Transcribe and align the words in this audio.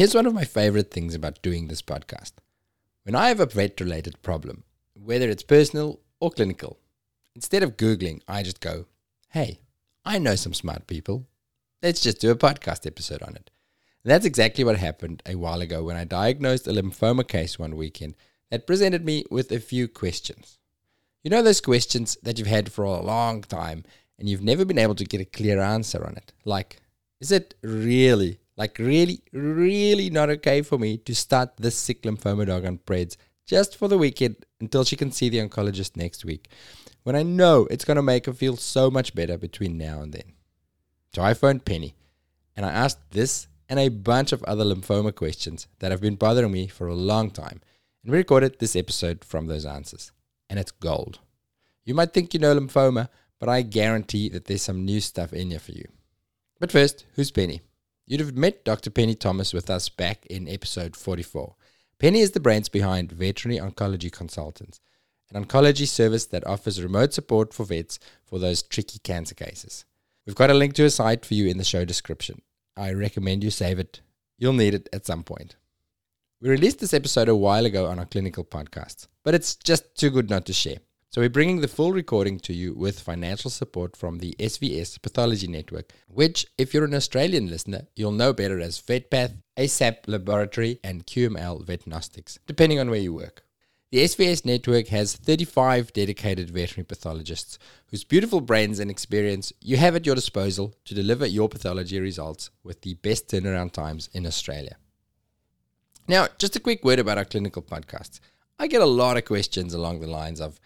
Here's 0.00 0.14
one 0.14 0.24
of 0.24 0.32
my 0.32 0.46
favorite 0.46 0.90
things 0.90 1.14
about 1.14 1.42
doing 1.42 1.68
this 1.68 1.82
podcast. 1.82 2.32
When 3.02 3.14
I 3.14 3.28
have 3.28 3.38
a 3.38 3.44
vet 3.44 3.78
related 3.82 4.22
problem, 4.22 4.64
whether 4.94 5.28
it's 5.28 5.42
personal 5.42 6.00
or 6.20 6.30
clinical, 6.30 6.78
instead 7.34 7.62
of 7.62 7.76
Googling, 7.76 8.22
I 8.26 8.42
just 8.42 8.62
go, 8.62 8.86
hey, 9.28 9.60
I 10.02 10.18
know 10.18 10.36
some 10.36 10.54
smart 10.54 10.86
people. 10.86 11.26
Let's 11.82 12.00
just 12.00 12.18
do 12.18 12.30
a 12.30 12.34
podcast 12.34 12.86
episode 12.86 13.20
on 13.20 13.36
it. 13.36 13.50
And 14.02 14.10
that's 14.10 14.24
exactly 14.24 14.64
what 14.64 14.78
happened 14.78 15.22
a 15.26 15.34
while 15.34 15.60
ago 15.60 15.84
when 15.84 15.96
I 15.96 16.04
diagnosed 16.04 16.66
a 16.66 16.70
lymphoma 16.70 17.28
case 17.28 17.58
one 17.58 17.76
weekend 17.76 18.14
that 18.50 18.66
presented 18.66 19.04
me 19.04 19.26
with 19.30 19.52
a 19.52 19.60
few 19.60 19.86
questions. 19.86 20.60
You 21.22 21.30
know 21.30 21.42
those 21.42 21.60
questions 21.60 22.16
that 22.22 22.38
you've 22.38 22.48
had 22.48 22.72
for 22.72 22.86
a 22.86 23.02
long 23.02 23.42
time 23.42 23.84
and 24.18 24.30
you've 24.30 24.40
never 24.40 24.64
been 24.64 24.78
able 24.78 24.94
to 24.94 25.04
get 25.04 25.20
a 25.20 25.26
clear 25.26 25.60
answer 25.60 26.02
on 26.02 26.16
it? 26.16 26.32
Like, 26.46 26.80
is 27.20 27.30
it 27.30 27.54
really 27.60 28.40
like, 28.60 28.78
really, 28.78 29.22
really 29.32 30.10
not 30.10 30.28
okay 30.28 30.60
for 30.60 30.78
me 30.78 30.98
to 30.98 31.14
start 31.14 31.56
this 31.56 31.74
sick 31.74 32.02
lymphoma 32.02 32.44
dog 32.46 32.66
on 32.66 32.76
Preds 32.76 33.16
just 33.46 33.74
for 33.74 33.88
the 33.88 33.96
weekend 33.96 34.36
until 34.60 34.84
she 34.84 34.96
can 34.96 35.10
see 35.10 35.30
the 35.30 35.38
oncologist 35.38 35.96
next 35.96 36.26
week, 36.26 36.50
when 37.02 37.16
I 37.16 37.22
know 37.22 37.66
it's 37.70 37.86
going 37.86 37.96
to 37.96 38.02
make 38.02 38.26
her 38.26 38.34
feel 38.34 38.58
so 38.58 38.90
much 38.90 39.14
better 39.14 39.38
between 39.38 39.78
now 39.78 40.02
and 40.02 40.12
then. 40.12 40.34
So 41.14 41.22
I 41.22 41.32
phoned 41.32 41.64
Penny 41.64 41.94
and 42.54 42.66
I 42.66 42.70
asked 42.70 42.98
this 43.12 43.48
and 43.70 43.78
a 43.78 43.88
bunch 43.88 44.30
of 44.30 44.44
other 44.44 44.66
lymphoma 44.66 45.14
questions 45.14 45.66
that 45.78 45.90
have 45.90 46.02
been 46.02 46.16
bothering 46.16 46.52
me 46.52 46.66
for 46.66 46.86
a 46.86 46.94
long 46.94 47.30
time. 47.30 47.62
And 48.04 48.12
we 48.12 48.18
recorded 48.18 48.58
this 48.58 48.76
episode 48.76 49.24
from 49.24 49.46
those 49.46 49.64
answers. 49.64 50.12
And 50.50 50.58
it's 50.58 50.70
gold. 50.70 51.20
You 51.86 51.94
might 51.94 52.12
think 52.12 52.34
you 52.34 52.40
know 52.40 52.54
lymphoma, 52.54 53.08
but 53.38 53.48
I 53.48 53.62
guarantee 53.62 54.28
that 54.28 54.44
there's 54.44 54.60
some 54.60 54.84
new 54.84 55.00
stuff 55.00 55.32
in 55.32 55.48
here 55.50 55.60
for 55.60 55.72
you. 55.72 55.86
But 56.58 56.70
first, 56.70 57.06
who's 57.14 57.30
Penny? 57.30 57.62
You'd 58.10 58.18
have 58.18 58.36
met 58.36 58.64
Dr. 58.64 58.90
Penny 58.90 59.14
Thomas 59.14 59.52
with 59.54 59.70
us 59.70 59.88
back 59.88 60.26
in 60.26 60.48
episode 60.48 60.96
44. 60.96 61.54
Penny 62.00 62.18
is 62.18 62.32
the 62.32 62.40
brains 62.40 62.68
behind 62.68 63.12
Veterinary 63.12 63.60
Oncology 63.60 64.10
Consultants, 64.10 64.80
an 65.32 65.44
oncology 65.44 65.86
service 65.86 66.26
that 66.26 66.44
offers 66.44 66.82
remote 66.82 67.12
support 67.14 67.54
for 67.54 67.64
vets 67.64 68.00
for 68.24 68.40
those 68.40 68.64
tricky 68.64 68.98
cancer 68.98 69.36
cases. 69.36 69.84
We've 70.26 70.34
got 70.34 70.50
a 70.50 70.54
link 70.54 70.74
to 70.74 70.84
a 70.86 70.90
site 70.90 71.24
for 71.24 71.34
you 71.34 71.46
in 71.46 71.56
the 71.56 71.62
show 71.62 71.84
description. 71.84 72.42
I 72.76 72.94
recommend 72.94 73.44
you 73.44 73.50
save 73.52 73.78
it. 73.78 74.00
You'll 74.38 74.54
need 74.54 74.74
it 74.74 74.88
at 74.92 75.06
some 75.06 75.22
point. 75.22 75.54
We 76.40 76.48
released 76.48 76.80
this 76.80 76.92
episode 76.92 77.28
a 77.28 77.36
while 77.36 77.64
ago 77.64 77.86
on 77.86 78.00
our 78.00 78.06
clinical 78.06 78.42
podcast, 78.42 79.06
but 79.22 79.36
it's 79.36 79.54
just 79.54 79.94
too 79.94 80.10
good 80.10 80.28
not 80.28 80.46
to 80.46 80.52
share. 80.52 80.78
So 81.12 81.20
we're 81.20 81.28
bringing 81.28 81.60
the 81.60 81.66
full 81.66 81.90
recording 81.90 82.38
to 82.38 82.52
you 82.52 82.72
with 82.72 83.00
financial 83.00 83.50
support 83.50 83.96
from 83.96 84.18
the 84.18 84.36
SVS 84.38 85.02
Pathology 85.02 85.48
Network, 85.48 85.92
which, 86.06 86.46
if 86.56 86.72
you're 86.72 86.84
an 86.84 86.94
Australian 86.94 87.48
listener, 87.50 87.88
you'll 87.96 88.12
know 88.12 88.32
better 88.32 88.60
as 88.60 88.80
VetPath, 88.80 89.34
ASAP 89.56 90.06
Laboratory, 90.06 90.78
and 90.84 91.04
QML 91.04 91.64
Vetnostics, 91.66 92.38
depending 92.46 92.78
on 92.78 92.90
where 92.90 93.00
you 93.00 93.12
work. 93.12 93.42
The 93.90 94.04
SVS 94.04 94.44
network 94.44 94.86
has 94.86 95.16
35 95.16 95.92
dedicated 95.92 96.48
veterinary 96.50 96.84
pathologists 96.84 97.58
whose 97.88 98.04
beautiful 98.04 98.40
brains 98.40 98.78
and 98.78 98.88
experience 98.88 99.52
you 99.60 99.78
have 99.78 99.96
at 99.96 100.06
your 100.06 100.14
disposal 100.14 100.76
to 100.84 100.94
deliver 100.94 101.26
your 101.26 101.48
pathology 101.48 101.98
results 101.98 102.50
with 102.62 102.82
the 102.82 102.94
best 102.94 103.26
turnaround 103.26 103.72
times 103.72 104.08
in 104.12 104.28
Australia. 104.28 104.76
Now, 106.06 106.28
just 106.38 106.54
a 106.54 106.60
quick 106.60 106.84
word 106.84 107.00
about 107.00 107.18
our 107.18 107.24
clinical 107.24 107.62
podcasts. 107.62 108.20
I 108.60 108.68
get 108.68 108.80
a 108.80 108.86
lot 108.86 109.16
of 109.16 109.24
questions 109.24 109.74
along 109.74 109.98
the 110.00 110.06
lines 110.06 110.40
of 110.40 110.60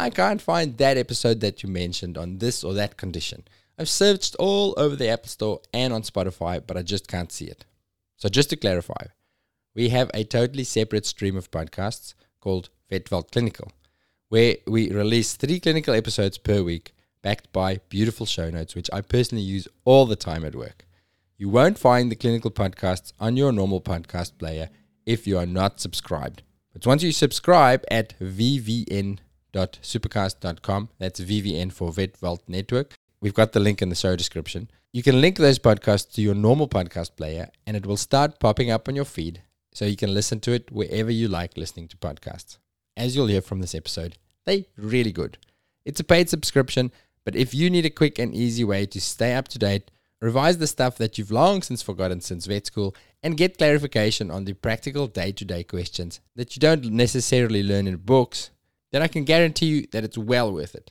I 0.00 0.08
can't 0.08 0.40
find 0.40 0.78
that 0.78 0.96
episode 0.96 1.40
that 1.40 1.62
you 1.62 1.68
mentioned 1.68 2.16
on 2.16 2.38
this 2.38 2.64
or 2.64 2.72
that 2.74 2.96
condition. 2.96 3.44
I've 3.78 3.88
searched 3.88 4.34
all 4.36 4.72
over 4.78 4.96
the 4.96 5.08
Apple 5.08 5.28
Store 5.28 5.60
and 5.74 5.92
on 5.92 6.02
Spotify, 6.02 6.62
but 6.66 6.78
I 6.78 6.82
just 6.82 7.06
can't 7.06 7.30
see 7.30 7.44
it. 7.44 7.66
So, 8.16 8.30
just 8.30 8.48
to 8.50 8.56
clarify, 8.56 9.06
we 9.74 9.90
have 9.90 10.10
a 10.14 10.24
totally 10.24 10.64
separate 10.64 11.04
stream 11.04 11.36
of 11.36 11.50
podcasts 11.50 12.14
called 12.40 12.70
VetVault 12.90 13.30
Clinical, 13.30 13.72
where 14.30 14.56
we 14.66 14.90
release 14.90 15.34
three 15.34 15.60
clinical 15.60 15.94
episodes 15.94 16.38
per 16.38 16.62
week, 16.62 16.94
backed 17.22 17.52
by 17.52 17.80
beautiful 17.90 18.24
show 18.24 18.48
notes, 18.48 18.74
which 18.74 18.88
I 18.92 19.02
personally 19.02 19.44
use 19.44 19.68
all 19.84 20.06
the 20.06 20.16
time 20.16 20.46
at 20.46 20.54
work. 20.54 20.86
You 21.36 21.50
won't 21.50 21.78
find 21.78 22.10
the 22.10 22.16
clinical 22.16 22.50
podcasts 22.50 23.12
on 23.20 23.36
your 23.36 23.52
normal 23.52 23.82
podcast 23.82 24.38
player 24.38 24.70
if 25.04 25.26
you 25.26 25.36
are 25.36 25.46
not 25.46 25.78
subscribed. 25.80 26.42
But 26.72 26.86
once 26.86 27.02
you 27.02 27.12
subscribe 27.12 27.84
at 27.90 28.18
VVN 28.18 29.18
www.supercast.com. 29.52 30.88
That's 30.98 31.20
VVN 31.20 31.72
for 31.72 31.92
Vet 31.92 32.16
Vault 32.16 32.42
Network. 32.48 32.94
We've 33.20 33.34
got 33.34 33.52
the 33.52 33.60
link 33.60 33.82
in 33.82 33.88
the 33.88 33.94
show 33.94 34.16
description. 34.16 34.70
You 34.92 35.02
can 35.02 35.20
link 35.20 35.36
those 35.36 35.58
podcasts 35.58 36.12
to 36.14 36.22
your 36.22 36.34
normal 36.34 36.68
podcast 36.68 37.16
player 37.16 37.48
and 37.66 37.76
it 37.76 37.86
will 37.86 37.96
start 37.96 38.40
popping 38.40 38.70
up 38.70 38.88
on 38.88 38.96
your 38.96 39.04
feed 39.04 39.42
so 39.72 39.84
you 39.84 39.96
can 39.96 40.14
listen 40.14 40.40
to 40.40 40.52
it 40.52 40.72
wherever 40.72 41.10
you 41.10 41.28
like 41.28 41.56
listening 41.56 41.88
to 41.88 41.96
podcasts. 41.96 42.58
As 42.96 43.14
you'll 43.14 43.28
hear 43.28 43.42
from 43.42 43.60
this 43.60 43.74
episode, 43.74 44.18
they 44.46 44.66
really 44.76 45.12
good. 45.12 45.38
It's 45.84 46.00
a 46.00 46.04
paid 46.04 46.28
subscription, 46.28 46.90
but 47.24 47.36
if 47.36 47.54
you 47.54 47.70
need 47.70 47.86
a 47.86 47.90
quick 47.90 48.18
and 48.18 48.34
easy 48.34 48.64
way 48.64 48.86
to 48.86 49.00
stay 49.00 49.34
up 49.34 49.48
to 49.48 49.58
date, 49.58 49.90
revise 50.20 50.58
the 50.58 50.66
stuff 50.66 50.98
that 50.98 51.18
you've 51.18 51.30
long 51.30 51.62
since 51.62 51.82
forgotten 51.82 52.20
since 52.20 52.46
vet 52.46 52.66
school, 52.66 52.94
and 53.22 53.36
get 53.36 53.58
clarification 53.58 54.30
on 54.30 54.44
the 54.44 54.54
practical 54.54 55.06
day 55.06 55.32
to 55.32 55.44
day 55.44 55.62
questions 55.62 56.20
that 56.36 56.56
you 56.56 56.60
don't 56.60 56.84
necessarily 56.86 57.62
learn 57.62 57.86
in 57.86 57.96
books, 57.96 58.50
then 58.92 59.02
I 59.02 59.08
can 59.08 59.24
guarantee 59.24 59.66
you 59.66 59.86
that 59.92 60.04
it's 60.04 60.18
well 60.18 60.52
worth 60.52 60.74
it. 60.74 60.90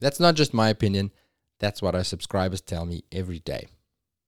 That's 0.00 0.20
not 0.20 0.34
just 0.34 0.54
my 0.54 0.68
opinion, 0.68 1.12
that's 1.58 1.82
what 1.82 1.94
our 1.94 2.04
subscribers 2.04 2.60
tell 2.60 2.84
me 2.86 3.04
every 3.12 3.38
day. 3.38 3.68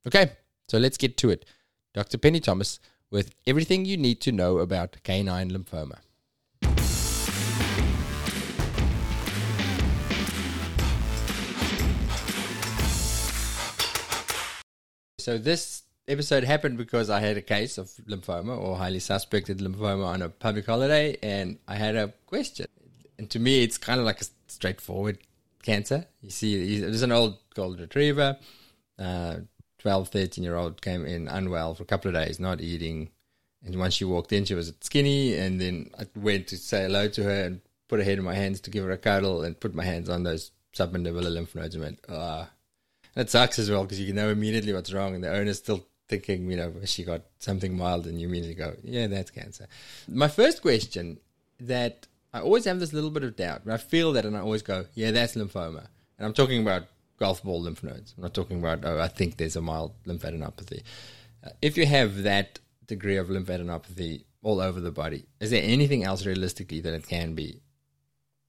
Okay, 0.07 0.33
so 0.69 0.79
let's 0.79 0.97
get 0.97 1.17
to 1.19 1.31
it. 1.31 1.45
Dr. 1.93 2.19
Penny 2.19 2.41
Thomas 2.41 2.79
with 3.11 3.35
everything 3.47 3.85
you 3.85 3.97
need 3.97 4.21
to 4.23 4.33
know 4.33 4.59
about 4.59 4.97
canine 5.03 5.51
lymphoma. 5.51 5.99
So 15.19 15.39
this 15.39 15.85
episode 16.07 16.45
happened 16.45 16.77
because 16.77 17.09
I 17.09 17.21
had 17.21 17.39
a 17.39 17.43
case 17.43 17.79
of 17.79 17.89
lymphoma 18.09 18.59
or 18.59 18.77
highly 18.77 19.01
suspected 19.01 19.59
lymphoma 19.59 20.05
on 20.07 20.21
a 20.21 20.29
public 20.29 20.67
holiday 20.67 21.17
and 21.23 21.59
I 21.67 21.77
had 21.77 21.97
a 21.97 22.13
question 22.27 22.67
and 23.19 23.31
to 23.31 23.39
me, 23.39 23.63
it's 23.63 23.79
kind 23.79 24.01
of 24.01 24.07
like 24.07 24.21
a 24.21 24.25
straightforward 24.47 25.19
cancer. 25.63 26.07
You 26.23 26.31
see, 26.31 26.81
there's 26.81 27.03
an 27.03 27.13
old 27.13 27.39
golden 27.55 27.81
retriever, 27.81 28.37
uh, 28.99 29.37
12, 29.79 30.09
13 30.09 30.43
year 30.43 30.57
old 30.57 30.81
came 30.81 31.05
in 31.05 31.29
unwell 31.29 31.75
for 31.75 31.83
a 31.83 31.87
couple 31.87 32.09
of 32.09 32.15
days, 32.15 32.41
not 32.41 32.61
eating. 32.61 33.11
And 33.65 33.79
once 33.79 33.95
she 33.95 34.05
walked 34.05 34.33
in, 34.33 34.47
she 34.47 34.55
was 34.55 34.73
skinny. 34.81 35.35
And 35.35 35.61
then 35.61 35.91
I 35.99 36.07
went 36.17 36.49
to 36.49 36.57
say 36.57 36.85
hello 36.85 37.09
to 37.09 37.23
her 37.23 37.45
and 37.45 37.61
put 37.89 37.99
her 37.99 38.05
head 38.05 38.19
in 38.19 38.25
my 38.25 38.35
hands 38.35 38.61
to 38.63 38.71
give 38.71 38.85
her 38.85 38.91
a 38.91 38.99
cuddle 38.99 39.43
and 39.43 39.61
put 39.61 39.75
my 39.75 39.85
hands 39.85 40.09
on 40.09 40.23
those 40.23 40.53
submandibular 40.75 41.33
lymph 41.33 41.55
nodes 41.55 41.75
and 41.75 41.85
went, 41.85 42.01
ah. 42.09 42.49
That 43.15 43.31
sucks 43.31 43.59
as 43.59 43.71
well 43.71 43.83
because 43.83 44.01
you 44.01 44.13
know 44.13 44.31
immediately 44.31 44.73
what's 44.73 44.93
wrong. 44.93 45.15
And 45.15 45.23
the 45.23 45.31
owner's 45.31 45.59
still 45.59 45.87
thinking, 46.09 46.51
you 46.51 46.57
know, 46.57 46.73
she 46.85 47.05
got 47.05 47.23
something 47.39 47.77
mild. 47.77 48.07
And 48.07 48.19
you 48.19 48.27
immediately 48.27 48.55
go, 48.55 48.75
yeah, 48.83 49.07
that's 49.07 49.31
cancer. 49.31 49.69
My 50.09 50.29
first 50.29 50.63
question 50.63 51.19
that 51.61 52.07
I 52.35 52.41
always 52.41 52.65
have 52.65 52.81
this 52.81 52.93
little 52.93 53.13
bit 53.13 53.23
of 53.23 53.37
doubt. 53.37 53.63
I 53.69 53.77
feel 53.77 54.13
that, 54.13 54.25
and 54.25 54.37
I 54.37 54.41
always 54.41 54.63
go, 54.63 54.87
"Yeah, 54.95 55.13
that's 55.13 55.37
lymphoma." 55.37 55.87
And 56.19 56.27
I'm 56.27 56.35
talking 56.35 56.61
about 56.61 56.89
golf 57.17 57.45
ball 57.45 57.61
lymph 57.61 57.85
nodes. 57.85 58.13
I'm 58.17 58.25
not 58.25 58.35
talking 58.35 58.59
about, 58.59 58.85
"Oh, 58.85 58.99
I 58.99 59.07
think 59.07 59.37
there's 59.37 59.55
a 59.55 59.61
mild 59.61 59.93
lymphadenopathy." 60.05 60.83
Uh, 61.45 61.51
if 61.63 61.79
you 61.79 61.87
have 61.87 62.25
that 62.25 62.59
degree 62.89 63.17
of 63.17 63.29
lymphadenopathy 63.29 64.25
all 64.43 64.61
over 64.61 64.81
the 64.81 64.91
body, 64.91 65.27
is 65.39 65.51
there 65.51 65.63
anything 65.63 66.03
else 66.03 66.27
realistically 66.27 66.81
that 66.81 66.93
it 66.93 67.07
can 67.07 67.37
be? 67.37 67.61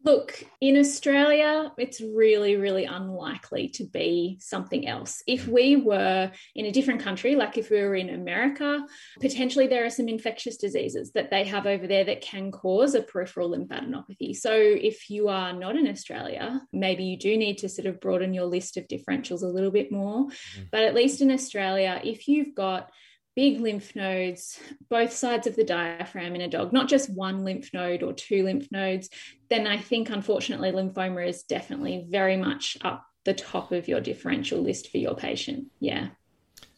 Look, 0.06 0.44
in 0.62 0.78
Australia, 0.78 1.74
it's 1.80 2.00
really, 2.00 2.58
really 2.58 2.86
unlikely 2.86 3.70
to 3.70 3.86
be 3.86 4.38
something 4.40 4.88
else. 4.88 5.24
If 5.26 5.48
we 5.48 5.78
were 5.78 6.32
in 6.54 6.66
a 6.68 6.72
different 6.72 7.02
country, 7.02 7.36
like 7.36 7.58
if 7.58 7.72
we 7.72 7.82
were 7.82 7.96
in 7.96 8.12
America, 8.12 8.86
potentially 9.20 9.66
there 9.66 9.84
are 9.84 9.90
some 9.90 10.08
infectious 10.08 10.58
diseases 10.58 11.12
that 11.14 11.32
they 11.32 11.44
have 11.46 11.66
over 11.66 11.88
there 11.88 12.04
that 12.04 12.22
can 12.22 12.52
cause 12.52 12.94
a 12.94 13.02
peripheral 13.02 13.50
lymphadenopathy. 13.50 14.36
So 14.36 14.54
if 14.54 15.10
you 15.10 15.28
are 15.28 15.54
not 15.54 15.76
in 15.76 15.88
Australia, 15.88 16.62
maybe 16.72 17.04
you 17.04 17.18
do 17.18 17.36
need 17.36 17.58
to 17.60 17.70
sort 17.70 17.88
of 17.88 18.00
broaden 18.00 18.32
your 18.32 18.46
list 18.46 18.78
of 18.78 18.88
differentials 18.88 19.42
a 19.42 19.48
little 19.48 19.72
bit 19.72 19.92
more. 19.92 20.28
Mm-hmm. 20.28 20.64
But 20.72 20.84
at 20.84 20.94
least 20.94 21.22
in 21.22 21.32
Australia, 21.32 22.00
if 22.04 22.28
you've 22.28 22.54
got 22.54 22.92
big 23.36 23.60
lymph 23.60 23.96
nodes, 23.96 24.60
both 24.90 25.12
sides 25.12 25.46
of 25.46 25.56
the 25.56 25.64
diaphragm 25.64 26.36
in 26.36 26.42
a 26.42 26.48
dog, 26.48 26.72
not 26.72 26.88
just 26.88 27.10
one 27.10 27.44
lymph 27.44 27.74
node 27.74 28.02
or 28.02 28.14
two 28.14 28.44
lymph 28.44 28.72
nodes, 28.72 29.10
then 29.50 29.68
I 29.68 29.78
think 29.78 30.10
unfortunately 30.10 30.72
lymphoma 30.72 31.28
is 31.28 31.44
definitely 31.44 32.06
very 32.10 32.38
much 32.38 32.78
up 32.82 33.06
the 33.26 33.34
top 33.34 33.72
of 33.72 33.88
your 33.88 34.00
differential 34.00 34.62
list 34.62 34.90
for 34.90 34.98
your 34.98 35.16
patient. 35.16 35.68
Yeah. 35.80 36.10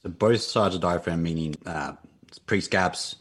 So 0.02 0.10
both 0.10 0.42
sides 0.42 0.76
of 0.76 0.82
diaphragm, 0.82 1.22
meaning 1.22 1.56
uh, 1.66 1.94
prescaps, 2.48 3.16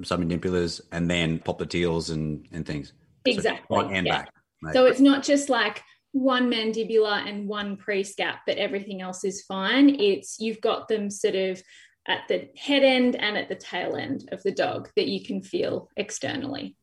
submandibulars, 0.00 0.80
and 0.92 1.10
then 1.10 1.38
popliteals 1.38 2.12
and, 2.12 2.46
and 2.52 2.66
things. 2.66 2.92
Exactly. 3.24 3.78
So 3.78 3.88
and 3.88 4.06
yeah. 4.06 4.18
back. 4.18 4.30
Right? 4.62 4.74
So 4.74 4.86
it's 4.86 5.00
not 5.00 5.22
just 5.22 5.48
like 5.48 5.82
one 6.12 6.50
mandibular 6.50 7.28
and 7.28 7.48
one 7.48 7.76
prescap, 7.76 8.38
but 8.46 8.56
everything 8.56 9.00
else 9.00 9.24
is 9.24 9.42
fine. 9.42 10.00
It's 10.00 10.38
you've 10.38 10.60
got 10.60 10.88
them 10.88 11.10
sort 11.10 11.34
of 11.34 11.62
at 12.06 12.28
the 12.28 12.48
head 12.56 12.82
end 12.82 13.16
and 13.16 13.36
at 13.36 13.48
the 13.48 13.54
tail 13.54 13.96
end 13.96 14.28
of 14.32 14.42
the 14.42 14.52
dog 14.52 14.90
that 14.96 15.08
you 15.08 15.24
can 15.24 15.42
feel 15.42 15.88
externally. 15.96 16.76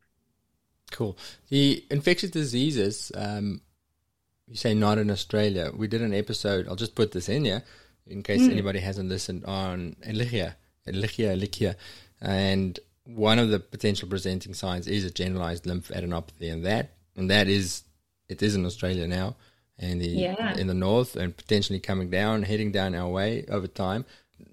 Cool. 0.91 1.17
The 1.49 1.85
infectious 1.89 2.31
diseases, 2.31 3.11
um, 3.15 3.61
you 4.47 4.57
say 4.57 4.73
not 4.73 4.97
in 4.97 5.09
Australia. 5.09 5.71
We 5.75 5.87
did 5.87 6.01
an 6.01 6.13
episode, 6.13 6.67
I'll 6.67 6.75
just 6.75 6.95
put 6.95 7.11
this 7.11 7.29
in 7.29 7.45
here 7.45 7.63
in 8.07 8.23
case 8.23 8.41
mm. 8.41 8.51
anybody 8.51 8.79
hasn't 8.79 9.09
listened 9.09 9.45
on 9.45 9.95
Ehrlichia, 10.05 10.55
Ehrlichia, 10.87 11.37
Ehrlichia. 11.37 11.75
And 12.19 12.79
one 13.05 13.39
of 13.39 13.49
the 13.49 13.59
potential 13.59 14.07
presenting 14.07 14.53
signs 14.53 14.87
is 14.87 15.05
a 15.05 15.11
generalized 15.11 15.65
lymphadenopathy, 15.65 16.51
and 16.51 16.65
that 16.65 16.93
and 17.15 17.29
that 17.29 17.47
is 17.47 17.83
it 18.29 18.41
is 18.41 18.55
in 18.55 18.65
Australia 18.65 19.07
now, 19.07 19.35
and 19.77 20.01
the 20.01 20.07
yeah. 20.07 20.55
in 20.55 20.67
the 20.67 20.73
north, 20.73 21.15
and 21.15 21.35
potentially 21.35 21.79
coming 21.79 22.09
down, 22.09 22.43
heading 22.43 22.71
down 22.71 22.95
our 22.95 23.09
way 23.09 23.45
over 23.49 23.67
time. 23.67 24.05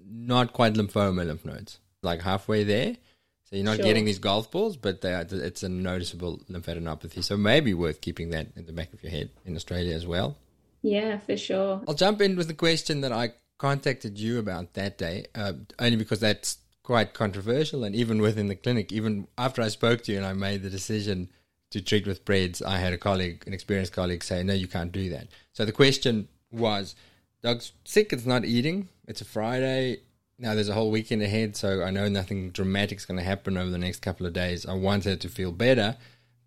Not 0.05 0.53
quite 0.53 0.73
lymphoma 0.73 1.25
lymph 1.25 1.45
nodes, 1.45 1.79
like 2.01 2.21
halfway 2.21 2.63
there. 2.63 2.97
So 3.45 3.55
you're 3.55 3.65
not 3.65 3.77
sure. 3.77 3.85
getting 3.85 4.05
these 4.05 4.19
golf 4.19 4.51
balls, 4.51 4.77
but 4.77 5.03
are, 5.03 5.25
it's 5.31 5.63
a 5.63 5.69
noticeable 5.69 6.39
lymphadenopathy. 6.49 7.23
So 7.23 7.35
maybe 7.35 7.73
worth 7.73 7.99
keeping 7.99 8.29
that 8.29 8.47
in 8.55 8.67
the 8.67 8.73
back 8.73 8.93
of 8.93 9.01
your 9.01 9.11
head 9.11 9.31
in 9.43 9.55
Australia 9.55 9.95
as 9.95 10.05
well. 10.05 10.37
Yeah, 10.83 11.17
for 11.17 11.35
sure. 11.35 11.81
I'll 11.87 11.95
jump 11.95 12.21
in 12.21 12.35
with 12.35 12.47
the 12.47 12.53
question 12.53 13.01
that 13.01 13.11
I 13.11 13.33
contacted 13.57 14.19
you 14.19 14.37
about 14.37 14.73
that 14.75 14.97
day, 14.97 15.25
uh, 15.33 15.53
only 15.79 15.97
because 15.97 16.19
that's 16.19 16.59
quite 16.83 17.13
controversial. 17.13 17.83
And 17.83 17.95
even 17.95 18.21
within 18.21 18.47
the 18.47 18.55
clinic, 18.55 18.91
even 18.91 19.27
after 19.37 19.61
I 19.61 19.69
spoke 19.69 20.03
to 20.03 20.11
you 20.11 20.17
and 20.17 20.27
I 20.27 20.33
made 20.33 20.61
the 20.61 20.69
decision 20.69 21.29
to 21.71 21.81
treat 21.81 22.07
with 22.07 22.25
PREDS, 22.25 22.61
I 22.61 22.77
had 22.77 22.93
a 22.93 22.97
colleague, 22.97 23.43
an 23.47 23.53
experienced 23.53 23.93
colleague, 23.93 24.23
say, 24.23 24.43
no, 24.43 24.53
you 24.53 24.67
can't 24.67 24.91
do 24.91 25.09
that. 25.09 25.27
So 25.53 25.65
the 25.65 25.71
question 25.71 26.27
was, 26.51 26.95
dog's 27.41 27.71
sick, 27.85 28.13
it's 28.13 28.25
not 28.25 28.45
eating, 28.45 28.89
it's 29.07 29.21
a 29.21 29.25
Friday. 29.25 30.01
Now 30.37 30.55
there's 30.55 30.69
a 30.69 30.73
whole 30.73 30.91
weekend 30.91 31.21
ahead, 31.21 31.55
so 31.55 31.83
I 31.83 31.91
know 31.91 32.07
nothing 32.07 32.51
dramatic 32.51 32.97
is 32.97 33.05
going 33.05 33.17
to 33.17 33.23
happen 33.23 33.57
over 33.57 33.69
the 33.69 33.77
next 33.77 34.01
couple 34.01 34.25
of 34.25 34.33
days. 34.33 34.65
I 34.65 34.73
want 34.73 35.03
her 35.05 35.15
to 35.15 35.29
feel 35.29 35.51
better, 35.51 35.97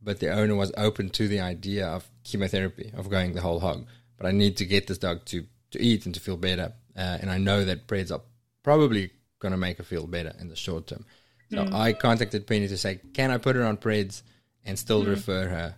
but 0.03 0.21
the 0.21 0.33
owner 0.33 0.55
was 0.55 0.73
open 0.77 1.11
to 1.11 1.29
the 1.29 1.41
idea 1.41 1.87
of 1.87 2.09
chemotherapy, 2.25 2.93
of 2.97 3.11
going 3.11 3.35
the 3.35 3.43
whole 3.43 3.61
hog. 3.61 3.87
But 4.17 4.27
I 4.27 4.33
need 4.33 4.57
to 4.59 4.65
get 4.65 4.87
this 4.87 4.99
dog 4.99 5.25
to, 5.27 5.45
to 5.73 5.83
eat 5.83 6.07
and 6.07 6.15
to 6.15 6.21
feel 6.21 6.37
better. 6.37 6.73
Uh, 6.97 7.19
and 7.21 7.31
I 7.31 7.39
know 7.39 7.65
that 7.65 7.87
PREDS 7.87 8.13
are 8.13 8.23
probably 8.63 9.11
going 9.41 9.53
to 9.53 9.59
make 9.59 9.79
her 9.79 9.85
feel 9.85 10.07
better 10.07 10.33
in 10.41 10.49
the 10.49 10.57
short 10.57 10.87
term. 10.87 11.05
So 11.51 11.59
mm. 11.59 11.73
I 11.75 11.93
contacted 11.93 12.47
Penny 12.47 12.69
to 12.69 12.79
say, 12.79 13.01
can 13.13 13.31
I 13.31 13.39
put 13.39 13.57
her 13.57 13.65
on 13.65 13.77
PREDS 13.77 14.23
and 14.65 14.79
still 14.79 15.05
mm. 15.05 15.09
refer 15.09 15.49
her? 15.49 15.75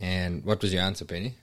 And 0.00 0.44
what 0.44 0.62
was 0.62 0.72
your 0.72 0.82
answer, 0.82 1.04
Penny? 1.04 1.34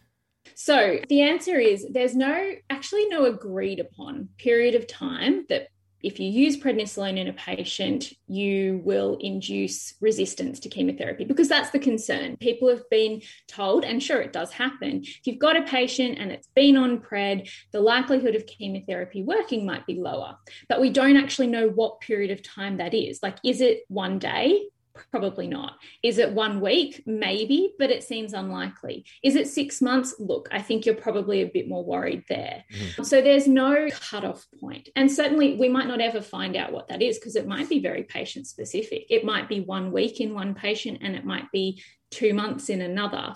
So 0.55 0.99
the 1.09 1.21
answer 1.21 1.59
is 1.59 1.85
there's 1.89 2.15
no 2.15 2.53
actually 2.69 3.07
no 3.07 3.25
agreed 3.25 3.79
upon 3.79 4.29
period 4.37 4.75
of 4.75 4.87
time 4.87 5.45
that 5.49 5.67
if 6.05 6.19
you 6.19 6.29
use 6.29 6.55
prednisolone 6.55 7.17
in 7.17 7.27
a 7.27 7.33
patient, 7.33 8.13
you 8.27 8.79
will 8.83 9.17
induce 9.21 9.95
resistance 9.99 10.59
to 10.59 10.69
chemotherapy 10.69 11.25
because 11.25 11.49
that's 11.49 11.71
the 11.71 11.79
concern. 11.79 12.37
People 12.37 12.69
have 12.69 12.87
been 12.91 13.23
told, 13.47 13.83
and 13.83 14.03
sure, 14.03 14.21
it 14.21 14.31
does 14.31 14.51
happen. 14.51 15.01
If 15.03 15.21
you've 15.23 15.39
got 15.39 15.57
a 15.57 15.63
patient 15.63 16.19
and 16.19 16.31
it's 16.31 16.47
been 16.55 16.77
on 16.77 16.99
pred, 16.99 17.49
the 17.71 17.81
likelihood 17.81 18.35
of 18.35 18.45
chemotherapy 18.45 19.23
working 19.23 19.65
might 19.65 19.87
be 19.87 19.95
lower, 19.95 20.37
but 20.69 20.79
we 20.79 20.91
don't 20.91 21.17
actually 21.17 21.47
know 21.47 21.69
what 21.69 22.01
period 22.01 22.29
of 22.29 22.43
time 22.43 22.77
that 22.77 22.93
is. 22.93 23.23
Like, 23.23 23.37
is 23.43 23.59
it 23.59 23.81
one 23.87 24.19
day? 24.19 24.67
Probably 25.11 25.47
not. 25.47 25.73
Is 26.03 26.17
it 26.17 26.31
one 26.31 26.61
week? 26.61 27.03
Maybe, 27.05 27.73
but 27.77 27.91
it 27.91 28.03
seems 28.03 28.33
unlikely. 28.33 29.05
Is 29.23 29.35
it 29.35 29.47
six 29.47 29.81
months? 29.81 30.15
Look, 30.19 30.47
I 30.51 30.61
think 30.61 30.85
you're 30.85 30.95
probably 30.95 31.41
a 31.41 31.47
bit 31.47 31.67
more 31.67 31.83
worried 31.83 32.23
there. 32.29 32.63
Mm-hmm. 32.73 33.03
So 33.03 33.21
there's 33.21 33.47
no 33.47 33.89
cutoff 33.91 34.45
point. 34.59 34.89
And 34.95 35.11
certainly 35.11 35.57
we 35.57 35.69
might 35.69 35.87
not 35.87 36.01
ever 36.01 36.21
find 36.21 36.55
out 36.55 36.71
what 36.71 36.87
that 36.87 37.01
is 37.01 37.19
because 37.19 37.35
it 37.35 37.47
might 37.47 37.69
be 37.69 37.79
very 37.79 38.03
patient 38.03 38.47
specific. 38.47 39.05
It 39.09 39.25
might 39.25 39.49
be 39.49 39.61
one 39.61 39.91
week 39.91 40.21
in 40.21 40.33
one 40.33 40.55
patient 40.55 40.99
and 41.01 41.15
it 41.15 41.25
might 41.25 41.51
be 41.51 41.81
two 42.11 42.33
months 42.33 42.69
in 42.69 42.81
another. 42.81 43.35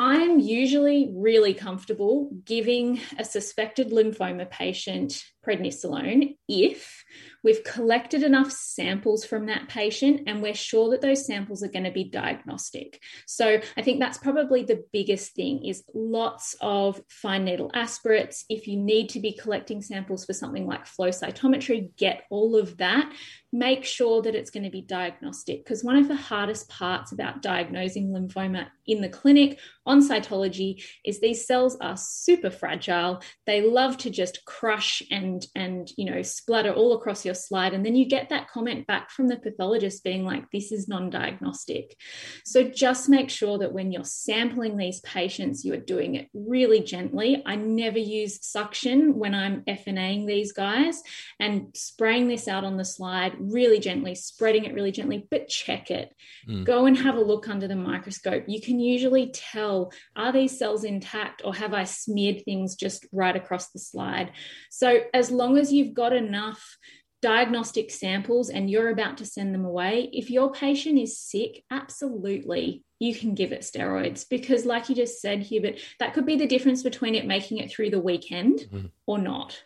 I'm 0.00 0.38
usually 0.38 1.10
really 1.12 1.54
comfortable 1.54 2.30
giving 2.44 3.00
a 3.18 3.24
suspected 3.24 3.90
lymphoma 3.90 4.48
patient 4.48 5.24
prednisolone 5.44 6.36
if 6.48 7.04
we've 7.42 7.62
collected 7.64 8.22
enough 8.22 8.50
samples 8.50 9.24
from 9.24 9.46
that 9.46 9.68
patient 9.68 10.22
and 10.26 10.42
we're 10.42 10.54
sure 10.54 10.90
that 10.90 11.00
those 11.00 11.26
samples 11.26 11.62
are 11.62 11.68
going 11.68 11.84
to 11.84 11.90
be 11.90 12.04
diagnostic. 12.04 13.00
So 13.26 13.60
I 13.76 13.82
think 13.82 14.00
that's 14.00 14.18
probably 14.18 14.64
the 14.64 14.84
biggest 14.92 15.34
thing 15.34 15.64
is 15.64 15.84
lots 15.94 16.56
of 16.60 17.00
fine 17.08 17.44
needle 17.44 17.70
aspirates. 17.74 18.44
If 18.48 18.66
you 18.66 18.76
need 18.76 19.10
to 19.10 19.20
be 19.20 19.32
collecting 19.32 19.82
samples 19.82 20.24
for 20.24 20.32
something 20.32 20.66
like 20.66 20.86
flow 20.86 21.08
cytometry, 21.08 21.96
get 21.96 22.24
all 22.30 22.56
of 22.56 22.76
that 22.78 23.12
make 23.52 23.84
sure 23.84 24.20
that 24.22 24.34
it's 24.34 24.50
going 24.50 24.64
to 24.64 24.70
be 24.70 24.82
diagnostic 24.82 25.64
because 25.64 25.82
one 25.82 25.96
of 25.96 26.08
the 26.08 26.14
hardest 26.14 26.68
parts 26.68 27.12
about 27.12 27.40
diagnosing 27.40 28.08
lymphoma 28.08 28.66
in 28.86 29.00
the 29.00 29.08
clinic 29.08 29.58
on 29.86 30.06
cytology 30.06 30.82
is 31.04 31.20
these 31.20 31.46
cells 31.46 31.76
are 31.80 31.96
super 31.96 32.50
fragile. 32.50 33.22
They 33.46 33.62
love 33.62 33.96
to 33.98 34.10
just 34.10 34.44
crush 34.44 35.02
and 35.10 35.46
and 35.54 35.90
you 35.96 36.10
know 36.10 36.22
splatter 36.22 36.72
all 36.72 36.94
across 36.94 37.24
your 37.24 37.34
slide 37.34 37.72
and 37.72 37.84
then 37.84 37.96
you 37.96 38.06
get 38.06 38.28
that 38.28 38.48
comment 38.48 38.86
back 38.86 39.10
from 39.10 39.28
the 39.28 39.38
pathologist 39.38 40.04
being 40.04 40.24
like 40.24 40.44
this 40.52 40.70
is 40.70 40.88
non-diagnostic. 40.88 41.96
So 42.44 42.64
just 42.64 43.08
make 43.08 43.30
sure 43.30 43.58
that 43.58 43.72
when 43.72 43.92
you're 43.92 44.04
sampling 44.04 44.76
these 44.76 45.00
patients 45.00 45.64
you 45.64 45.72
are 45.72 45.78
doing 45.78 46.16
it 46.16 46.28
really 46.34 46.80
gently. 46.80 47.42
I 47.46 47.56
never 47.56 47.98
use 47.98 48.44
suction 48.46 49.18
when 49.18 49.34
i'm 49.34 49.62
fnaing 49.62 50.26
these 50.26 50.52
guys 50.52 51.02
and 51.40 51.68
spraying 51.74 52.28
this 52.28 52.48
out 52.48 52.64
on 52.64 52.76
the 52.76 52.84
slide 52.84 53.37
really 53.40 53.78
gently, 53.78 54.14
spreading 54.14 54.64
it 54.64 54.74
really 54.74 54.92
gently, 54.92 55.26
but 55.30 55.48
check 55.48 55.90
it. 55.90 56.14
Mm. 56.48 56.64
Go 56.64 56.86
and 56.86 56.96
have 56.96 57.16
a 57.16 57.20
look 57.20 57.48
under 57.48 57.68
the 57.68 57.76
microscope. 57.76 58.44
You 58.46 58.60
can 58.60 58.78
usually 58.80 59.30
tell 59.32 59.92
are 60.16 60.32
these 60.32 60.58
cells 60.58 60.84
intact 60.84 61.42
or 61.44 61.54
have 61.54 61.74
I 61.74 61.84
smeared 61.84 62.44
things 62.44 62.74
just 62.74 63.06
right 63.12 63.36
across 63.36 63.70
the 63.70 63.78
slide? 63.78 64.32
So, 64.70 65.00
as 65.14 65.30
long 65.30 65.58
as 65.58 65.72
you've 65.72 65.94
got 65.94 66.12
enough 66.12 66.76
diagnostic 67.20 67.90
samples 67.90 68.48
and 68.48 68.70
you're 68.70 68.90
about 68.90 69.18
to 69.18 69.26
send 69.26 69.54
them 69.54 69.64
away, 69.64 70.08
if 70.12 70.30
your 70.30 70.52
patient 70.52 70.98
is 70.98 71.18
sick, 71.18 71.64
absolutely 71.70 72.84
you 73.00 73.14
can 73.14 73.34
give 73.34 73.52
it 73.52 73.60
steroids 73.60 74.28
because, 74.28 74.64
like 74.64 74.88
you 74.88 74.94
just 74.94 75.20
said, 75.20 75.42
Hubert, 75.42 75.78
that 76.00 76.14
could 76.14 76.26
be 76.26 76.36
the 76.36 76.46
difference 76.46 76.82
between 76.82 77.14
it 77.14 77.26
making 77.26 77.58
it 77.58 77.70
through 77.70 77.90
the 77.90 78.00
weekend 78.00 78.58
mm-hmm. 78.58 78.86
or 79.06 79.18
not. 79.18 79.62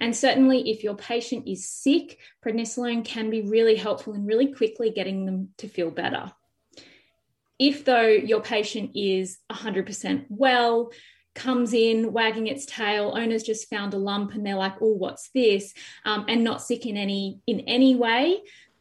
And 0.00 0.16
certainly, 0.16 0.70
if 0.70 0.82
your 0.82 0.96
patient 0.96 1.46
is 1.46 1.68
sick, 1.68 2.18
prednisolone 2.44 3.04
can 3.04 3.30
be 3.30 3.42
really 3.42 3.76
helpful 3.76 4.14
in 4.14 4.24
really 4.24 4.52
quickly 4.52 4.90
getting 4.90 5.26
them 5.26 5.50
to 5.58 5.68
feel 5.68 5.90
better. 5.90 6.32
If, 7.58 7.84
though, 7.84 8.06
your 8.06 8.40
patient 8.40 8.92
is 8.94 9.38
100% 9.50 10.24
well, 10.30 10.90
comes 11.34 11.72
in 11.72 12.12
wagging 12.12 12.46
its 12.46 12.66
tail 12.66 13.14
owner's 13.16 13.42
just 13.42 13.70
found 13.70 13.94
a 13.94 13.98
lump 13.98 14.34
and 14.34 14.44
they're 14.44 14.56
like 14.56 14.74
oh 14.80 14.92
what's 14.94 15.30
this 15.30 15.72
um, 16.04 16.24
and 16.28 16.42
not 16.42 16.60
sick 16.60 16.86
in 16.86 16.96
any 16.96 17.40
in 17.46 17.60
any 17.60 17.94
way 17.94 18.36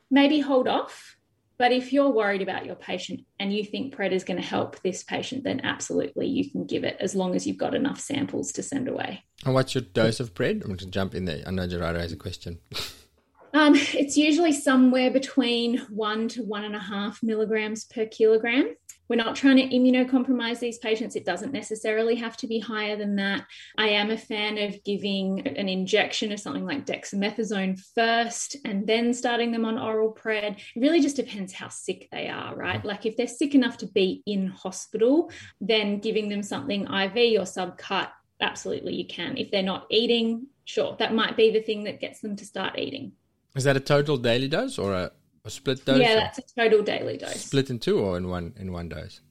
maybe 0.09 0.39
hold 0.39 0.67
off 0.67 1.15
but 1.59 1.73
if 1.73 1.91
you're 1.91 2.09
worried 2.09 2.41
about 2.41 2.65
your 2.65 2.75
patient 2.75 3.25
and 3.37 3.53
you 3.53 3.65
think 3.65 3.93
PRED 3.93 4.13
is 4.13 4.23
going 4.23 4.41
to 4.41 4.45
help 4.45 4.81
this 4.81 5.03
patient, 5.03 5.43
then 5.43 5.59
absolutely 5.65 6.25
you 6.25 6.49
can 6.49 6.65
give 6.65 6.85
it 6.85 6.95
as 7.01 7.15
long 7.15 7.35
as 7.35 7.45
you've 7.45 7.57
got 7.57 7.75
enough 7.75 7.99
samples 7.99 8.53
to 8.53 8.63
send 8.63 8.87
away. 8.87 9.25
And 9.45 9.53
what's 9.53 9.75
your 9.75 9.81
dose 9.81 10.21
of 10.21 10.33
PRED? 10.33 10.61
I'm 10.61 10.67
going 10.67 10.77
to 10.77 10.85
jump 10.85 11.13
in 11.13 11.25
there. 11.25 11.43
I 11.45 11.51
know 11.51 11.67
Gerardo 11.67 11.99
has 11.99 12.13
a 12.13 12.15
question. 12.15 12.59
um, 13.53 13.73
it's 13.75 14.15
usually 14.15 14.53
somewhere 14.53 15.11
between 15.11 15.79
one 15.89 16.29
to 16.29 16.43
one 16.43 16.63
and 16.63 16.77
a 16.77 16.79
half 16.79 17.21
milligrams 17.21 17.83
per 17.83 18.05
kilogram. 18.05 18.73
We're 19.09 19.15
not 19.15 19.35
trying 19.35 19.57
to 19.57 19.67
immunocompromise 19.75 20.59
these 20.59 20.77
patients. 20.77 21.15
It 21.15 21.25
doesn't 21.25 21.51
necessarily 21.51 22.15
have 22.15 22.37
to 22.37 22.47
be 22.47 22.59
higher 22.59 22.95
than 22.95 23.15
that. 23.15 23.45
I 23.77 23.89
am 23.89 24.11
a 24.11 24.17
fan 24.17 24.59
of 24.59 24.83
giving 24.83 25.47
an 25.47 25.67
injection 25.67 26.31
of 26.31 26.39
something 26.39 26.63
like 26.63 26.85
dexamethasone 26.85 27.81
first 27.95 28.55
and 28.65 28.85
then 28.85 29.13
starting 29.13 29.51
them 29.51 29.65
on 29.65 29.79
oral 29.79 30.13
pred. 30.13 30.57
It 30.57 30.79
really 30.79 31.01
just 31.01 31.15
depends 31.15 31.51
how 31.53 31.69
sick 31.69 32.07
they 32.11 32.27
are, 32.27 32.55
right? 32.55 32.85
Like 32.85 33.07
if 33.07 33.17
they're 33.17 33.27
sick 33.27 33.55
enough 33.55 33.77
to 33.77 33.87
be 33.87 34.21
in 34.27 34.47
hospital, 34.47 35.31
then 35.59 35.99
giving 35.99 36.29
them 36.29 36.43
something 36.43 36.83
IV 36.83 37.39
or 37.39 37.45
subcut, 37.45 38.09
absolutely 38.39 38.93
you 38.93 39.07
can. 39.07 39.37
If 39.37 39.49
they're 39.49 39.63
not 39.63 39.87
eating, 39.89 40.45
sure, 40.65 40.95
that 40.99 41.15
might 41.15 41.35
be 41.35 41.49
the 41.49 41.61
thing 41.61 41.83
that 41.85 41.99
gets 41.99 42.21
them 42.21 42.35
to 42.35 42.45
start 42.45 42.77
eating. 42.77 43.13
Is 43.55 43.63
that 43.63 43.75
a 43.75 43.79
total 43.79 44.17
daily 44.17 44.47
dose 44.47 44.77
or 44.77 44.93
a 44.93 45.11
a 45.45 45.49
split 45.49 45.85
dose? 45.85 45.99
Yeah, 45.99 46.15
that's 46.15 46.39
a 46.39 46.43
total 46.55 46.83
daily 46.83 47.17
dose. 47.17 47.45
Split 47.45 47.69
in 47.69 47.79
two 47.79 47.99
or 47.99 48.17
in 48.17 48.27
one 48.27 48.53
in 48.57 48.71
one 48.71 48.89
dose? 48.89 49.21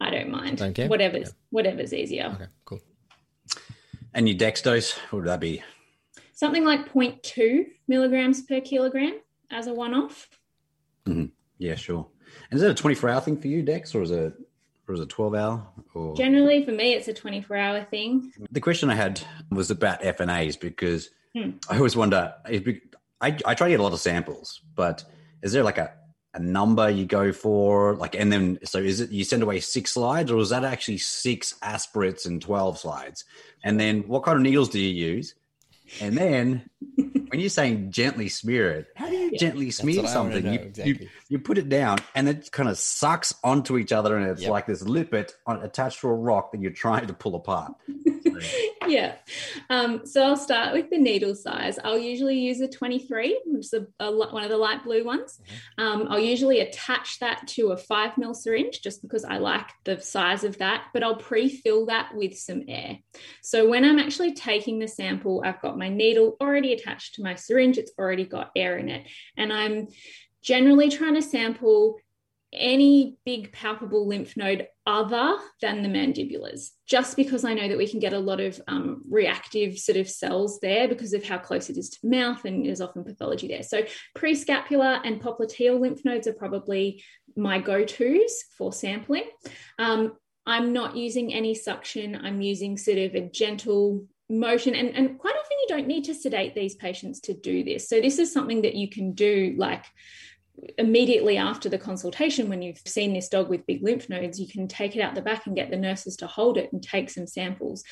I 0.00 0.10
don't 0.10 0.30
mind. 0.30 0.58
Don't 0.58 0.74
care. 0.74 0.88
Whatever's 0.88 1.28
yeah. 1.28 1.34
whatever's 1.50 1.92
easier. 1.92 2.32
Okay, 2.34 2.50
cool. 2.64 2.80
And 4.14 4.28
your 4.28 4.36
dex 4.36 4.62
dose, 4.62 4.92
what 4.92 5.20
would 5.20 5.28
that 5.28 5.40
be? 5.40 5.62
Something 6.32 6.64
like 6.64 6.92
0.2 6.92 7.66
milligrams 7.88 8.42
per 8.42 8.60
kilogram 8.60 9.20
as 9.50 9.66
a 9.66 9.74
one-off. 9.74 10.28
Mm-hmm. 11.06 11.26
Yeah, 11.58 11.74
sure. 11.74 12.08
And 12.50 12.58
is 12.58 12.62
that 12.62 12.78
a 12.78 12.82
24-hour 12.82 13.20
thing 13.20 13.40
for 13.40 13.48
you, 13.48 13.62
Dex, 13.62 13.94
or 13.94 14.02
is 14.02 14.10
it 14.10 14.34
or 14.86 14.94
is 14.94 15.00
it 15.00 15.08
12 15.08 15.34
hour 15.34 15.66
or 15.94 16.14
generally 16.14 16.62
for 16.62 16.72
me 16.72 16.92
it's 16.92 17.08
a 17.08 17.14
24 17.14 17.56
hour 17.56 17.84
thing 17.84 18.30
the 18.50 18.60
question 18.60 18.90
i 18.90 18.94
had 18.94 19.18
was 19.50 19.70
about 19.70 19.98
fnas 20.02 20.60
because 20.60 21.08
hmm. 21.34 21.52
i 21.70 21.78
always 21.78 21.96
wonder 21.96 22.34
I, 23.24 23.38
I 23.46 23.54
try 23.54 23.68
to 23.68 23.72
get 23.72 23.80
a 23.80 23.82
lot 23.82 23.94
of 23.94 24.00
samples, 24.00 24.60
but 24.74 25.02
is 25.44 25.52
there 25.52 25.62
like 25.62 25.78
a, 25.78 25.92
a 26.32 26.40
number 26.40 26.90
you 26.90 27.04
go 27.04 27.32
for? 27.32 27.94
Like, 27.94 28.16
and 28.16 28.32
then, 28.32 28.58
so 28.64 28.78
is 28.78 29.00
it 29.00 29.10
you 29.10 29.22
send 29.22 29.42
away 29.42 29.60
six 29.60 29.92
slides 29.92 30.32
or 30.32 30.38
is 30.38 30.48
that 30.48 30.64
actually 30.64 30.98
six 30.98 31.54
aspirates 31.62 32.26
and 32.26 32.42
12 32.42 32.78
slides? 32.78 33.24
And 33.62 33.78
then 33.78 34.08
what 34.08 34.24
kind 34.24 34.36
of 34.36 34.42
needles 34.42 34.70
do 34.70 34.80
you 34.80 34.88
use? 34.88 35.34
And 36.00 36.16
then 36.16 36.68
when 36.96 37.40
you're 37.40 37.50
saying 37.50 37.90
gently 37.90 38.28
smear 38.28 38.70
it, 38.70 38.86
how 38.96 39.08
do 39.08 39.16
you 39.16 39.30
yeah, 39.32 39.38
gently 39.38 39.70
smear 39.70 40.06
something? 40.06 40.44
You, 40.44 40.52
exactly. 40.52 40.98
you, 41.00 41.08
you, 41.28 41.38
put 41.38 41.58
it 41.58 41.68
down 41.68 41.98
and 42.14 42.28
it 42.28 42.50
kind 42.50 42.68
of 42.68 42.78
sucks 42.78 43.34
onto 43.44 43.76
each 43.76 43.92
other 43.92 44.16
and 44.16 44.30
it's 44.30 44.42
yep. 44.42 44.50
like 44.50 44.66
this 44.66 44.82
lippet 44.82 45.32
on, 45.46 45.62
attached 45.62 46.00
to 46.00 46.08
a 46.08 46.14
rock 46.14 46.52
that 46.52 46.60
you're 46.60 46.72
trying 46.72 47.06
to 47.06 47.12
pull 47.12 47.34
apart. 47.34 47.74
yeah. 48.88 49.16
Um, 49.70 50.06
so 50.06 50.22
I'll 50.24 50.36
start 50.36 50.72
with 50.72 50.90
the 50.90 50.98
needle 50.98 51.34
size. 51.34 51.78
I'll 51.84 51.98
usually 51.98 52.38
use 52.38 52.60
a 52.60 52.68
23, 52.68 53.40
a, 53.72 53.86
a, 54.00 54.12
one 54.12 54.44
of 54.44 54.50
the 54.50 54.56
light 54.56 54.84
blue 54.84 55.04
ones. 55.04 55.40
Mm-hmm. 55.78 55.82
Um, 55.82 56.06
I'll 56.10 56.18
usually 56.18 56.60
attach 56.60 57.18
that 57.20 57.46
to 57.48 57.72
a 57.72 57.76
five 57.76 58.18
mil 58.18 58.34
syringe 58.34 58.82
just 58.82 59.02
because 59.02 59.24
I 59.24 59.38
like 59.38 59.68
the 59.84 60.00
size 60.00 60.44
of 60.44 60.58
that, 60.58 60.86
but 60.92 61.02
I'll 61.02 61.16
pre 61.16 61.48
fill 61.48 61.86
that 61.86 62.14
with 62.14 62.36
some 62.36 62.62
air. 62.68 62.98
So 63.42 63.68
when 63.68 63.84
I'm 63.84 63.98
actually 63.98 64.34
taking 64.34 64.78
the 64.78 64.88
sample, 64.88 65.42
I've 65.44 65.62
got 65.62 65.78
my 65.78 65.88
needle 65.88 66.36
already 66.40 66.72
attached 66.72 67.14
to 67.14 67.22
my 67.22 67.34
syringe, 67.34 67.78
it's 67.78 67.92
already 67.98 68.24
got 68.24 68.50
air 68.56 68.78
in 68.78 68.88
it. 68.88 69.06
And 69.36 69.52
I'm 69.52 69.88
generally 70.42 70.90
trying 70.90 71.14
to 71.14 71.22
sample 71.22 71.98
any 72.54 73.16
big 73.24 73.52
palpable 73.52 74.06
lymph 74.06 74.36
node 74.36 74.66
other 74.86 75.36
than 75.60 75.82
the 75.82 75.88
mandibulars, 75.88 76.70
just 76.86 77.16
because 77.16 77.44
I 77.44 77.54
know 77.54 77.68
that 77.68 77.78
we 77.78 77.88
can 77.88 78.00
get 78.00 78.12
a 78.12 78.18
lot 78.18 78.40
of 78.40 78.60
um, 78.68 79.02
reactive 79.08 79.78
sort 79.78 79.96
of 79.96 80.08
cells 80.08 80.58
there 80.60 80.88
because 80.88 81.12
of 81.12 81.24
how 81.24 81.38
close 81.38 81.70
it 81.70 81.76
is 81.76 81.90
to 81.90 82.06
mouth 82.06 82.44
and 82.44 82.64
there's 82.64 82.80
often 82.80 83.04
pathology 83.04 83.48
there. 83.48 83.62
So 83.62 83.84
prescapular 84.16 85.00
and 85.04 85.20
popliteal 85.20 85.80
lymph 85.80 86.04
nodes 86.04 86.26
are 86.26 86.34
probably 86.34 87.02
my 87.36 87.58
go-tos 87.58 88.44
for 88.56 88.72
sampling. 88.72 89.24
Um, 89.78 90.12
I'm 90.46 90.72
not 90.72 90.96
using 90.96 91.32
any 91.32 91.54
suction. 91.54 92.14
I'm 92.22 92.42
using 92.42 92.76
sort 92.76 92.98
of 92.98 93.14
a 93.14 93.28
gentle 93.28 94.06
motion 94.30 94.74
and, 94.74 94.88
and 94.90 95.18
quite 95.18 95.34
often 95.36 95.58
you 95.60 95.66
don't 95.68 95.86
need 95.86 96.04
to 96.04 96.14
sedate 96.14 96.54
these 96.54 96.74
patients 96.74 97.20
to 97.20 97.34
do 97.34 97.62
this 97.62 97.88
so 97.88 98.00
this 98.00 98.18
is 98.18 98.32
something 98.32 98.62
that 98.62 98.74
you 98.74 98.88
can 98.88 99.12
do 99.12 99.54
like 99.58 99.84
immediately 100.78 101.36
after 101.36 101.68
the 101.68 101.78
consultation, 101.78 102.48
when 102.48 102.62
you've 102.62 102.80
seen 102.86 103.12
this 103.12 103.28
dog 103.28 103.48
with 103.48 103.66
big 103.66 103.82
lymph 103.82 104.08
nodes, 104.08 104.40
you 104.40 104.48
can 104.48 104.68
take 104.68 104.96
it 104.96 105.00
out 105.00 105.14
the 105.14 105.22
back 105.22 105.46
and 105.46 105.56
get 105.56 105.70
the 105.70 105.76
nurses 105.76 106.16
to 106.16 106.26
hold 106.26 106.58
it 106.58 106.72
and 106.72 106.82
take 106.82 107.10
some 107.10 107.26
samples. 107.26 107.84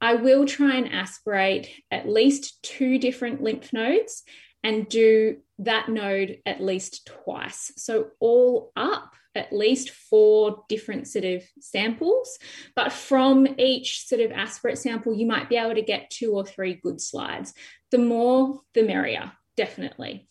I 0.00 0.14
will 0.14 0.46
try 0.46 0.76
and 0.76 0.92
aspirate 0.92 1.70
at 1.90 2.08
least 2.08 2.62
two 2.62 2.98
different 2.98 3.42
lymph 3.42 3.72
nodes 3.72 4.22
and 4.62 4.88
do 4.88 5.38
that 5.60 5.88
node 5.88 6.38
at 6.46 6.62
least 6.62 7.10
twice. 7.24 7.72
So, 7.76 8.10
all 8.20 8.72
up, 8.76 9.12
at 9.34 9.52
least 9.52 9.90
four 9.90 10.64
different 10.68 11.06
sort 11.06 11.24
of 11.24 11.42
samples. 11.60 12.38
But 12.74 12.92
from 12.92 13.46
each 13.58 14.06
sort 14.06 14.20
of 14.20 14.32
aspirate 14.32 14.78
sample, 14.78 15.14
you 15.14 15.26
might 15.26 15.48
be 15.48 15.56
able 15.56 15.74
to 15.74 15.82
get 15.82 16.10
two 16.10 16.32
or 16.32 16.44
three 16.44 16.74
good 16.74 17.00
slides. 17.00 17.54
The 17.90 17.98
more, 17.98 18.60
the 18.74 18.82
merrier, 18.82 19.32
definitely 19.56 20.28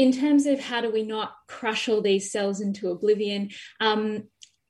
in 0.00 0.12
terms 0.12 0.46
of 0.46 0.58
how 0.58 0.80
do 0.80 0.90
we 0.90 1.02
not 1.02 1.34
crush 1.46 1.86
all 1.86 2.00
these 2.00 2.32
cells 2.32 2.62
into 2.62 2.88
oblivion, 2.88 3.50
um, 3.80 4.24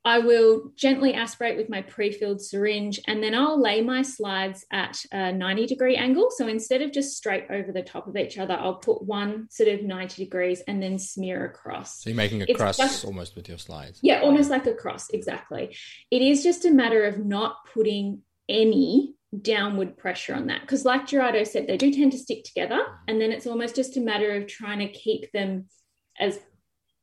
I 0.04 0.18
will 0.18 0.72
gently 0.74 1.14
aspirate 1.14 1.56
with 1.56 1.68
my 1.68 1.82
pre-filled 1.82 2.40
syringe 2.40 2.98
and 3.06 3.22
then 3.22 3.32
I'll 3.32 3.62
lay 3.62 3.80
my 3.80 4.02
slides 4.02 4.66
at 4.72 4.98
a 5.12 5.30
90 5.30 5.66
degree 5.66 5.94
angle. 5.94 6.30
So 6.32 6.48
instead 6.48 6.82
of 6.82 6.90
just 6.90 7.16
straight 7.16 7.44
over 7.48 7.70
the 7.70 7.82
top 7.82 8.08
of 8.08 8.16
each 8.16 8.38
other, 8.38 8.54
I'll 8.54 8.76
put 8.76 9.04
one 9.04 9.46
sort 9.50 9.68
of 9.68 9.84
90 9.84 10.24
degrees 10.24 10.62
and 10.66 10.82
then 10.82 10.98
smear 10.98 11.44
across. 11.44 12.02
So 12.02 12.10
you're 12.10 12.16
making 12.16 12.42
a 12.42 12.46
it's 12.48 12.58
cross 12.58 12.78
just, 12.78 13.04
almost 13.04 13.36
with 13.36 13.48
your 13.48 13.58
slides. 13.58 14.00
Yeah, 14.02 14.22
almost 14.22 14.50
like 14.50 14.66
a 14.66 14.74
cross, 14.74 15.10
exactly. 15.10 15.76
It 16.10 16.22
is 16.22 16.42
just 16.42 16.64
a 16.64 16.72
matter 16.72 17.04
of 17.04 17.24
not 17.24 17.54
putting 17.72 18.22
any 18.48 19.14
downward 19.38 19.96
pressure 19.96 20.34
on 20.34 20.48
that. 20.48 20.62
Because, 20.62 20.84
like 20.84 21.06
Gerardo 21.06 21.44
said, 21.44 21.66
they 21.66 21.76
do 21.76 21.92
tend 21.92 22.12
to 22.12 22.18
stick 22.18 22.44
together. 22.44 22.80
And 23.06 23.20
then 23.20 23.32
it's 23.32 23.46
almost 23.46 23.76
just 23.76 23.96
a 23.96 24.00
matter 24.00 24.32
of 24.36 24.46
trying 24.46 24.80
to 24.80 24.88
keep 24.88 25.30
them 25.32 25.66
as 26.18 26.38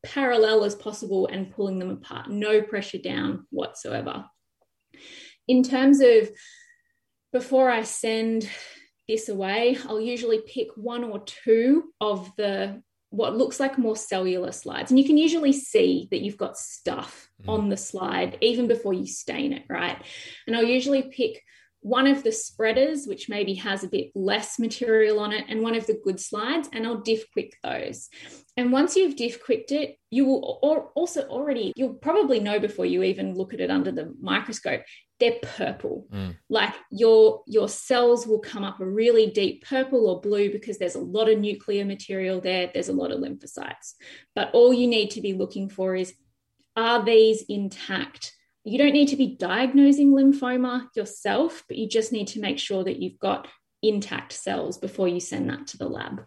parallel 0.03 0.63
as 0.63 0.75
possible 0.75 1.27
and 1.27 1.51
pulling 1.51 1.79
them 1.79 1.89
apart. 1.89 2.29
No 2.29 2.62
pressure 2.62 3.00
down 3.00 3.46
whatsoever. 3.50 4.25
In 5.48 5.63
terms 5.63 6.01
of 6.01 6.29
before 7.31 7.69
I 7.69 7.84
send 7.84 8.50
this 9.07 9.29
away, 9.29 9.77
I'll 9.88 10.01
usually 10.01 10.41
pick 10.41 10.67
one 10.75 11.03
or 11.03 11.19
two 11.19 11.93
of 12.01 12.31
the 12.38 12.81
what 13.10 13.38
looks 13.38 13.57
like 13.60 13.77
more 13.77 13.96
cellular 13.96 14.51
slides. 14.51 14.91
And 14.91 15.00
you 15.00 15.05
can 15.05 15.17
usually 15.17 15.53
see 15.53 16.10
that 16.12 16.22
you've 16.22 16.38
got 16.38 16.57
stuff 16.57 17.29
mm. 17.41 17.53
on 17.53 17.69
the 17.69 17.77
slide 17.77 18.38
even 18.41 18.67
before 18.67 18.93
you 18.93 19.07
stain 19.07 19.53
it, 19.53 19.63
right? 19.69 19.98
And 20.46 20.55
I'll 20.55 20.63
usually 20.63 21.03
pick 21.03 21.41
one 21.88 22.06
of 22.06 22.22
the 22.22 22.34
spreaders, 22.34 23.08
which 23.08 23.29
maybe 23.29 23.53
has 23.53 23.84
a 23.84 23.88
bit 23.88 24.12
less 24.13 24.60
material 24.60 25.20
on 25.20 25.32
it, 25.32 25.46
and 25.48 25.62
one 25.62 25.74
of 25.74 25.88
the 25.88 26.00
good 26.03 26.20
slides, 26.20 26.67
and 26.74 26.86
I'll 26.86 26.98
diff 26.98 27.24
quick 27.32 27.53
those. 27.63 28.10
And 28.58 28.74
once 28.74 28.98
you've 28.98 29.15
diff 29.15 29.41
quicked 29.41 29.72
it, 29.72 29.98
you 30.12 30.25
will 30.25 30.91
also 30.96 31.22
already, 31.24 31.72
you'll 31.77 31.94
probably 31.94 32.41
know 32.41 32.60
before 32.60 32.86
you 32.86 33.03
even 33.03 33.36
look 33.36 33.53
at 33.53 33.62
it 33.62 33.72
under 33.72 33.91
the 33.91 34.13
microscope, 34.20 34.82
they're 35.20 35.39
purple. 35.41 36.08
Mm. 36.12 36.36
Like 36.50 36.74
your 36.91 37.41
your 37.48 37.70
cells 37.70 38.27
will 38.27 38.39
come 38.39 38.63
up 38.63 38.79
a 38.79 38.86
really 38.86 39.32
deep 39.32 39.65
purple 39.65 40.10
or 40.10 40.22
blue 40.22 40.51
because 40.51 40.77
there's 40.77 40.96
a 40.96 41.00
lot 41.00 41.29
of 41.29 41.39
nuclear 41.39 41.86
material 41.86 42.41
there, 42.41 42.70
there's 42.74 42.89
a 42.89 42.94
lot 42.94 43.12
of 43.12 43.20
lymphocytes. 43.20 43.94
But 44.36 44.51
all 44.53 44.74
you 44.74 44.88
need 44.88 45.12
to 45.12 45.22
be 45.22 45.34
looking 45.34 45.70
for 45.70 45.96
is 45.96 46.13
are 46.75 47.03
these 47.03 47.44
intact? 47.48 48.37
You 48.67 48.77
don't 48.77 48.91
need 48.91 49.07
to 49.07 49.15
be 49.15 49.27
diagnosing 49.27 50.12
lymphoma 50.12 50.93
yourself, 50.93 51.63
but 51.69 51.77
you 51.77 51.88
just 51.88 52.12
need 52.12 52.27
to 52.29 52.41
make 52.41 52.59
sure 52.59 52.83
that 52.83 53.01
you've 53.01 53.17
got 53.17 53.47
intact 53.81 54.33
cells 54.33 54.77
before 54.77 55.07
you 55.07 55.21
send 55.21 55.50
that 55.50 55.67
to 55.67 55.77
the 55.77 55.88
lab. 55.88 56.25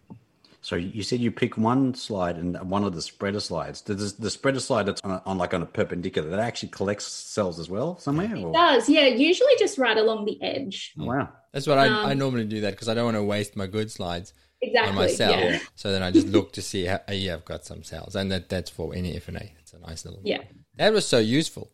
So 0.62 0.76
you 0.76 1.02
said 1.02 1.20
you 1.20 1.30
pick 1.30 1.58
one 1.58 1.92
slide 1.94 2.36
and 2.36 2.58
one 2.70 2.82
of 2.82 2.94
the 2.94 3.02
spreader 3.02 3.40
slides. 3.40 3.82
Does 3.82 4.14
the 4.14 4.30
spreader 4.30 4.60
slide 4.60 4.86
that's 4.86 5.02
on, 5.02 5.20
on 5.26 5.36
like 5.36 5.52
on 5.52 5.60
a 5.60 5.66
perpendicular 5.66 6.30
that 6.30 6.40
actually 6.40 6.70
collects 6.70 7.06
cells 7.06 7.58
as 7.58 7.68
well 7.68 7.98
somewhere? 7.98 8.34
It 8.34 8.42
or? 8.42 8.52
does, 8.52 8.88
yeah. 8.88 9.06
Usually 9.06 9.52
just 9.58 9.76
right 9.76 9.98
along 9.98 10.24
the 10.24 10.42
edge. 10.42 10.94
Oh, 10.98 11.04
wow, 11.04 11.28
that's 11.52 11.66
what 11.66 11.76
I, 11.76 11.88
um, 11.88 12.06
I 12.06 12.14
normally 12.14 12.46
do 12.46 12.62
that 12.62 12.70
because 12.70 12.88
I 12.88 12.94
don't 12.94 13.04
want 13.04 13.18
to 13.18 13.22
waste 13.22 13.54
my 13.54 13.66
good 13.66 13.90
slides 13.90 14.32
exactly, 14.62 14.88
on 14.88 14.94
my 14.94 15.08
cell. 15.08 15.30
Yeah. 15.30 15.58
So 15.74 15.92
then 15.92 16.02
I 16.02 16.10
just 16.10 16.28
look 16.28 16.54
to 16.54 16.62
see 16.62 16.84
how 16.86 17.00
yeah 17.10 17.34
I've 17.34 17.44
got 17.44 17.66
some 17.66 17.82
cells, 17.82 18.16
and 18.16 18.32
that 18.32 18.48
that's 18.48 18.70
for 18.70 18.94
any 18.94 19.12
FNA. 19.14 19.50
It's 19.60 19.74
a 19.74 19.78
nice 19.78 20.06
little 20.06 20.22
yeah. 20.24 20.42
That 20.76 20.94
was 20.94 21.06
so 21.06 21.18
useful. 21.18 21.70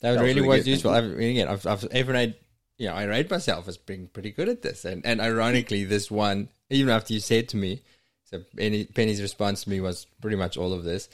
That, 0.00 0.16
that 0.16 0.22
really 0.22 0.40
was, 0.40 0.66
useful. 0.66 0.92
I've, 0.92 1.04
again, 1.04 1.48
I've, 1.48 1.66
I've 1.66 1.84
every 1.86 2.34
you 2.78 2.86
know, 2.86 2.94
I 2.94 3.04
rate 3.04 3.30
myself 3.30 3.68
as 3.68 3.76
being 3.76 4.08
pretty 4.08 4.30
good 4.30 4.48
at 4.48 4.62
this. 4.62 4.84
And 4.84 5.04
and 5.04 5.20
ironically, 5.20 5.84
this 5.94 6.10
one, 6.10 6.48
even 6.70 6.88
after 6.90 7.12
you 7.12 7.20
said 7.20 7.48
to 7.50 7.56
me, 7.56 7.82
so 8.24 8.42
Penny's 8.56 9.20
response 9.20 9.64
to 9.64 9.70
me 9.70 9.80
was 9.80 10.06
pretty 10.20 10.36
much 10.36 10.56
all 10.56 10.72
of 10.72 10.84
this. 10.84 11.08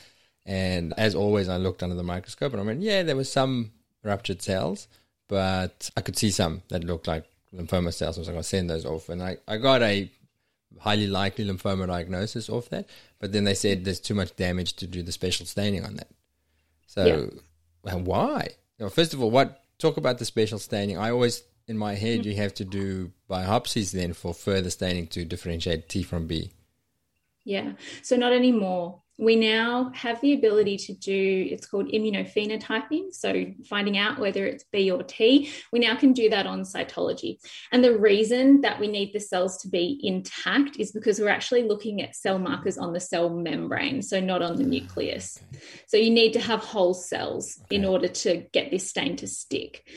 And 0.44 0.94
as 0.96 1.14
always, 1.14 1.48
I 1.48 1.56
looked 1.56 1.82
under 1.82 1.96
the 1.96 2.04
microscope 2.04 2.52
and 2.52 2.62
I 2.62 2.64
went, 2.64 2.82
yeah, 2.82 3.02
there 3.02 3.16
was 3.16 3.30
some 3.30 3.72
ruptured 4.04 4.42
cells, 4.42 4.86
but 5.26 5.90
I 5.96 6.02
could 6.02 6.16
see 6.16 6.30
some 6.30 6.62
that 6.68 6.84
looked 6.84 7.08
like 7.08 7.24
lymphoma 7.52 7.92
cells. 7.92 8.16
I 8.16 8.20
was 8.20 8.28
like, 8.28 8.36
I'll 8.36 8.42
send 8.44 8.70
those 8.70 8.86
off. 8.86 9.08
And 9.08 9.22
I, 9.22 9.38
I 9.48 9.56
got 9.56 9.82
a 9.82 10.08
highly 10.78 11.08
likely 11.08 11.46
lymphoma 11.46 11.88
diagnosis 11.88 12.48
off 12.48 12.68
that. 12.68 12.86
But 13.18 13.32
then 13.32 13.42
they 13.42 13.54
said 13.54 13.84
there's 13.84 13.98
too 13.98 14.14
much 14.14 14.36
damage 14.36 14.74
to 14.74 14.86
do 14.86 15.02
the 15.02 15.10
special 15.10 15.46
staining 15.46 15.84
on 15.84 15.96
that. 15.96 16.08
So, 16.86 17.30
yeah. 17.84 17.94
why? 17.94 18.50
Now, 18.78 18.88
first 18.88 19.14
of 19.14 19.22
all, 19.22 19.30
what 19.30 19.62
talk 19.78 19.96
about 19.96 20.18
the 20.18 20.24
special 20.24 20.58
staining? 20.58 20.98
I 20.98 21.10
always 21.10 21.42
in 21.68 21.76
my 21.76 21.94
head 21.94 22.24
you 22.24 22.34
have 22.36 22.54
to 22.54 22.64
do 22.64 23.12
biopsies 23.28 23.92
then 23.92 24.12
for 24.12 24.32
further 24.32 24.70
staining 24.70 25.06
to 25.08 25.24
differentiate 25.24 25.88
T 25.88 26.02
from 26.02 26.26
B. 26.26 26.52
Yeah. 27.44 27.72
So 28.02 28.16
not 28.16 28.32
anymore. 28.32 29.02
We 29.18 29.36
now 29.36 29.90
have 29.94 30.20
the 30.20 30.34
ability 30.34 30.76
to 30.76 30.92
do 30.92 31.48
it's 31.50 31.66
called 31.66 31.88
immunophenotyping. 31.88 33.14
So 33.14 33.46
finding 33.68 33.96
out 33.96 34.18
whether 34.18 34.44
it's 34.44 34.64
B 34.70 34.90
or 34.90 35.02
T. 35.02 35.50
We 35.72 35.78
now 35.78 35.96
can 35.96 36.12
do 36.12 36.28
that 36.30 36.46
on 36.46 36.62
cytology. 36.62 37.38
And 37.72 37.82
the 37.82 37.98
reason 37.98 38.60
that 38.60 38.78
we 38.78 38.88
need 38.88 39.12
the 39.12 39.20
cells 39.20 39.56
to 39.58 39.68
be 39.68 40.00
intact 40.02 40.76
is 40.78 40.92
because 40.92 41.18
we're 41.18 41.28
actually 41.28 41.62
looking 41.62 42.02
at 42.02 42.14
cell 42.14 42.38
markers 42.38 42.76
on 42.76 42.92
the 42.92 43.00
cell 43.00 43.30
membrane, 43.30 44.02
so 44.02 44.20
not 44.20 44.42
on 44.42 44.56
the 44.56 44.64
nucleus. 44.64 45.38
Okay. 45.54 45.62
So 45.86 45.96
you 45.96 46.10
need 46.10 46.32
to 46.34 46.40
have 46.40 46.60
whole 46.60 46.94
cells 46.94 47.58
okay. 47.64 47.76
in 47.76 47.84
order 47.84 48.08
to 48.08 48.44
get 48.52 48.70
this 48.70 48.90
stain 48.90 49.16
to 49.16 49.26
stick. 49.26 49.88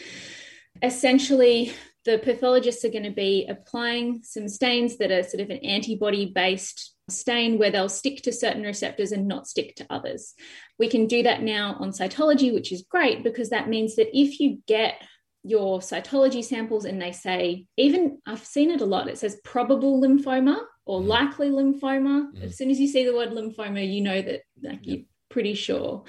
Essentially, 0.82 1.74
the 2.06 2.18
pathologists 2.20 2.86
are 2.86 2.90
going 2.90 3.04
to 3.04 3.12
be 3.12 3.46
applying 3.50 4.22
some 4.24 4.48
stains 4.48 4.98
that 4.98 5.12
are 5.12 5.24
sort 5.24 5.42
of 5.42 5.50
an 5.50 5.58
antibody 5.58 6.32
based 6.34 6.96
stain 7.10 7.58
where 7.58 7.72
they'll 7.72 7.90
stick 7.90 8.22
to 8.24 8.32
certain 8.32 8.64
receptors 8.64 9.12
and 9.12 9.28
not 9.28 9.48
stick 9.48 9.76
to 9.76 9.86
others. 9.90 10.34
We 10.78 10.88
can 10.88 11.08
do 11.08 11.24
that 11.24 11.42
now 11.42 11.76
on 11.80 11.92
cytology, 11.92 12.54
which 12.54 12.72
is 12.72 12.86
great 12.90 13.24
because 13.24 13.50
that 13.50 13.70
means 13.70 13.96
that 13.96 14.16
if 14.18 14.40
you 14.40 14.60
get 14.68 15.02
your 15.44 15.80
cytology 15.80 16.44
samples 16.44 16.86
and 16.86 17.02
they 17.02 17.12
say, 17.12 17.66
even 17.78 18.20
I've 18.26 18.46
seen 18.46 18.72
it 18.72 18.82
a 18.82 18.86
lot, 18.86 19.08
it 19.08 19.18
says 19.18 19.40
probable 19.44 20.02
lymphoma 20.02 20.60
or 20.86 21.02
mm. 21.02 21.08
likely 21.08 21.50
lymphoma. 21.50 22.32
Mm. 22.32 22.44
As 22.44 22.58
soon 22.58 22.70
as 22.70 22.80
you 22.80 22.88
see 22.88 23.06
the 23.06 23.16
word 23.16 23.30
lymphoma, 23.30 23.92
you 23.92 24.02
know 24.02 24.22
that 24.22 24.42
like 24.62 24.86
you're 24.86 25.04
pretty 25.30 25.54
sure. 25.54 26.04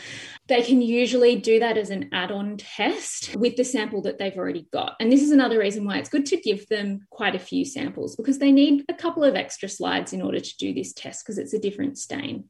They 0.49 0.63
can 0.63 0.83
usually 0.83 1.37
do 1.37 1.61
that 1.61 1.77
as 1.77 1.91
an 1.91 2.09
add-on 2.13 2.57
test 2.57 3.37
with 3.37 3.57
the 3.57 3.65
sample 3.65 4.03
that 4.03 4.19
they've 4.19 4.37
already 4.37 4.67
got. 4.73 4.97
And 5.01 5.13
this 5.13 5.23
is 5.23 5.31
another 5.31 5.59
reason 5.59 5.85
why 5.85 5.99
it's 5.99 6.09
good 6.09 6.27
to 6.27 6.37
give 6.37 6.69
them 6.69 7.07
quite 7.11 7.35
a 7.35 7.39
few 7.39 7.65
samples 7.65 8.17
because 8.17 8.39
they 8.39 8.53
need 8.53 8.85
a 8.89 8.95
couple 8.95 9.25
of 9.25 9.37
extra 9.37 9.69
slides 9.69 10.13
in 10.13 10.23
order 10.23 10.41
to 10.41 10.57
do 10.57 10.73
this 10.73 10.93
test 10.93 11.25
because 11.25 11.39
it's 11.39 11.55
a 11.55 11.59
different 11.59 11.99
stain. 11.99 12.45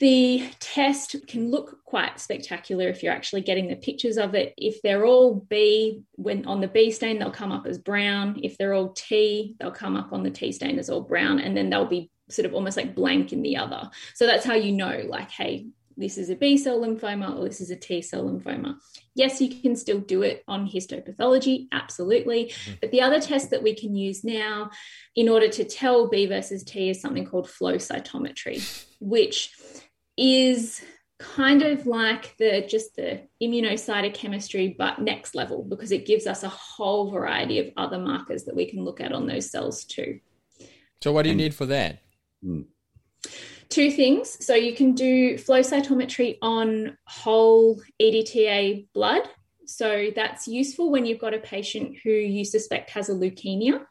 The 0.00 0.50
test 0.58 1.14
can 1.28 1.52
look 1.52 1.78
quite 1.84 2.18
spectacular 2.18 2.88
if 2.88 3.02
you're 3.02 3.12
actually 3.12 3.42
getting 3.42 3.68
the 3.68 3.76
pictures 3.76 4.18
of 4.18 4.34
it. 4.34 4.52
If 4.56 4.82
they're 4.82 5.06
all 5.06 5.46
B, 5.48 6.02
when 6.16 6.44
on 6.46 6.60
the 6.60 6.66
B 6.66 6.90
stain, 6.90 7.18
they'll 7.18 7.30
come 7.30 7.52
up 7.52 7.64
as 7.64 7.78
brown. 7.78 8.40
If 8.42 8.58
they're 8.58 8.74
all 8.74 8.88
T, 8.88 9.54
they'll 9.58 9.70
come 9.70 9.96
up 9.96 10.12
on 10.12 10.24
the 10.24 10.30
T 10.30 10.50
stain 10.50 10.80
as 10.80 10.90
all 10.90 11.00
brown, 11.00 11.38
and 11.38 11.56
then 11.56 11.70
they'll 11.70 11.86
be 11.86 12.10
sort 12.28 12.46
of 12.46 12.54
almost 12.54 12.76
like 12.76 12.96
blank 12.96 13.32
in 13.32 13.42
the 13.42 13.56
other. 13.56 13.88
So 14.14 14.26
that's 14.26 14.44
how 14.44 14.54
you 14.54 14.72
know, 14.72 15.04
like, 15.06 15.30
hey, 15.30 15.68
this 15.96 16.18
is 16.18 16.30
a 16.30 16.36
B 16.36 16.56
cell 16.56 16.80
lymphoma 16.80 17.38
or 17.38 17.44
this 17.44 17.60
is 17.60 17.70
a 17.70 17.76
T 17.76 18.02
cell 18.02 18.24
lymphoma. 18.24 18.76
Yes, 19.14 19.40
you 19.40 19.48
can 19.48 19.76
still 19.76 20.00
do 20.00 20.22
it 20.22 20.42
on 20.48 20.68
histopathology, 20.68 21.68
absolutely. 21.72 22.46
Mm-hmm. 22.46 22.72
But 22.80 22.90
the 22.90 23.00
other 23.00 23.20
test 23.20 23.50
that 23.50 23.62
we 23.62 23.74
can 23.74 23.94
use 23.94 24.24
now 24.24 24.70
in 25.14 25.28
order 25.28 25.48
to 25.48 25.64
tell 25.64 26.08
B 26.08 26.26
versus 26.26 26.64
T 26.64 26.90
is 26.90 27.00
something 27.00 27.24
called 27.24 27.48
flow 27.48 27.76
cytometry, 27.76 28.86
which 29.00 29.52
is 30.16 30.82
kind 31.18 31.62
of 31.62 31.86
like 31.86 32.36
the 32.38 32.66
just 32.68 32.96
the 32.96 33.22
immunocytochemistry 33.42 34.76
but 34.76 34.98
next 35.00 35.34
level 35.34 35.62
because 35.62 35.92
it 35.92 36.06
gives 36.06 36.26
us 36.26 36.42
a 36.42 36.48
whole 36.48 37.10
variety 37.10 37.60
of 37.60 37.72
other 37.76 37.98
markers 37.98 38.44
that 38.44 38.54
we 38.54 38.68
can 38.68 38.84
look 38.84 39.00
at 39.00 39.12
on 39.12 39.26
those 39.26 39.48
cells 39.48 39.84
too 39.84 40.18
so 41.00 41.12
what 41.12 41.22
do 41.22 41.28
you 41.28 41.36
need 41.36 41.54
for 41.54 41.66
that 41.66 42.00
Mm. 42.44 42.66
Two 43.68 43.90
things. 43.90 44.44
So 44.44 44.54
you 44.54 44.74
can 44.74 44.94
do 44.94 45.38
flow 45.38 45.60
cytometry 45.60 46.38
on 46.42 46.96
whole 47.06 47.80
edta 48.00 48.86
blood. 48.94 49.28
So 49.66 50.10
that's 50.14 50.46
useful 50.46 50.90
when 50.90 51.06
you've 51.06 51.18
got 51.18 51.34
a 51.34 51.38
patient 51.38 51.96
who 52.02 52.10
you 52.10 52.44
suspect 52.44 52.90
has 52.90 53.08
a 53.08 53.14
leukemia 53.14 53.86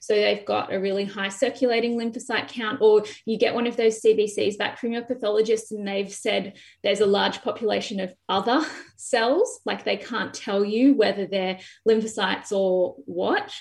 so 0.00 0.14
they've 0.14 0.44
got 0.44 0.72
a 0.72 0.80
really 0.80 1.04
high 1.04 1.28
circulating 1.28 1.98
lymphocyte 1.98 2.48
count, 2.48 2.80
or 2.80 3.04
you 3.24 3.38
get 3.38 3.54
one 3.54 3.66
of 3.66 3.76
those 3.76 4.00
CBCs 4.02 4.58
back 4.58 4.78
from 4.78 4.92
your 4.92 5.02
pathologist 5.02 5.72
and 5.72 5.86
they've 5.86 6.12
said 6.12 6.54
there's 6.82 7.00
a 7.00 7.06
large 7.06 7.42
population 7.42 8.00
of 8.00 8.14
other 8.28 8.64
cells, 8.96 9.60
like 9.64 9.84
they 9.84 9.96
can't 9.96 10.34
tell 10.34 10.64
you 10.64 10.94
whether 10.94 11.26
they're 11.26 11.58
lymphocytes 11.88 12.52
or 12.52 12.96
what. 13.06 13.52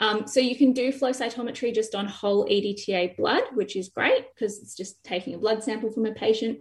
Um, 0.00 0.26
so 0.26 0.40
you 0.40 0.56
can 0.56 0.72
do 0.72 0.92
flow 0.92 1.10
cytometry 1.10 1.74
just 1.74 1.94
on 1.94 2.06
whole 2.06 2.46
EDTA 2.46 3.16
blood, 3.16 3.44
which 3.54 3.76
is 3.76 3.88
great 3.88 4.26
because 4.34 4.58
it's 4.58 4.74
just 4.74 5.02
taking 5.04 5.34
a 5.34 5.38
blood 5.38 5.62
sample 5.62 5.92
from 5.92 6.06
a 6.06 6.12
patient. 6.12 6.60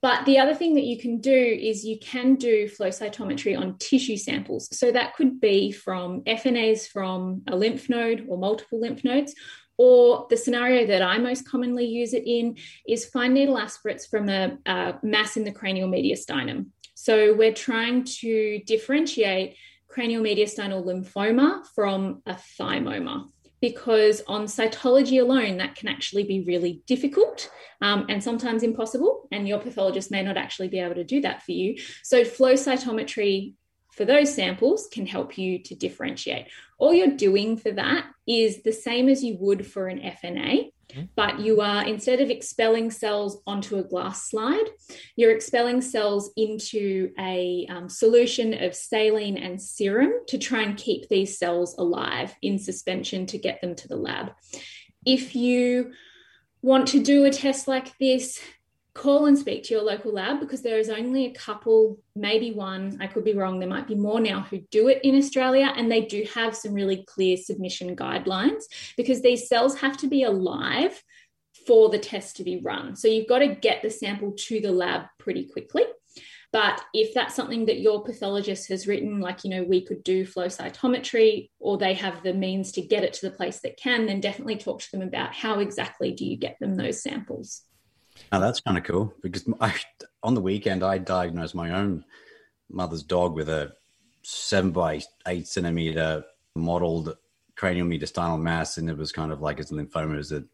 But 0.00 0.26
the 0.26 0.38
other 0.38 0.54
thing 0.54 0.74
that 0.74 0.84
you 0.84 0.98
can 0.98 1.20
do 1.20 1.32
is 1.32 1.84
you 1.84 1.98
can 1.98 2.36
do 2.36 2.68
flow 2.68 2.88
cytometry 2.88 3.58
on 3.58 3.78
tissue 3.78 4.16
samples. 4.16 4.68
So 4.76 4.92
that 4.92 5.14
could 5.14 5.40
be 5.40 5.72
from 5.72 6.22
FNAs 6.22 6.86
from 6.86 7.42
a 7.48 7.56
lymph 7.56 7.88
node 7.88 8.24
or 8.28 8.38
multiple 8.38 8.80
lymph 8.80 9.02
nodes. 9.02 9.34
Or 9.76 10.26
the 10.30 10.36
scenario 10.36 10.86
that 10.86 11.02
I 11.02 11.18
most 11.18 11.48
commonly 11.48 11.84
use 11.86 12.12
it 12.12 12.24
in 12.26 12.56
is 12.86 13.06
fine 13.06 13.34
needle 13.34 13.58
aspirates 13.58 14.06
from 14.06 14.28
a, 14.28 14.56
a 14.66 14.94
mass 15.02 15.36
in 15.36 15.44
the 15.44 15.52
cranial 15.52 15.88
mediastinum. 15.88 16.66
So 16.94 17.34
we're 17.34 17.54
trying 17.54 18.04
to 18.20 18.60
differentiate 18.66 19.56
cranial 19.88 20.22
mediastinal 20.22 20.84
lymphoma 20.84 21.64
from 21.74 22.22
a 22.26 22.36
thymoma 22.58 23.26
because 23.60 24.22
on 24.26 24.46
cytology 24.46 25.20
alone, 25.20 25.56
that 25.58 25.74
can 25.74 25.88
actually 25.88 26.24
be 26.24 26.44
really 26.44 26.82
difficult 26.86 27.50
um, 27.80 28.06
and 28.08 28.22
sometimes 28.22 28.62
impossible. 28.62 29.28
And 29.32 29.48
your 29.48 29.58
pathologist 29.58 30.10
may 30.10 30.22
not 30.22 30.36
actually 30.36 30.68
be 30.68 30.78
able 30.78 30.94
to 30.94 31.04
do 31.04 31.20
that 31.22 31.42
for 31.42 31.52
you. 31.52 31.80
So, 32.02 32.24
flow 32.24 32.54
cytometry 32.54 33.54
for 33.92 34.04
those 34.04 34.32
samples 34.32 34.88
can 34.92 35.06
help 35.06 35.36
you 35.36 35.58
to 35.64 35.74
differentiate. 35.74 36.46
All 36.78 36.94
you're 36.94 37.16
doing 37.16 37.56
for 37.56 37.72
that 37.72 38.06
is 38.28 38.62
the 38.62 38.72
same 38.72 39.08
as 39.08 39.24
you 39.24 39.36
would 39.40 39.66
for 39.66 39.88
an 39.88 39.98
FNA, 39.98 40.70
but 41.16 41.40
you 41.40 41.60
are 41.60 41.84
instead 41.84 42.20
of 42.20 42.30
expelling 42.30 42.90
cells 42.90 43.42
onto 43.46 43.76
a 43.76 43.82
glass 43.82 44.30
slide, 44.30 44.66
you're 45.16 45.34
expelling 45.34 45.80
cells 45.80 46.30
into 46.36 47.12
a 47.18 47.66
um, 47.68 47.88
solution 47.88 48.54
of 48.62 48.74
saline 48.74 49.36
and 49.36 49.60
serum 49.60 50.12
to 50.28 50.38
try 50.38 50.62
and 50.62 50.76
keep 50.76 51.08
these 51.08 51.38
cells 51.38 51.76
alive 51.78 52.34
in 52.42 52.58
suspension 52.58 53.26
to 53.26 53.38
get 53.38 53.60
them 53.60 53.74
to 53.74 53.88
the 53.88 53.96
lab. 53.96 54.32
If 55.04 55.34
you 55.34 55.92
want 56.62 56.88
to 56.88 57.02
do 57.02 57.24
a 57.24 57.30
test 57.30 57.68
like 57.68 57.96
this, 57.98 58.40
call 58.98 59.26
and 59.26 59.38
speak 59.38 59.62
to 59.64 59.74
your 59.74 59.82
local 59.82 60.12
lab 60.12 60.40
because 60.40 60.60
there 60.60 60.78
is 60.78 60.90
only 60.90 61.26
a 61.26 61.32
couple, 61.32 61.98
maybe 62.16 62.52
one, 62.52 62.98
I 63.00 63.06
could 63.06 63.24
be 63.24 63.34
wrong, 63.34 63.58
there 63.58 63.68
might 63.68 63.86
be 63.86 63.94
more 63.94 64.20
now 64.20 64.40
who 64.40 64.60
do 64.70 64.88
it 64.88 65.00
in 65.04 65.16
Australia, 65.16 65.72
and 65.76 65.90
they 65.90 66.02
do 66.02 66.26
have 66.34 66.56
some 66.56 66.74
really 66.74 67.04
clear 67.06 67.36
submission 67.36 67.94
guidelines 67.94 68.64
because 68.96 69.22
these 69.22 69.48
cells 69.48 69.78
have 69.78 69.96
to 69.98 70.08
be 70.08 70.24
alive 70.24 71.02
for 71.66 71.88
the 71.88 71.98
test 71.98 72.36
to 72.36 72.44
be 72.44 72.60
run. 72.60 72.96
So 72.96 73.08
you've 73.08 73.28
got 73.28 73.38
to 73.38 73.54
get 73.54 73.82
the 73.82 73.90
sample 73.90 74.32
to 74.32 74.60
the 74.60 74.72
lab 74.72 75.02
pretty 75.18 75.48
quickly. 75.48 75.84
But 76.50 76.82
if 76.94 77.12
that's 77.12 77.34
something 77.34 77.66
that 77.66 77.80
your 77.80 78.02
pathologist 78.02 78.68
has 78.70 78.86
written, 78.86 79.20
like, 79.20 79.44
you 79.44 79.50
know, 79.50 79.64
we 79.64 79.84
could 79.84 80.02
do 80.02 80.24
flow 80.24 80.46
cytometry, 80.46 81.50
or 81.60 81.76
they 81.76 81.92
have 81.94 82.22
the 82.22 82.32
means 82.32 82.72
to 82.72 82.82
get 82.82 83.04
it 83.04 83.12
to 83.14 83.28
the 83.28 83.36
place 83.36 83.60
that 83.60 83.76
can, 83.76 84.06
then 84.06 84.20
definitely 84.20 84.56
talk 84.56 84.80
to 84.80 84.90
them 84.90 85.02
about 85.02 85.34
how 85.34 85.60
exactly 85.60 86.12
do 86.12 86.24
you 86.24 86.38
get 86.38 86.56
them 86.58 86.74
those 86.74 87.02
samples. 87.02 87.62
Oh, 88.30 88.40
that's 88.40 88.60
kind 88.60 88.76
of 88.76 88.84
cool 88.84 89.14
because 89.22 89.48
I, 89.60 89.74
on 90.22 90.34
the 90.34 90.40
weekend 90.40 90.82
I 90.82 90.98
diagnosed 90.98 91.54
my 91.54 91.70
own 91.72 92.04
mother's 92.70 93.02
dog 93.02 93.34
with 93.34 93.48
a 93.48 93.72
seven 94.22 94.70
by 94.70 95.00
eight 95.26 95.46
centimeter 95.46 96.24
modeled 96.54 97.16
cranial 97.56 97.86
mediastinal 97.86 98.40
mass, 98.40 98.78
and 98.78 98.88
it 98.88 98.96
was 98.96 99.12
kind 99.12 99.32
of 99.32 99.40
like 99.40 99.58
as 99.58 99.70
lymphoma 99.70 100.18
as 100.18 100.32
a 100.32 100.44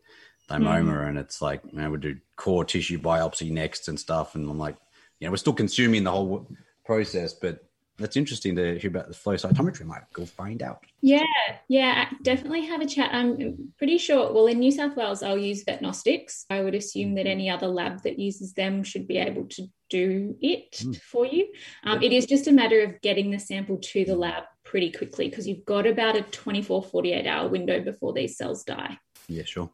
thymoma, 0.49 0.85
mm. 0.85 1.09
and 1.09 1.19
it's 1.19 1.43
like 1.43 1.61
you 1.71 1.79
know, 1.79 1.91
we 1.91 1.99
do 1.99 2.17
core 2.37 2.65
tissue 2.65 2.99
biopsy 2.99 3.51
next 3.51 3.89
and 3.89 3.99
stuff, 3.99 4.35
and 4.35 4.49
I'm 4.49 4.59
like, 4.59 4.77
you 5.19 5.27
know, 5.27 5.33
we're 5.33 5.37
still 5.37 5.53
consuming 5.53 6.05
the 6.05 6.11
whole 6.11 6.49
process, 6.85 7.35
but 7.35 7.65
that's 7.97 8.17
interesting 8.17 8.57
to 8.57 8.79
hear 8.79 8.91
about 8.91 9.09
the 9.09 9.15
flow 9.15 9.35
cytometry. 9.35 9.83
I 9.83 9.85
might 9.85 10.13
go 10.13 10.27
find 10.27 10.63
out. 10.63 10.85
Yeah, 11.01 11.23
yeah, 11.69 12.09
definitely 12.23 12.67
have 12.67 12.81
a 12.81 12.87
chat. 12.87 13.11
I'm 13.13 13.73
pretty 13.79 13.99
sure. 13.99 14.33
Well, 14.33 14.47
in 14.47 14.59
New 14.59 14.73
South 14.73 14.97
Wales, 14.97 15.23
I'll 15.23 15.39
use 15.39 15.65
Vetnostics. 15.65 16.45
I 16.51 16.63
would 16.63 16.75
assume 16.75 17.15
that 17.15 17.27
any 17.27 17.49
other 17.49 17.69
lab 17.69 18.03
that 18.03 18.19
uses 18.19 18.53
them 18.55 18.83
should 18.83 19.07
be 19.07 19.19
able 19.19 19.47
to 19.51 19.67
do 19.91 20.37
it 20.41 20.73
mm. 20.73 21.01
for 21.03 21.25
you. 21.25 21.47
Um, 21.85 22.03
it 22.03 22.13
is 22.13 22.27
just 22.27 22.49
a 22.49 22.53
matter 22.53 22.81
of 22.83 23.01
getting 23.01 23.31
the 23.31 23.39
sample 23.39 23.79
to 23.79 24.05
the 24.05 24.17
lab 24.17 24.45
pretty 24.65 24.91
quickly 24.91 25.29
because 25.29 25.47
you've 25.47 25.65
got 25.65 25.87
about 25.87 26.17
a 26.17 26.23
24, 26.23 26.83
48 26.83 27.27
hour 27.27 27.49
window 27.49 27.81
before 27.81 28.13
these 28.13 28.37
cells 28.37 28.65
die. 28.65 28.99
Yeah, 29.29 29.45
sure. 29.45 29.71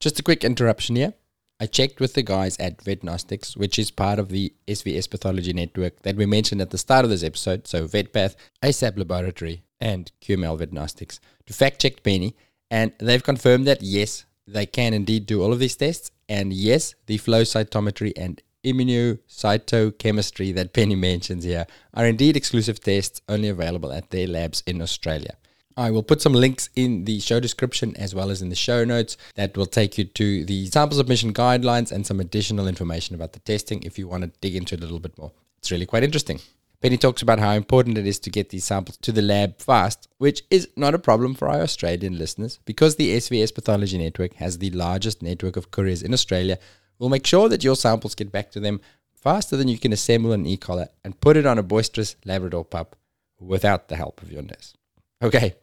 Just 0.00 0.20
a 0.20 0.22
quick 0.22 0.44
interruption 0.44 0.96
here. 0.96 1.14
I 1.60 1.66
checked 1.66 1.98
with 1.98 2.14
the 2.14 2.22
guys 2.22 2.56
at 2.58 2.78
Vetnostics, 2.78 3.56
which 3.56 3.80
is 3.80 3.90
part 3.90 4.20
of 4.20 4.28
the 4.28 4.52
SVS 4.68 5.10
Pathology 5.10 5.52
Network 5.52 6.02
that 6.02 6.14
we 6.14 6.24
mentioned 6.24 6.60
at 6.60 6.70
the 6.70 6.78
start 6.78 7.04
of 7.04 7.10
this 7.10 7.24
episode. 7.24 7.66
So 7.66 7.86
VetPath, 7.88 8.36
ASAP 8.62 8.96
Laboratory, 8.96 9.64
and 9.80 10.10
QML 10.22 10.60
Vetnostics 10.60 11.18
to 11.46 11.52
fact 11.52 11.80
check 11.80 12.02
Penny. 12.04 12.36
And 12.70 12.92
they've 12.98 13.22
confirmed 13.22 13.66
that 13.66 13.82
yes, 13.82 14.24
they 14.46 14.66
can 14.66 14.94
indeed 14.94 15.26
do 15.26 15.42
all 15.42 15.52
of 15.52 15.58
these 15.58 15.74
tests. 15.74 16.12
And 16.28 16.52
yes, 16.52 16.94
the 17.06 17.18
flow 17.18 17.42
cytometry 17.42 18.12
and 18.16 18.40
immunocytochemistry 18.64 20.54
that 20.54 20.72
Penny 20.72 20.94
mentions 21.08 21.42
here 21.42 21.66
are 21.94 22.06
indeed 22.06 22.36
exclusive 22.36 22.78
tests 22.80 23.20
only 23.28 23.48
available 23.48 23.92
at 23.92 24.10
their 24.10 24.28
labs 24.28 24.62
in 24.66 24.80
Australia. 24.80 25.36
I 25.78 25.92
will 25.92 26.02
put 26.02 26.20
some 26.20 26.32
links 26.32 26.70
in 26.74 27.04
the 27.04 27.20
show 27.20 27.38
description 27.38 27.96
as 27.96 28.12
well 28.12 28.30
as 28.32 28.42
in 28.42 28.48
the 28.48 28.56
show 28.56 28.84
notes 28.84 29.16
that 29.36 29.56
will 29.56 29.64
take 29.64 29.96
you 29.96 30.06
to 30.06 30.44
the 30.44 30.66
sample 30.66 30.98
submission 30.98 31.32
guidelines 31.32 31.92
and 31.92 32.04
some 32.04 32.18
additional 32.18 32.66
information 32.66 33.14
about 33.14 33.32
the 33.32 33.38
testing 33.38 33.84
if 33.84 33.96
you 33.96 34.08
want 34.08 34.24
to 34.24 34.32
dig 34.40 34.56
into 34.56 34.74
it 34.74 34.80
a 34.80 34.82
little 34.82 34.98
bit 34.98 35.16
more. 35.16 35.30
It's 35.58 35.70
really 35.70 35.86
quite 35.86 36.02
interesting. 36.02 36.40
Penny 36.82 36.96
talks 36.96 37.22
about 37.22 37.38
how 37.38 37.52
important 37.52 37.96
it 37.96 38.08
is 38.08 38.18
to 38.20 38.30
get 38.30 38.48
these 38.48 38.64
samples 38.64 38.96
to 38.96 39.12
the 39.12 39.22
lab 39.22 39.60
fast, 39.60 40.08
which 40.18 40.42
is 40.50 40.68
not 40.74 40.94
a 40.94 40.98
problem 40.98 41.36
for 41.36 41.48
our 41.48 41.60
Australian 41.60 42.18
listeners 42.18 42.58
because 42.64 42.96
the 42.96 43.16
SVS 43.16 43.54
Pathology 43.54 43.98
Network 43.98 44.34
has 44.34 44.58
the 44.58 44.70
largest 44.70 45.22
network 45.22 45.56
of 45.56 45.70
couriers 45.70 46.02
in 46.02 46.12
Australia. 46.12 46.58
We'll 46.98 47.08
make 47.08 47.24
sure 47.24 47.48
that 47.48 47.62
your 47.62 47.76
samples 47.76 48.16
get 48.16 48.32
back 48.32 48.50
to 48.50 48.58
them 48.58 48.80
faster 49.14 49.56
than 49.56 49.68
you 49.68 49.78
can 49.78 49.92
assemble 49.92 50.32
an 50.32 50.44
e-collar 50.44 50.88
and 51.04 51.20
put 51.20 51.36
it 51.36 51.46
on 51.46 51.56
a 51.56 51.62
boisterous 51.62 52.16
Labrador 52.24 52.64
pup 52.64 52.96
without 53.38 53.86
the 53.86 53.94
help 53.94 54.20
of 54.22 54.32
your 54.32 54.42
nurse. 54.42 54.74
Okay, 55.20 55.54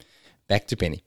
back 0.47 0.67
to 0.67 0.77
Penny. 0.77 1.03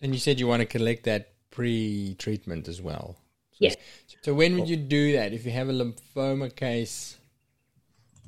And 0.00 0.12
you 0.12 0.20
said 0.20 0.38
you 0.38 0.46
want 0.46 0.60
to 0.60 0.66
collect 0.66 1.04
that 1.04 1.32
pre-treatment 1.50 2.68
as 2.68 2.82
well. 2.82 3.16
Yes. 3.58 3.76
So 4.22 4.34
when 4.34 4.58
would 4.58 4.68
you 4.68 4.76
do 4.76 5.12
that? 5.12 5.32
If 5.32 5.46
you 5.46 5.52
have 5.52 5.68
a 5.68 5.72
lymphoma 5.72 6.54
case, 6.54 7.16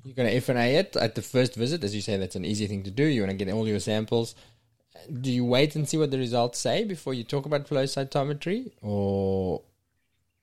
you're 0.04 0.14
going 0.14 0.28
to 0.28 0.40
FNA 0.40 0.74
it 0.74 0.96
at 0.96 1.16
the 1.16 1.22
first 1.22 1.56
visit, 1.56 1.82
as 1.82 1.94
you 1.94 2.00
say. 2.00 2.16
That's 2.16 2.36
an 2.36 2.44
easy 2.44 2.66
thing 2.66 2.84
to 2.84 2.90
do. 2.90 3.04
You 3.04 3.22
want 3.22 3.36
to 3.36 3.44
get 3.44 3.52
all 3.52 3.66
your 3.66 3.80
samples, 3.80 4.36
do 5.20 5.30
you 5.30 5.44
wait 5.44 5.76
and 5.76 5.88
see 5.88 5.96
what 5.96 6.10
the 6.10 6.18
results 6.18 6.58
say 6.58 6.84
before 6.84 7.14
you 7.14 7.24
talk 7.24 7.46
about 7.46 7.68
flow 7.68 7.84
cytometry, 7.84 8.72
or 8.82 9.62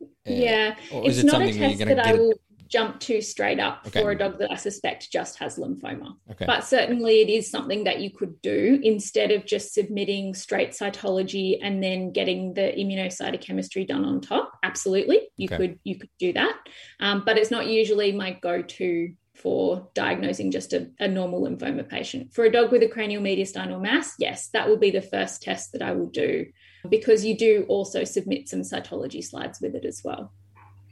uh, 0.01 0.05
yeah, 0.25 0.75
or 0.91 1.07
is 1.07 1.19
it's 1.19 1.23
it 1.23 1.31
not 1.31 1.41
a 1.41 1.45
something 1.45 1.59
where 1.59 1.69
you're 1.69 1.77
test 1.77 1.79
gonna 1.79 1.95
that 1.95 2.05
I 2.05 2.11
get 2.11 2.19
will 2.19 2.33
jump 2.73 2.99
to 2.99 3.21
straight 3.21 3.59
up 3.59 3.83
Okay. 3.87 4.01
for 4.01 4.09
a 4.11 4.17
dog 4.17 4.39
that 4.39 4.51
I 4.51 4.55
suspect 4.55 5.11
just 5.11 5.37
has 5.37 5.57
lymphoma. 5.57 6.15
Okay. 6.31 6.45
But 6.47 6.63
certainly 6.63 7.21
it 7.21 7.29
is 7.29 7.49
something 7.49 7.83
that 7.83 7.99
you 7.99 8.09
could 8.09 8.41
do 8.41 8.79
instead 8.83 9.29
of 9.31 9.45
just 9.45 9.75
submitting 9.75 10.33
straight 10.33 10.71
cytology 10.71 11.59
and 11.61 11.83
then 11.83 12.11
getting 12.11 12.55
the 12.55 12.73
immunocytochemistry 12.81 13.87
done 13.87 14.03
on 14.03 14.21
top. 14.21 14.51
Absolutely, 14.63 15.19
you 15.37 15.47
Okay. 15.47 15.57
could 15.57 15.79
you 15.83 15.95
could 15.99 16.09
do 16.17 16.33
that, 16.33 16.55
um, 16.99 17.21
but 17.25 17.37
it's 17.37 17.51
not 17.51 17.67
usually 17.67 18.11
my 18.11 18.31
go-to 18.41 19.13
for 19.35 19.87
diagnosing 19.93 20.49
just 20.51 20.73
a, 20.73 20.89
a 20.99 21.07
normal 21.07 21.41
lymphoma 21.45 21.87
patient. 21.87 22.33
For 22.33 22.43
a 22.45 22.51
dog 22.51 22.71
with 22.71 22.83
a 22.83 22.87
cranial 22.87 23.21
mediastinal 23.21 23.81
mass, 23.81 24.13
yes, 24.19 24.47
that 24.53 24.67
will 24.67 24.77
be 24.77 24.91
the 24.91 25.01
first 25.01 25.41
test 25.43 25.71
that 25.73 25.81
I 25.81 25.91
will 25.91 26.11
do 26.25 26.45
because 26.89 27.23
you 27.25 27.35
do 27.37 27.65
also 27.67 28.03
submit 28.03 28.49
some 28.49 28.61
cytology 28.61 29.23
slides 29.23 29.59
with 29.61 29.73
it 29.75 29.85
as 29.85 30.01
well. 30.03 30.31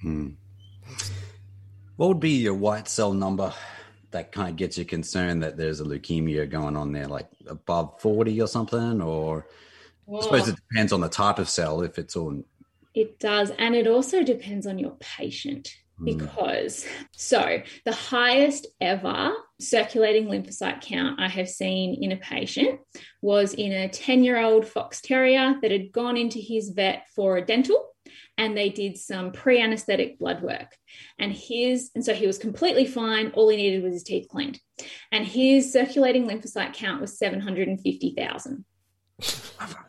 Hmm. 0.01 0.29
What 2.01 2.07
would 2.07 2.19
be 2.19 2.31
your 2.31 2.55
white 2.55 2.87
cell 2.87 3.13
number 3.13 3.53
that 4.09 4.31
kind 4.31 4.49
of 4.49 4.55
gets 4.55 4.75
you 4.75 4.85
concerned 4.85 5.43
that 5.43 5.55
there's 5.55 5.81
a 5.81 5.83
leukemia 5.83 6.49
going 6.49 6.75
on 6.75 6.91
there, 6.91 7.05
like 7.05 7.27
above 7.45 8.01
40 8.01 8.41
or 8.41 8.47
something? 8.47 9.03
Or 9.03 9.45
I 10.11 10.21
suppose 10.21 10.47
it 10.47 10.55
depends 10.55 10.93
on 10.93 11.01
the 11.01 11.09
type 11.09 11.37
of 11.37 11.47
cell 11.47 11.83
if 11.83 11.99
it's 11.99 12.15
all. 12.15 12.41
It 12.95 13.19
does. 13.19 13.51
And 13.51 13.75
it 13.75 13.85
also 13.85 14.23
depends 14.23 14.65
on 14.65 14.79
your 14.79 14.97
patient 14.99 15.69
hmm. 15.99 16.05
because, 16.05 16.87
so 17.11 17.61
the 17.85 17.93
highest 17.93 18.65
ever 18.81 19.33
circulating 19.59 20.25
lymphocyte 20.25 20.81
count 20.81 21.19
I 21.19 21.27
have 21.27 21.49
seen 21.49 22.03
in 22.03 22.13
a 22.13 22.17
patient 22.17 22.79
was 23.21 23.53
in 23.53 23.71
a 23.71 23.87
10 23.87 24.23
year 24.23 24.41
old 24.41 24.65
fox 24.65 25.01
terrier 25.01 25.53
that 25.61 25.69
had 25.69 25.91
gone 25.91 26.17
into 26.17 26.39
his 26.39 26.69
vet 26.69 27.03
for 27.15 27.37
a 27.37 27.45
dental 27.45 27.90
and 28.37 28.57
they 28.57 28.69
did 28.69 28.97
some 28.97 29.31
pre 29.31 29.61
anesthetic 29.61 30.17
blood 30.19 30.41
work. 30.41 30.75
And 31.19 31.31
his, 31.31 31.91
and 31.95 32.03
so 32.03 32.13
he 32.13 32.27
was 32.27 32.37
completely 32.37 32.85
fine. 32.85 33.31
All 33.31 33.49
he 33.49 33.57
needed 33.57 33.83
was 33.83 33.93
his 33.93 34.03
teeth 34.03 34.27
cleaned. 34.29 34.59
And 35.11 35.25
his 35.25 35.71
circulating 35.71 36.27
lymphocyte 36.27 36.73
count 36.73 37.01
was 37.01 37.17
750,000. 37.17 38.65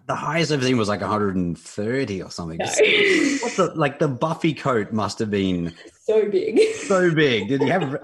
The 0.09 0.16
highest 0.16 0.50
I've 0.52 0.64
seen 0.64 0.76
was 0.76 0.88
like 0.88 1.00
130 1.00 2.22
or 2.22 2.31
something. 2.31 2.59
No. 2.59 2.64
What 3.42 3.57
the, 3.57 3.72
like 3.76 3.98
the 4.00 4.09
Buffy 4.09 4.52
coat 4.52 4.92
must 4.92 5.20
have 5.20 5.31
been 5.31 5.72
so 6.02 6.28
big. 6.28 6.59
so 6.74 7.14
big. 7.14 7.48
Did 7.48 7.62
he 7.62 7.68
have? 7.68 7.96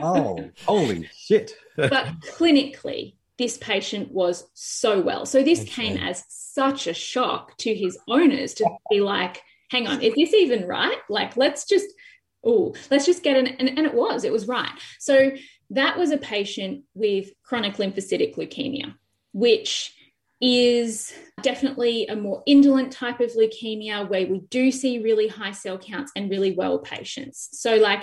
Oh, 0.00 0.50
holy 0.64 1.08
shit! 1.14 1.52
but 1.76 2.06
clinically, 2.26 3.14
this 3.38 3.58
patient 3.58 4.10
was 4.10 4.48
so 4.54 5.00
well. 5.02 5.24
So 5.26 5.42
this 5.42 5.60
Okay. 5.60 5.70
came 5.70 5.96
as 5.98 6.24
such 6.28 6.86
a 6.86 6.94
shock 6.94 7.56
to 7.58 7.72
his 7.74 7.96
owners 8.08 8.54
to 8.54 8.68
be 8.90 9.00
like, 9.00 9.40
hang 9.72 9.88
on, 9.88 10.02
is 10.02 10.14
this 10.14 10.34
even 10.34 10.68
right? 10.68 10.98
Like, 11.08 11.34
let's 11.38 11.64
just, 11.64 11.86
oh, 12.44 12.74
let's 12.90 13.06
just 13.06 13.22
get 13.22 13.38
an, 13.38 13.46
and, 13.46 13.70
and 13.70 13.86
it 13.86 13.94
was, 13.94 14.22
it 14.22 14.32
was 14.32 14.46
right. 14.46 14.70
So 15.00 15.32
that 15.70 15.98
was 15.98 16.10
a 16.10 16.18
patient 16.18 16.84
with 16.92 17.30
chronic 17.42 17.76
lymphocytic 17.76 18.36
leukemia, 18.36 18.94
which 19.32 19.94
is 20.42 21.14
definitely 21.40 22.06
a 22.08 22.16
more 22.16 22.42
indolent 22.46 22.92
type 22.92 23.20
of 23.20 23.32
leukemia 23.32 24.06
where 24.10 24.26
we 24.26 24.40
do 24.50 24.70
see 24.70 24.98
really 24.98 25.28
high 25.28 25.52
cell 25.52 25.78
counts 25.78 26.12
and 26.16 26.30
really 26.30 26.52
well 26.52 26.80
patients. 26.80 27.48
So, 27.52 27.76
like, 27.76 28.02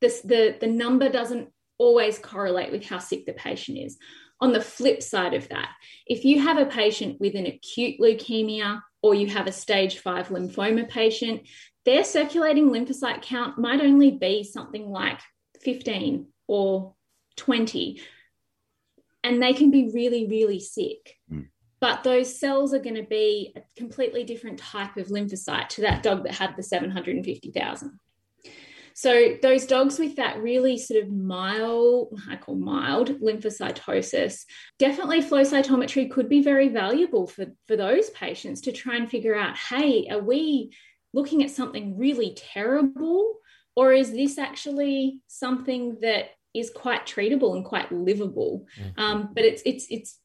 this, 0.00 0.20
the, 0.22 0.56
the 0.60 0.66
number 0.66 1.08
doesn't 1.08 1.48
always 1.78 2.18
correlate 2.18 2.72
with 2.72 2.84
how 2.84 2.98
sick 2.98 3.24
the 3.24 3.34
patient 3.34 3.78
is. 3.78 3.96
On 4.40 4.52
the 4.52 4.60
flip 4.60 5.00
side 5.00 5.32
of 5.34 5.48
that, 5.50 5.70
if 6.06 6.24
you 6.24 6.42
have 6.42 6.58
a 6.58 6.66
patient 6.66 7.20
with 7.20 7.36
an 7.36 7.46
acute 7.46 8.00
leukemia 8.00 8.80
or 9.04 9.14
you 9.14 9.26
have 9.26 9.46
a 9.46 9.52
stage 9.52 9.98
five 9.98 10.28
lymphoma 10.28 10.88
patient, 10.88 11.42
their 11.84 12.02
circulating 12.02 12.70
lymphocyte 12.70 13.20
count 13.20 13.58
might 13.58 13.82
only 13.82 14.12
be 14.12 14.42
something 14.42 14.88
like 14.88 15.20
15 15.60 16.26
or 16.46 16.94
20. 17.36 18.00
And 19.22 19.42
they 19.42 19.52
can 19.52 19.70
be 19.70 19.90
really, 19.92 20.26
really 20.26 20.58
sick. 20.58 21.18
Mm. 21.30 21.48
But 21.80 22.02
those 22.02 22.40
cells 22.40 22.72
are 22.72 22.78
going 22.78 22.94
to 22.94 23.02
be 23.02 23.52
a 23.54 23.62
completely 23.76 24.24
different 24.24 24.58
type 24.58 24.96
of 24.96 25.08
lymphocyte 25.08 25.68
to 25.68 25.82
that 25.82 26.02
dog 26.02 26.24
that 26.24 26.36
had 26.36 26.56
the 26.56 26.62
750,000. 26.62 28.00
So 28.94 29.36
those 29.42 29.66
dogs 29.66 29.98
with 29.98 30.16
that 30.16 30.40
really 30.40 30.78
sort 30.78 31.02
of 31.02 31.10
mild, 31.10 32.18
I 32.30 32.36
call 32.36 32.54
mild 32.54 33.20
lymphocytosis, 33.20 34.44
definitely 34.78 35.20
flow 35.20 35.42
cytometry 35.42 36.08
could 36.10 36.28
be 36.28 36.42
very 36.42 36.68
valuable 36.68 37.26
for, 37.26 37.46
for 37.66 37.76
those 37.76 38.10
patients 38.10 38.62
to 38.62 38.72
try 38.72 38.96
and 38.96 39.10
figure 39.10 39.34
out, 39.34 39.56
hey, 39.56 40.08
are 40.10 40.22
we 40.22 40.70
looking 41.12 41.42
at 41.42 41.50
something 41.50 41.98
really 41.98 42.36
terrible? 42.36 43.38
Or 43.74 43.92
is 43.92 44.12
this 44.12 44.38
actually 44.38 45.18
something 45.26 45.98
that 46.02 46.26
is 46.54 46.70
quite 46.70 47.04
treatable 47.04 47.56
and 47.56 47.64
quite 47.64 47.90
livable? 47.90 48.66
Um, 48.96 49.30
but 49.34 49.44
it's 49.44 49.62
it's 49.66 49.86
it's 49.90 50.20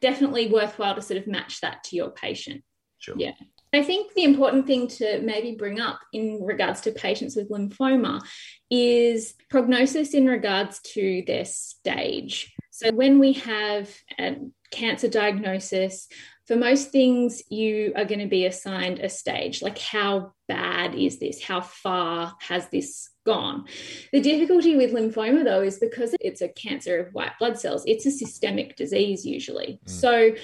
definitely 0.00 0.48
worthwhile 0.48 0.94
to 0.94 1.02
sort 1.02 1.20
of 1.20 1.26
match 1.26 1.60
that 1.60 1.84
to 1.84 1.96
your 1.96 2.10
patient. 2.10 2.62
Sure. 2.98 3.16
Yeah. 3.18 3.32
I 3.72 3.82
think 3.82 4.14
the 4.14 4.24
important 4.24 4.66
thing 4.66 4.88
to 4.88 5.20
maybe 5.20 5.54
bring 5.56 5.80
up 5.80 6.00
in 6.12 6.40
regards 6.42 6.80
to 6.82 6.92
patients 6.92 7.36
with 7.36 7.50
lymphoma 7.50 8.22
is 8.70 9.34
prognosis 9.50 10.14
in 10.14 10.26
regards 10.26 10.80
to 10.94 11.22
their 11.26 11.44
stage. 11.44 12.54
So, 12.70 12.92
when 12.92 13.18
we 13.18 13.34
have 13.34 13.94
a 14.18 14.36
cancer 14.70 15.08
diagnosis, 15.08 16.08
for 16.48 16.56
most 16.56 16.90
things, 16.92 17.42
you 17.50 17.92
are 17.94 18.06
going 18.06 18.20
to 18.20 18.26
be 18.26 18.46
assigned 18.46 19.00
a 19.00 19.08
stage 19.10 19.60
like 19.60 19.76
how 19.76 20.32
bad 20.48 20.94
is 20.94 21.18
this? 21.18 21.42
How 21.42 21.60
far 21.60 22.34
has 22.40 22.68
this 22.70 23.10
gone? 23.26 23.66
The 24.12 24.20
difficulty 24.22 24.74
with 24.74 24.94
lymphoma, 24.94 25.44
though, 25.44 25.60
is 25.60 25.78
because 25.78 26.14
it's 26.20 26.40
a 26.40 26.48
cancer 26.48 27.00
of 27.00 27.12
white 27.12 27.32
blood 27.38 27.58
cells, 27.58 27.84
it's 27.86 28.06
a 28.06 28.10
systemic 28.10 28.76
disease 28.76 29.26
usually. 29.26 29.78
Mm. 29.84 29.90
So, 29.90 30.34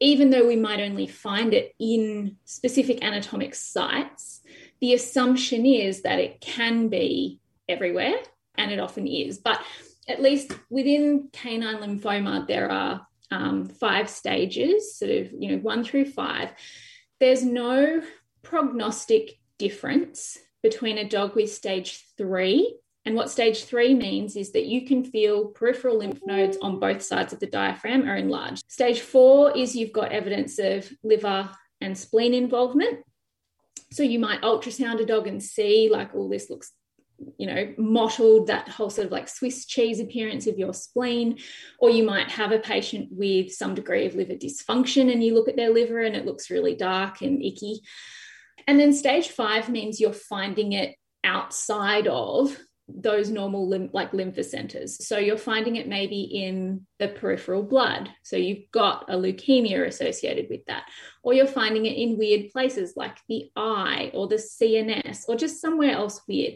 even 0.00 0.30
though 0.30 0.46
we 0.46 0.56
might 0.56 0.80
only 0.80 1.06
find 1.06 1.54
it 1.54 1.74
in 1.78 2.36
specific 2.44 3.04
anatomic 3.04 3.54
sites, 3.54 4.40
the 4.80 4.94
assumption 4.94 5.66
is 5.66 6.02
that 6.02 6.20
it 6.20 6.40
can 6.40 6.88
be 6.88 7.40
everywhere, 7.68 8.16
and 8.56 8.70
it 8.70 8.78
often 8.78 9.06
is. 9.06 9.38
But 9.38 9.60
at 10.08 10.22
least 10.22 10.52
within 10.70 11.28
canine 11.32 11.78
lymphoma, 11.78 12.46
there 12.46 12.70
are 12.70 13.06
um, 13.30 13.66
five 13.66 14.08
stages, 14.08 14.96
sort 14.96 15.10
of, 15.10 15.32
you 15.32 15.50
know, 15.50 15.58
one 15.58 15.84
through 15.84 16.06
five. 16.06 16.50
There's 17.20 17.44
no 17.44 18.02
prognostic 18.42 19.38
difference 19.58 20.38
between 20.62 20.98
a 20.98 21.08
dog 21.08 21.34
with 21.34 21.52
stage 21.52 22.04
three. 22.16 22.76
And 23.08 23.16
what 23.16 23.30
stage 23.30 23.64
three 23.64 23.94
means 23.94 24.36
is 24.36 24.52
that 24.52 24.66
you 24.66 24.84
can 24.84 25.02
feel 25.02 25.46
peripheral 25.46 25.96
lymph 25.96 26.20
nodes 26.26 26.58
on 26.60 26.78
both 26.78 27.00
sides 27.00 27.32
of 27.32 27.40
the 27.40 27.46
diaphragm 27.46 28.06
are 28.06 28.16
enlarged. 28.16 28.70
Stage 28.70 29.00
four 29.00 29.56
is 29.56 29.74
you've 29.74 29.94
got 29.94 30.12
evidence 30.12 30.58
of 30.58 30.92
liver 31.02 31.48
and 31.80 31.96
spleen 31.96 32.34
involvement. 32.34 32.98
So 33.92 34.02
you 34.02 34.18
might 34.18 34.42
ultrasound 34.42 35.00
a 35.00 35.06
dog 35.06 35.26
and 35.26 35.42
see, 35.42 35.88
like, 35.90 36.10
oh, 36.12 36.28
this 36.28 36.50
looks, 36.50 36.70
you 37.38 37.46
know, 37.46 37.72
mottled, 37.78 38.48
that 38.48 38.68
whole 38.68 38.90
sort 38.90 39.06
of 39.06 39.12
like 39.12 39.30
Swiss 39.30 39.64
cheese 39.64 40.00
appearance 40.00 40.46
of 40.46 40.58
your 40.58 40.74
spleen. 40.74 41.38
Or 41.78 41.88
you 41.88 42.04
might 42.04 42.30
have 42.32 42.52
a 42.52 42.58
patient 42.58 43.08
with 43.10 43.54
some 43.54 43.74
degree 43.74 44.04
of 44.04 44.16
liver 44.16 44.34
dysfunction 44.34 45.10
and 45.10 45.24
you 45.24 45.32
look 45.32 45.48
at 45.48 45.56
their 45.56 45.72
liver 45.72 46.02
and 46.02 46.14
it 46.14 46.26
looks 46.26 46.50
really 46.50 46.74
dark 46.74 47.22
and 47.22 47.42
icky. 47.42 47.80
And 48.66 48.78
then 48.78 48.92
stage 48.92 49.28
five 49.28 49.70
means 49.70 49.98
you're 49.98 50.12
finding 50.12 50.72
it 50.72 50.94
outside 51.24 52.06
of 52.06 52.54
those 52.88 53.30
normal 53.30 53.68
lymph, 53.68 53.92
like 53.92 54.12
lymphocenters. 54.12 55.02
So 55.02 55.18
you're 55.18 55.36
finding 55.36 55.76
it 55.76 55.88
maybe 55.88 56.22
in 56.22 56.86
the 56.98 57.08
peripheral 57.08 57.62
blood. 57.62 58.08
So 58.22 58.36
you've 58.36 58.70
got 58.72 59.04
a 59.08 59.16
leukemia 59.16 59.86
associated 59.86 60.46
with 60.48 60.64
that. 60.66 60.84
Or 61.22 61.34
you're 61.34 61.46
finding 61.46 61.86
it 61.86 61.96
in 61.96 62.18
weird 62.18 62.50
places 62.50 62.94
like 62.96 63.18
the 63.28 63.50
eye 63.54 64.10
or 64.14 64.26
the 64.26 64.36
CNS 64.36 65.24
or 65.28 65.36
just 65.36 65.60
somewhere 65.60 65.92
else 65.92 66.22
weird. 66.26 66.54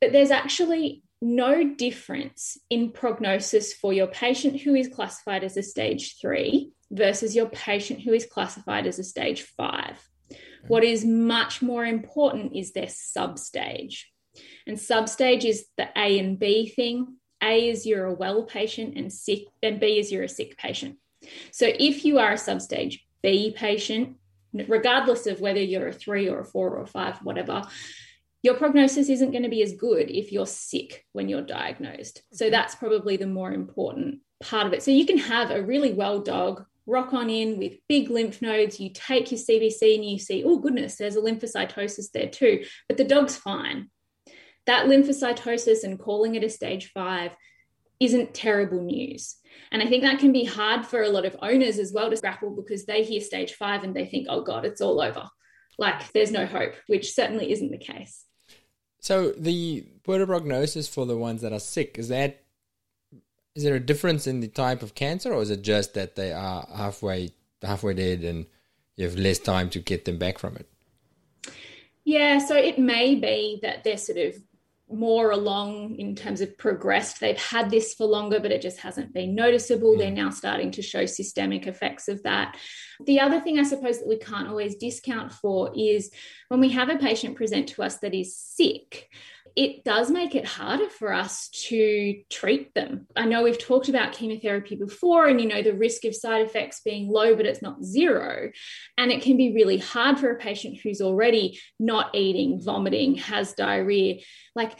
But 0.00 0.12
there's 0.12 0.32
actually 0.32 1.02
no 1.20 1.74
difference 1.74 2.58
in 2.70 2.92
prognosis 2.92 3.72
for 3.72 3.92
your 3.92 4.06
patient 4.06 4.60
who 4.60 4.74
is 4.74 4.88
classified 4.88 5.44
as 5.44 5.56
a 5.56 5.62
stage 5.62 6.16
three 6.20 6.72
versus 6.90 7.34
your 7.34 7.48
patient 7.48 8.00
who 8.00 8.12
is 8.12 8.26
classified 8.26 8.86
as 8.86 8.98
a 8.98 9.04
stage 9.04 9.42
five. 9.42 9.98
Mm-hmm. 10.32 10.68
What 10.68 10.84
is 10.84 11.04
much 11.04 11.62
more 11.62 11.84
important 11.84 12.56
is 12.56 12.72
their 12.72 12.86
substage. 12.86 14.04
And 14.68 14.76
substage 14.76 15.44
is 15.44 15.66
the 15.76 15.88
A 15.96 16.18
and 16.18 16.38
B 16.38 16.68
thing. 16.68 17.16
A 17.42 17.68
is 17.68 17.86
you're 17.86 18.04
a 18.04 18.14
well 18.14 18.44
patient, 18.44 18.96
and 18.96 19.12
sick, 19.12 19.46
and 19.62 19.80
B 19.80 19.98
is 19.98 20.12
you're 20.12 20.24
a 20.24 20.28
sick 20.28 20.56
patient. 20.58 20.98
So 21.50 21.66
if 21.66 22.04
you 22.04 22.18
are 22.18 22.32
a 22.32 22.36
substage 22.36 23.00
B 23.22 23.52
patient, 23.56 24.16
regardless 24.52 25.26
of 25.26 25.40
whether 25.40 25.60
you're 25.60 25.88
a 25.88 25.92
three 25.92 26.28
or 26.28 26.40
a 26.40 26.44
four 26.44 26.70
or 26.70 26.82
a 26.82 26.86
five, 26.86 27.18
whatever, 27.18 27.62
your 28.42 28.54
prognosis 28.54 29.08
isn't 29.08 29.32
going 29.32 29.42
to 29.42 29.48
be 29.48 29.62
as 29.62 29.72
good 29.72 30.10
if 30.10 30.30
you're 30.30 30.46
sick 30.46 31.04
when 31.12 31.28
you're 31.28 31.42
diagnosed. 31.42 32.22
So 32.32 32.50
that's 32.50 32.74
probably 32.74 33.16
the 33.16 33.26
more 33.26 33.52
important 33.52 34.20
part 34.40 34.66
of 34.66 34.72
it. 34.72 34.82
So 34.82 34.90
you 34.90 35.06
can 35.06 35.18
have 35.18 35.50
a 35.50 35.62
really 35.62 35.92
well 35.92 36.20
dog 36.20 36.64
rock 36.86 37.12
on 37.12 37.28
in 37.28 37.58
with 37.58 37.78
big 37.88 38.10
lymph 38.10 38.40
nodes, 38.40 38.80
you 38.80 38.90
take 38.92 39.30
your 39.30 39.38
CBC 39.38 39.96
and 39.96 40.04
you 40.04 40.18
see, 40.18 40.42
oh 40.44 40.58
goodness, 40.58 40.96
there's 40.96 41.16
a 41.16 41.20
lymphocytosis 41.20 42.10
there 42.12 42.28
too, 42.28 42.64
but 42.88 42.96
the 42.96 43.04
dog's 43.04 43.36
fine. 43.36 43.90
That 44.68 44.86
lymphocytosis 44.86 45.82
and 45.82 45.98
calling 45.98 46.34
it 46.34 46.44
a 46.44 46.50
stage 46.50 46.92
five 46.92 47.34
isn't 48.00 48.34
terrible 48.34 48.82
news. 48.82 49.36
And 49.72 49.82
I 49.82 49.86
think 49.86 50.02
that 50.02 50.18
can 50.18 50.30
be 50.30 50.44
hard 50.44 50.84
for 50.84 51.02
a 51.02 51.08
lot 51.08 51.24
of 51.24 51.34
owners 51.40 51.78
as 51.78 51.90
well 51.90 52.10
to 52.10 52.16
grapple 52.16 52.54
because 52.54 52.84
they 52.84 53.02
hear 53.02 53.22
stage 53.22 53.54
five 53.54 53.82
and 53.82 53.96
they 53.96 54.04
think, 54.04 54.26
oh 54.28 54.42
God, 54.42 54.66
it's 54.66 54.82
all 54.82 55.00
over. 55.00 55.24
Like 55.78 56.12
there's 56.12 56.30
no 56.30 56.44
hope, 56.44 56.74
which 56.86 57.14
certainly 57.14 57.50
isn't 57.50 57.70
the 57.70 57.78
case. 57.78 58.26
So 59.00 59.30
the 59.30 59.86
poor 60.04 60.26
prognosis 60.26 60.86
for 60.86 61.06
the 61.06 61.16
ones 61.16 61.40
that 61.40 61.54
are 61.54 61.60
sick, 61.60 61.98
is 61.98 62.08
that 62.08 62.44
is 63.54 63.64
there 63.64 63.76
a 63.76 63.80
difference 63.80 64.26
in 64.26 64.40
the 64.40 64.48
type 64.48 64.82
of 64.82 64.94
cancer 64.94 65.32
or 65.32 65.40
is 65.40 65.50
it 65.50 65.62
just 65.62 65.94
that 65.94 66.14
they 66.14 66.30
are 66.30 66.68
halfway 66.76 67.30
halfway 67.62 67.94
dead 67.94 68.20
and 68.20 68.44
you 68.96 69.06
have 69.06 69.16
less 69.16 69.38
time 69.38 69.70
to 69.70 69.80
get 69.80 70.04
them 70.04 70.18
back 70.18 70.38
from 70.38 70.56
it? 70.56 70.68
Yeah, 72.04 72.38
so 72.38 72.56
it 72.56 72.78
may 72.78 73.16
be 73.16 73.60
that 73.62 73.84
they're 73.84 73.98
sort 73.98 74.18
of 74.18 74.34
more 74.90 75.30
along 75.30 75.96
in 75.96 76.14
terms 76.14 76.40
of 76.40 76.56
progressed. 76.56 77.20
They've 77.20 77.36
had 77.36 77.70
this 77.70 77.94
for 77.94 78.06
longer, 78.06 78.40
but 78.40 78.50
it 78.50 78.62
just 78.62 78.78
hasn't 78.78 79.12
been 79.12 79.34
noticeable. 79.34 79.94
Mm. 79.94 79.98
They're 79.98 80.10
now 80.10 80.30
starting 80.30 80.70
to 80.72 80.82
show 80.82 81.06
systemic 81.06 81.66
effects 81.66 82.08
of 82.08 82.22
that. 82.22 82.56
The 83.04 83.20
other 83.20 83.40
thing 83.40 83.58
I 83.58 83.64
suppose 83.64 83.98
that 83.98 84.08
we 84.08 84.18
can't 84.18 84.48
always 84.48 84.76
discount 84.76 85.32
for 85.32 85.70
is 85.76 86.10
when 86.48 86.60
we 86.60 86.70
have 86.70 86.88
a 86.88 86.96
patient 86.96 87.36
present 87.36 87.68
to 87.70 87.82
us 87.82 87.98
that 87.98 88.14
is 88.14 88.36
sick, 88.36 89.08
it 89.58 89.82
does 89.82 90.08
make 90.08 90.36
it 90.36 90.46
harder 90.46 90.88
for 90.88 91.12
us 91.12 91.48
to 91.48 92.22
treat 92.30 92.72
them. 92.74 93.08
I 93.16 93.24
know 93.24 93.42
we've 93.42 93.58
talked 93.58 93.88
about 93.88 94.12
chemotherapy 94.12 94.76
before 94.76 95.26
and 95.26 95.40
you 95.40 95.48
know 95.48 95.62
the 95.62 95.74
risk 95.74 96.04
of 96.04 96.14
side 96.14 96.42
effects 96.42 96.80
being 96.84 97.08
low 97.08 97.34
but 97.34 97.44
it's 97.44 97.60
not 97.60 97.84
zero 97.84 98.52
and 98.96 99.10
it 99.10 99.20
can 99.20 99.36
be 99.36 99.52
really 99.52 99.78
hard 99.78 100.20
for 100.20 100.30
a 100.30 100.38
patient 100.38 100.78
who's 100.80 101.00
already 101.00 101.58
not 101.80 102.14
eating, 102.14 102.60
vomiting, 102.60 103.16
has 103.16 103.52
diarrhea. 103.54 104.20
Like 104.54 104.78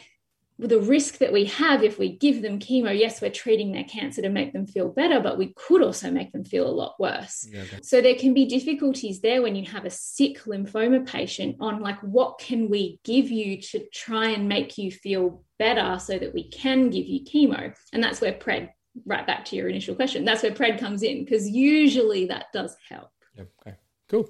the 0.58 0.80
risk 0.80 1.18
that 1.18 1.32
we 1.32 1.44
have 1.44 1.84
if 1.84 1.98
we 1.98 2.16
give 2.16 2.42
them 2.42 2.58
chemo, 2.58 2.96
yes, 2.96 3.22
we're 3.22 3.30
treating 3.30 3.70
their 3.70 3.84
cancer 3.84 4.20
to 4.22 4.28
make 4.28 4.52
them 4.52 4.66
feel 4.66 4.88
better, 4.88 5.20
but 5.20 5.38
we 5.38 5.52
could 5.54 5.82
also 5.82 6.10
make 6.10 6.32
them 6.32 6.44
feel 6.44 6.66
a 6.66 6.70
lot 6.70 6.98
worse. 6.98 7.46
Yeah, 7.48 7.62
okay. 7.62 7.78
So 7.82 8.00
there 8.00 8.16
can 8.16 8.34
be 8.34 8.46
difficulties 8.46 9.20
there 9.20 9.40
when 9.40 9.54
you 9.54 9.64
have 9.66 9.84
a 9.84 9.90
sick 9.90 10.42
lymphoma 10.44 11.06
patient 11.06 11.56
on 11.60 11.80
like, 11.80 12.00
what 12.00 12.40
can 12.40 12.68
we 12.68 12.98
give 13.04 13.30
you 13.30 13.60
to 13.62 13.86
try 13.94 14.30
and 14.30 14.48
make 14.48 14.76
you 14.76 14.90
feel 14.90 15.44
better 15.60 15.98
so 16.00 16.18
that 16.18 16.34
we 16.34 16.48
can 16.48 16.90
give 16.90 17.06
you 17.06 17.24
chemo? 17.24 17.72
And 17.92 18.02
that's 18.02 18.20
where 18.20 18.32
PRED, 18.32 18.70
right 19.06 19.26
back 19.26 19.44
to 19.46 19.56
your 19.56 19.68
initial 19.68 19.94
question, 19.94 20.24
that's 20.24 20.42
where 20.42 20.52
PRED 20.52 20.80
comes 20.80 21.04
in 21.04 21.24
because 21.24 21.48
usually 21.48 22.26
that 22.26 22.46
does 22.52 22.76
help. 22.88 23.10
Yeah, 23.36 23.44
okay, 23.64 23.76
cool. 24.08 24.28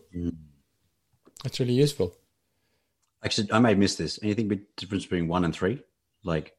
That's 1.42 1.58
really 1.58 1.72
useful. 1.72 2.14
Actually, 3.24 3.50
I 3.50 3.60
may 3.60 3.74
miss 3.74 3.96
this. 3.96 4.18
Anything 4.22 4.48
big 4.48 4.60
difference 4.76 5.04
between 5.04 5.26
one 5.26 5.46
and 5.46 5.54
three? 5.54 5.80
Like 6.24 6.54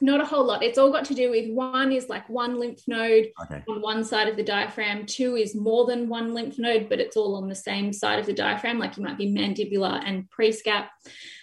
not 0.00 0.20
a 0.20 0.26
whole 0.26 0.44
lot. 0.44 0.62
It's 0.62 0.78
all 0.78 0.92
got 0.92 1.06
to 1.06 1.14
do 1.14 1.30
with 1.30 1.50
one 1.50 1.90
is 1.90 2.08
like 2.08 2.28
one 2.28 2.60
lymph 2.60 2.86
node 2.86 3.28
okay. 3.44 3.62
on 3.68 3.80
one 3.80 4.04
side 4.04 4.28
of 4.28 4.36
the 4.36 4.42
diaphragm. 4.42 5.06
Two 5.06 5.36
is 5.36 5.54
more 5.54 5.86
than 5.86 6.08
one 6.08 6.34
lymph 6.34 6.58
node, 6.58 6.88
but 6.88 7.00
it's 7.00 7.16
all 7.16 7.36
on 7.36 7.48
the 7.48 7.54
same 7.54 7.92
side 7.92 8.18
of 8.18 8.26
the 8.26 8.32
diaphragm. 8.32 8.78
Like 8.78 8.96
you 8.96 9.02
might 9.02 9.18
be 9.18 9.32
mandibular 9.32 10.02
and 10.04 10.28
prescap. 10.30 10.88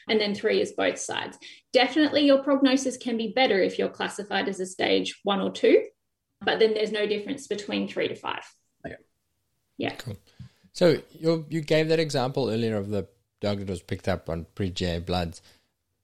And 0.08 0.20
then 0.20 0.36
three 0.36 0.62
is 0.62 0.74
both 0.74 1.00
sides. 1.00 1.38
Definitely 1.72 2.26
your 2.26 2.44
prognosis 2.44 2.98
can 2.98 3.18
be 3.18 3.34
better 3.36 3.60
if 3.62 3.80
you're 3.80 3.90
classified 3.90 4.48
as 4.48 4.60
a 4.60 4.66
stage 4.66 5.20
one 5.24 5.42
or 5.42 5.52
two, 5.52 5.84
but 6.42 6.60
then 6.60 6.74
there's 6.74 6.92
no 6.92 7.08
difference 7.08 7.48
between 7.48 7.88
three 7.88 8.08
to 8.08 8.16
five. 8.16 8.44
Okay. 8.86 8.98
Yeah. 9.78 9.96
Cool. 9.96 10.18
So 10.74 11.02
you 11.12 11.46
you 11.50 11.62
gave 11.62 11.88
that 11.90 12.00
example 12.00 12.50
earlier 12.50 12.76
of 12.76 12.90
the 12.90 13.08
dog 13.42 13.60
that 13.60 13.70
was 13.70 13.82
picked 13.82 14.08
up 14.08 14.30
on 14.30 14.46
pre-GA 14.56 15.00
bloods. 15.00 15.42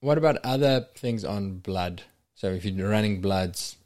What 0.01 0.17
about 0.17 0.37
other 0.43 0.87
things 0.95 1.25
on 1.25 1.57
blood? 1.57 2.03
So 2.35 2.51
if 2.51 2.63
you're 2.63 2.89
running 2.89 3.21
bloods, 3.21 3.77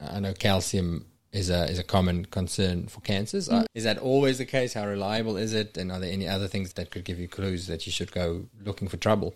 I 0.00 0.20
know 0.20 0.32
calcium 0.32 1.06
is 1.32 1.50
a 1.50 1.64
is 1.64 1.78
a 1.78 1.84
common 1.84 2.24
concern 2.26 2.86
for 2.86 3.00
cancers. 3.00 3.48
Mm. 3.48 3.66
Is 3.74 3.84
that 3.84 3.98
always 3.98 4.38
the 4.38 4.44
case? 4.44 4.74
How 4.74 4.86
reliable 4.86 5.36
is 5.36 5.52
it? 5.52 5.76
And 5.76 5.90
are 5.90 5.98
there 5.98 6.12
any 6.12 6.28
other 6.28 6.48
things 6.48 6.72
that 6.74 6.90
could 6.90 7.04
give 7.04 7.18
you 7.18 7.28
clues 7.28 7.66
that 7.66 7.86
you 7.86 7.92
should 7.92 8.12
go 8.12 8.46
looking 8.64 8.88
for 8.88 8.96
trouble? 8.96 9.34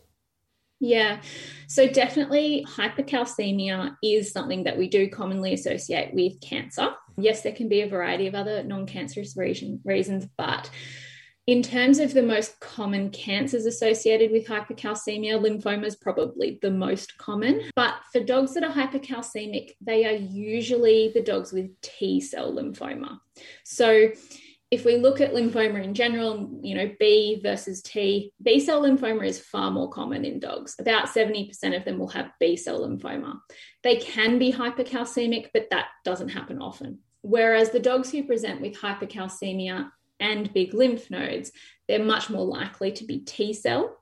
Yeah, 0.84 1.20
so 1.68 1.86
definitely 1.86 2.66
hypercalcemia 2.68 3.96
is 4.02 4.32
something 4.32 4.64
that 4.64 4.76
we 4.76 4.88
do 4.88 5.08
commonly 5.08 5.54
associate 5.54 6.12
with 6.12 6.40
cancer. 6.40 6.90
Yes, 7.16 7.42
there 7.42 7.52
can 7.52 7.68
be 7.68 7.82
a 7.82 7.88
variety 7.88 8.26
of 8.26 8.34
other 8.34 8.64
non 8.64 8.86
cancerous 8.86 9.36
reason, 9.36 9.80
reasons, 9.84 10.26
but 10.36 10.68
in 11.46 11.62
terms 11.62 11.98
of 11.98 12.14
the 12.14 12.22
most 12.22 12.60
common 12.60 13.10
cancers 13.10 13.66
associated 13.66 14.30
with 14.30 14.46
hypercalcemia, 14.46 15.40
lymphoma 15.40 15.84
is 15.84 15.96
probably 15.96 16.58
the 16.62 16.70
most 16.70 17.18
common. 17.18 17.62
But 17.74 17.94
for 18.12 18.20
dogs 18.20 18.54
that 18.54 18.62
are 18.62 18.72
hypercalcemic, 18.72 19.72
they 19.80 20.06
are 20.06 20.16
usually 20.16 21.10
the 21.12 21.22
dogs 21.22 21.52
with 21.52 21.68
T 21.80 22.20
cell 22.20 22.52
lymphoma. 22.52 23.18
So 23.64 24.10
if 24.70 24.84
we 24.84 24.96
look 24.96 25.20
at 25.20 25.34
lymphoma 25.34 25.82
in 25.82 25.94
general, 25.94 26.48
you 26.62 26.76
know, 26.76 26.90
B 27.00 27.40
versus 27.42 27.82
T, 27.82 28.32
B 28.40 28.60
cell 28.60 28.82
lymphoma 28.82 29.26
is 29.26 29.40
far 29.40 29.72
more 29.72 29.90
common 29.90 30.24
in 30.24 30.38
dogs. 30.38 30.76
About 30.78 31.08
70% 31.08 31.76
of 31.76 31.84
them 31.84 31.98
will 31.98 32.08
have 32.08 32.30
B 32.38 32.56
cell 32.56 32.88
lymphoma. 32.88 33.40
They 33.82 33.96
can 33.96 34.38
be 34.38 34.52
hypercalcemic, 34.52 35.48
but 35.52 35.70
that 35.70 35.88
doesn't 36.04 36.28
happen 36.28 36.62
often. 36.62 37.00
Whereas 37.22 37.70
the 37.70 37.80
dogs 37.80 38.10
who 38.10 38.24
present 38.24 38.60
with 38.60 38.80
hypercalcemia 38.80 39.90
and 40.22 40.52
big 40.54 40.72
lymph 40.72 41.10
nodes, 41.10 41.52
they're 41.88 42.02
much 42.02 42.30
more 42.30 42.46
likely 42.46 42.92
to 42.92 43.04
be 43.04 43.18
T 43.18 43.52
cell. 43.52 43.98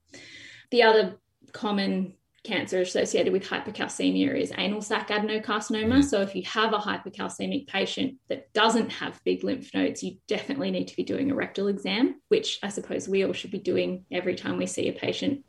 The 0.71 0.85
other 0.85 1.17
common 1.53 2.15
cancer 2.43 2.81
associated 2.81 3.33
with 3.33 3.45
hypercalcemia 3.45 4.35
is 4.41 4.53
anal 4.57 4.81
sac 4.81 5.09
adenocarcinoma. 5.09 5.99
Mm. 5.99 6.05
So 6.05 6.23
if 6.23 6.35
you 6.35 6.43
have 6.45 6.73
a 6.73 6.79
hypercalcemic 6.79 7.67
patient 7.67 8.15
that 8.29 8.53
doesn't 8.55 8.91
have 8.91 9.21
big 9.25 9.45
lymph 9.45 9.75
nodes, 9.75 10.03
you 10.03 10.17
definitely 10.27 10.71
need 10.71 10.89
to 10.89 10.97
be 10.97 11.03
doing 11.03 11.31
a 11.31 11.35
rectal 11.35 11.69
exam, 11.69 12.21
which 12.29 12.59
I 12.63 12.69
suppose 12.69 13.09
we 13.09 13.25
all 13.25 13.33
should 13.33 13.51
be 13.51 13.59
doing 13.59 14.05
every 14.11 14.37
time 14.37 14.57
we 14.57 14.67
see 14.67 14.89
a 14.89 14.93
patient 14.93 15.45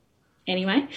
anyway. 0.48 0.88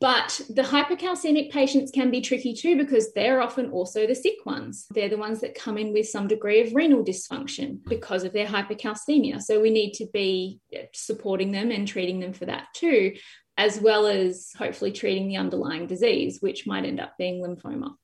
But 0.00 0.40
the 0.48 0.62
hypercalcemic 0.62 1.50
patients 1.50 1.90
can 1.90 2.12
be 2.12 2.20
tricky 2.20 2.54
too 2.54 2.76
because 2.76 3.12
they're 3.12 3.42
often 3.42 3.70
also 3.70 4.06
the 4.06 4.14
sick 4.14 4.46
ones. 4.46 4.86
They're 4.90 5.08
the 5.08 5.16
ones 5.16 5.40
that 5.40 5.56
come 5.56 5.76
in 5.76 5.92
with 5.92 6.08
some 6.08 6.28
degree 6.28 6.60
of 6.60 6.72
renal 6.72 7.04
dysfunction 7.04 7.80
because 7.88 8.22
of 8.22 8.32
their 8.32 8.46
hypercalcemia. 8.46 9.42
So 9.42 9.60
we 9.60 9.70
need 9.70 9.94
to 9.94 10.06
be 10.12 10.60
supporting 10.92 11.50
them 11.50 11.72
and 11.72 11.88
treating 11.88 12.20
them 12.20 12.32
for 12.32 12.46
that 12.46 12.66
too, 12.74 13.16
as 13.58 13.80
well 13.80 14.06
as 14.06 14.52
hopefully 14.56 14.92
treating 14.92 15.26
the 15.26 15.36
underlying 15.36 15.88
disease, 15.88 16.38
which 16.40 16.64
might 16.64 16.84
end 16.84 17.00
up 17.00 17.18
being 17.18 17.42
lymphoma. 17.42 17.94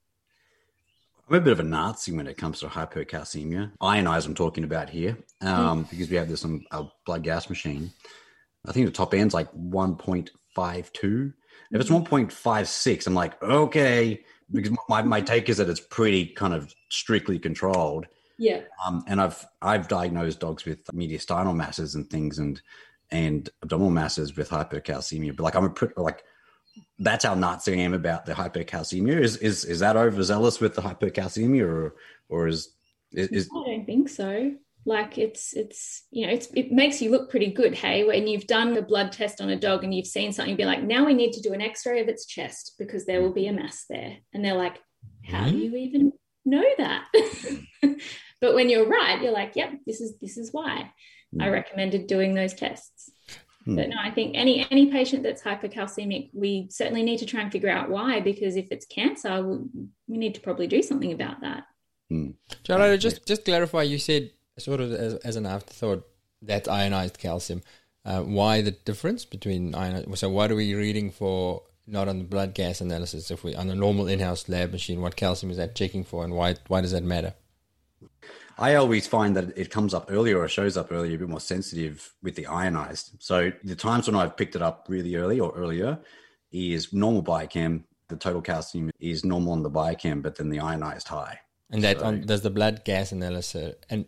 I'm 1.28 1.36
a 1.36 1.40
bit 1.40 1.52
of 1.52 1.60
a 1.60 1.64
Nazi 1.64 2.10
when 2.10 2.26
it 2.26 2.38
comes 2.38 2.58
to 2.60 2.66
hypercalcemia. 2.66 3.70
Ionize, 3.80 4.26
I'm 4.26 4.34
talking 4.34 4.64
about 4.64 4.90
here, 4.90 5.16
um, 5.42 5.84
mm. 5.84 5.90
because 5.90 6.10
we 6.10 6.16
have 6.16 6.28
this 6.28 6.44
on 6.44 6.64
our 6.72 6.90
blood 7.06 7.22
gas 7.22 7.48
machine. 7.48 7.92
I 8.66 8.72
think 8.72 8.86
the 8.86 8.92
top 8.92 9.14
end's 9.14 9.34
like 9.34 9.52
1.52 9.52 11.34
if 11.70 11.80
it's 11.80 11.90
1.56, 11.90 13.06
I'm 13.06 13.14
like, 13.14 13.42
okay, 13.42 14.24
because 14.50 14.76
my, 14.88 15.02
my 15.02 15.20
take 15.20 15.48
is 15.48 15.58
that 15.58 15.68
it's 15.68 15.80
pretty 15.80 16.26
kind 16.26 16.54
of 16.54 16.74
strictly 16.88 17.38
controlled. 17.38 18.06
Yeah. 18.38 18.60
Um, 18.86 19.04
and 19.06 19.20
I've 19.20 19.44
I've 19.60 19.88
diagnosed 19.88 20.40
dogs 20.40 20.64
with 20.64 20.84
mediastinal 20.86 21.56
masses 21.56 21.96
and 21.96 22.08
things 22.08 22.38
and 22.38 22.60
and 23.10 23.48
abdominal 23.62 23.90
masses 23.90 24.36
with 24.36 24.48
hypercalcemia. 24.50 25.36
But 25.36 25.42
like 25.42 25.56
I'm 25.56 25.64
a 25.64 25.70
pretty 25.70 25.94
like 25.96 26.22
that's 27.00 27.24
how 27.24 27.34
nuts 27.34 27.66
I 27.66 27.72
am 27.72 27.94
about 27.94 28.26
the 28.26 28.32
hypercalcemia. 28.32 29.20
Is 29.20 29.36
is 29.38 29.64
is 29.64 29.80
that 29.80 29.96
overzealous 29.96 30.60
with 30.60 30.76
the 30.76 30.82
hypercalcemia 30.82 31.64
or 31.64 31.96
or 32.28 32.46
is 32.46 32.74
is, 33.12 33.28
is 33.28 33.50
I 33.52 33.64
don't 33.64 33.86
think 33.86 34.08
so 34.08 34.54
like 34.88 35.18
it's 35.18 35.52
it's 35.52 36.04
you 36.10 36.26
know 36.26 36.32
it's, 36.32 36.48
it 36.54 36.72
makes 36.72 37.00
you 37.00 37.10
look 37.10 37.30
pretty 37.30 37.52
good 37.52 37.74
hey 37.74 38.04
when 38.04 38.26
you've 38.26 38.46
done 38.46 38.76
a 38.76 38.82
blood 38.82 39.12
test 39.12 39.40
on 39.40 39.50
a 39.50 39.56
dog 39.56 39.84
and 39.84 39.94
you've 39.94 40.06
seen 40.06 40.32
something 40.32 40.56
be 40.56 40.64
like 40.64 40.82
now 40.82 41.04
we 41.04 41.14
need 41.14 41.32
to 41.32 41.42
do 41.42 41.52
an 41.52 41.60
x-ray 41.60 42.00
of 42.00 42.08
its 42.08 42.24
chest 42.24 42.74
because 42.78 43.04
there 43.04 43.20
will 43.20 43.32
be 43.32 43.46
a 43.46 43.52
mass 43.52 43.84
there 43.88 44.16
and 44.32 44.42
they're 44.42 44.54
like 44.54 44.78
how 45.24 45.44
mm-hmm. 45.44 45.50
do 45.50 45.58
you 45.58 45.76
even 45.76 46.12
know 46.46 46.64
that 46.78 47.04
but 48.40 48.54
when 48.54 48.70
you're 48.70 48.88
right 48.88 49.20
you're 49.22 49.32
like 49.32 49.52
yep 49.54 49.72
this 49.86 50.00
is 50.00 50.18
this 50.20 50.38
is 50.38 50.52
why 50.52 50.90
mm-hmm. 51.34 51.42
i 51.42 51.48
recommended 51.48 52.06
doing 52.06 52.34
those 52.34 52.54
tests 52.54 53.10
mm-hmm. 53.30 53.76
but 53.76 53.90
no 53.90 53.96
i 54.00 54.10
think 54.10 54.32
any 54.34 54.66
any 54.70 54.90
patient 54.90 55.22
that's 55.22 55.42
hypercalcemic 55.42 56.30
we 56.32 56.66
certainly 56.70 57.02
need 57.02 57.18
to 57.18 57.26
try 57.26 57.42
and 57.42 57.52
figure 57.52 57.70
out 57.70 57.90
why 57.90 58.20
because 58.20 58.56
if 58.56 58.68
it's 58.70 58.86
cancer 58.86 59.42
we, 59.42 59.58
we 60.06 60.16
need 60.16 60.34
to 60.34 60.40
probably 60.40 60.66
do 60.66 60.82
something 60.82 61.12
about 61.12 61.42
that 61.42 61.64
mm. 62.10 62.32
John, 62.64 62.98
just 62.98 63.26
just 63.26 63.44
clarify 63.44 63.82
you 63.82 63.98
said 63.98 64.30
sort 64.58 64.80
of 64.80 64.92
as, 64.92 65.14
as 65.16 65.36
an 65.36 65.46
afterthought, 65.46 66.06
that 66.42 66.68
ionized 66.68 67.18
calcium. 67.18 67.62
Uh, 68.04 68.22
why 68.22 68.62
the 68.62 68.70
difference 68.70 69.24
between 69.24 69.74
ionized? 69.74 70.18
So, 70.18 70.30
what 70.30 70.50
are 70.50 70.56
we 70.56 70.74
reading 70.74 71.10
for? 71.10 71.62
Not 71.86 72.06
on 72.08 72.18
the 72.18 72.24
blood 72.24 72.54
gas 72.54 72.80
analysis. 72.80 73.30
If 73.30 73.44
we 73.44 73.54
on 73.54 73.70
a 73.70 73.74
normal 73.74 74.08
in-house 74.08 74.48
lab 74.48 74.72
machine, 74.72 75.00
what 75.00 75.16
calcium 75.16 75.50
is 75.50 75.56
that 75.56 75.74
checking 75.74 76.04
for, 76.04 76.24
and 76.24 76.34
why 76.34 76.56
why 76.68 76.80
does 76.80 76.92
that 76.92 77.02
matter? 77.02 77.34
I 78.58 78.74
always 78.74 79.06
find 79.06 79.36
that 79.36 79.56
it 79.56 79.70
comes 79.70 79.94
up 79.94 80.06
earlier 80.10 80.38
or 80.38 80.48
shows 80.48 80.76
up 80.76 80.90
earlier, 80.90 81.14
a 81.14 81.18
bit 81.18 81.28
more 81.28 81.40
sensitive 81.40 82.12
with 82.22 82.34
the 82.34 82.46
ionized. 82.46 83.12
So 83.20 83.52
the 83.62 83.76
times 83.76 84.08
when 84.08 84.16
I've 84.16 84.36
picked 84.36 84.56
it 84.56 84.62
up 84.62 84.86
really 84.88 85.14
early 85.14 85.38
or 85.38 85.52
earlier 85.56 85.98
is 86.50 86.92
normal 86.92 87.22
biochem. 87.22 87.84
The 88.08 88.16
total 88.16 88.42
calcium 88.42 88.90
is 88.98 89.24
normal 89.24 89.52
on 89.52 89.62
the 89.62 89.70
biochem, 89.70 90.22
but 90.22 90.36
then 90.36 90.48
the 90.48 90.60
ionized 90.60 91.06
high. 91.06 91.38
And 91.70 91.84
that 91.84 92.00
so, 92.00 92.06
on, 92.06 92.22
does 92.22 92.40
the 92.40 92.50
blood 92.50 92.84
gas 92.84 93.12
analysis 93.12 93.76
and 93.90 94.06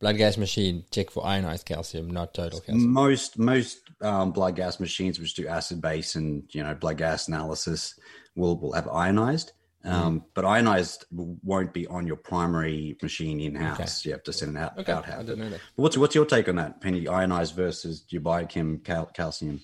blood 0.00 0.16
gas 0.16 0.36
machine 0.36 0.84
check 0.90 1.10
for 1.10 1.24
ionized 1.24 1.66
calcium, 1.66 2.10
not 2.10 2.34
total 2.34 2.60
calcium? 2.60 2.90
Most 2.90 3.38
most 3.38 3.78
um, 4.00 4.32
blood 4.32 4.56
gas 4.56 4.80
machines 4.80 5.20
which 5.20 5.34
do 5.34 5.46
acid 5.46 5.80
base 5.80 6.16
and 6.16 6.42
you 6.50 6.62
know 6.62 6.74
blood 6.74 6.98
gas 6.98 7.28
analysis 7.28 7.94
will 8.34 8.58
will 8.58 8.72
have 8.72 8.88
ionized. 8.88 9.52
Um, 9.82 10.20
mm. 10.20 10.24
But 10.34 10.44
ionized 10.44 11.06
won't 11.10 11.72
be 11.72 11.86
on 11.86 12.06
your 12.06 12.16
primary 12.16 12.98
machine 13.02 13.40
in 13.40 13.54
house. 13.54 13.80
Okay. 13.80 14.08
You 14.08 14.12
have 14.12 14.22
to 14.24 14.32
send 14.32 14.56
it 14.56 14.60
out. 14.60 14.78
Okay. 14.78 14.92
out 14.92 15.08
I 15.08 15.22
didn't 15.22 15.38
know 15.38 15.50
that. 15.50 15.60
What's 15.76 15.96
what's 15.96 16.14
your 16.14 16.26
take 16.26 16.48
on 16.48 16.56
that, 16.56 16.80
Penny? 16.80 17.08
Ionized 17.08 17.54
versus 17.54 18.04
your 18.08 18.22
biochem 18.22 18.84
cal- 18.84 19.06
calcium. 19.06 19.60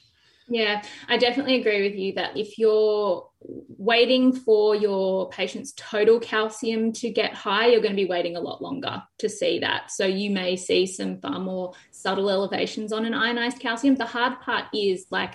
Yeah, 0.48 0.82
I 1.08 1.16
definitely 1.16 1.56
agree 1.60 1.82
with 1.82 1.98
you 1.98 2.12
that 2.14 2.36
if 2.36 2.56
you're 2.56 3.28
waiting 3.40 4.32
for 4.32 4.76
your 4.76 5.28
patient's 5.28 5.72
total 5.76 6.20
calcium 6.20 6.92
to 6.94 7.10
get 7.10 7.34
high, 7.34 7.66
you're 7.66 7.80
going 7.80 7.96
to 7.96 8.02
be 8.02 8.08
waiting 8.08 8.36
a 8.36 8.40
lot 8.40 8.62
longer 8.62 9.02
to 9.18 9.28
see 9.28 9.58
that. 9.60 9.90
So 9.90 10.06
you 10.06 10.30
may 10.30 10.54
see 10.54 10.86
some 10.86 11.18
far 11.18 11.40
more 11.40 11.72
subtle 11.90 12.30
elevations 12.30 12.92
on 12.92 13.04
an 13.04 13.14
ionized 13.14 13.58
calcium. 13.58 13.96
The 13.96 14.06
hard 14.06 14.40
part 14.40 14.66
is 14.72 15.06
like 15.10 15.34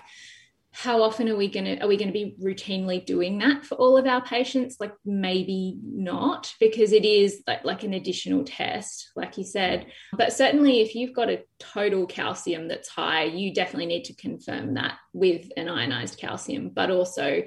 how 0.74 1.04
often 1.04 1.28
are 1.28 1.36
we 1.36 1.50
going 1.50 1.66
to 1.66 1.84
are 1.84 1.88
we 1.88 1.98
going 1.98 2.08
to 2.08 2.14
be 2.14 2.36
routinely 2.42 3.06
doing 3.06 3.38
that 3.40 3.66
for 3.66 3.76
all 3.76 3.98
of 3.98 4.08
our 4.08 4.22
patients? 4.22 4.78
Like 4.80 4.94
maybe 5.06 5.78
not 5.84 6.54
because 6.60 6.94
it 6.94 7.04
is 7.04 7.44
like, 7.46 7.66
like 7.66 7.84
an 7.84 7.94
additional 7.94 8.46
test 8.46 9.12
like 9.16 9.38
you 9.38 9.44
said. 9.44 9.88
But 10.14 10.32
certainly 10.32 10.82
if 10.82 10.96
you've 10.96 11.14
got 11.14 11.30
a 11.30 11.44
total 11.60 12.06
calcium 12.06 12.70
that's 12.70 12.88
high 12.88 13.26
you 13.26 13.54
definitely 13.54 13.88
need 13.88 14.06
to 14.06 14.16
confirm 14.16 14.76
that 14.76 14.98
with 15.12 15.50
an 15.58 15.68
ionized 15.68 16.18
calcium. 16.18 16.70
But 16.70 16.90
also 16.90 17.44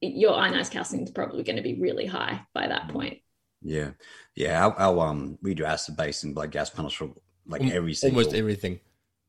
your 0.00 0.34
ionized 0.34 0.72
calcium 0.72 1.04
is 1.04 1.10
probably 1.12 1.44
going 1.44 1.56
to 1.56 1.62
be 1.62 1.80
really 1.80 2.06
high 2.06 2.42
by 2.52 2.66
that 2.66 2.88
point. 2.88 3.18
Yeah. 3.62 3.92
Yeah 4.34 4.66
our, 4.66 4.74
our 4.78 5.06
um 5.06 5.38
we 5.40 5.54
do 5.54 5.64
acid 5.64 5.96
base 5.96 6.24
and 6.24 6.34
blood 6.34 6.50
gas 6.50 6.70
panels 6.70 6.94
for 6.94 7.10
like 7.46 7.62
every 7.62 7.94
single 7.94 8.18
almost 8.18 8.34
everything 8.34 8.80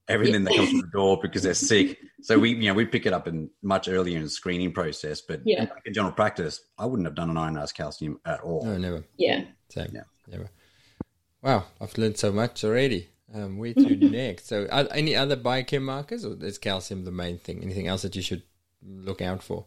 everything 0.08 0.44
yeah. 0.44 0.50
that 0.50 0.56
comes 0.56 0.70
through 0.70 0.82
the 0.82 0.88
door 0.88 1.20
because 1.22 1.44
they're 1.44 1.54
sick. 1.54 1.98
So 2.22 2.40
we, 2.40 2.52
you 2.52 2.70
know, 2.70 2.74
we 2.74 2.86
pick 2.86 3.06
it 3.06 3.14
up 3.14 3.28
in 3.28 3.50
much 3.62 3.88
earlier 3.88 4.18
in 4.18 4.24
the 4.24 4.30
screening 4.30 4.72
process. 4.72 5.22
But 5.22 5.42
yeah. 5.46 5.64
in, 5.64 5.70
in 5.86 5.94
general 5.94 6.14
practice, 6.14 6.62
I 6.78 6.86
wouldn't 6.86 7.08
have 7.08 7.16
done 7.16 7.30
an 7.30 7.38
ionized 7.38 7.76
calcium 7.76 8.20
at 8.26 8.42
all. 8.42 8.66
No, 8.66 8.78
never. 8.78 9.04
Yeah. 9.18 9.44
Same. 9.70 9.92
Yeah. 9.94 10.04
Never. 10.28 10.50
Wow, 11.42 11.66
I've 11.80 11.98
learned 11.98 12.18
so 12.18 12.32
much 12.32 12.64
already. 12.64 13.10
Um, 13.34 13.58
where 13.58 13.74
to 13.74 13.96
next? 13.96 14.48
So, 14.48 14.68
are 14.72 14.88
any 14.92 15.16
other 15.16 15.38
biochem 15.38 15.84
markers, 15.84 16.26
or 16.26 16.36
is 16.42 16.58
calcium 16.58 17.06
the 17.06 17.12
main 17.12 17.38
thing? 17.38 17.62
Anything 17.62 17.88
else 17.88 18.02
that 18.02 18.16
you 18.16 18.22
should 18.22 18.44
look 18.82 19.22
out 19.22 19.44
for? 19.44 19.66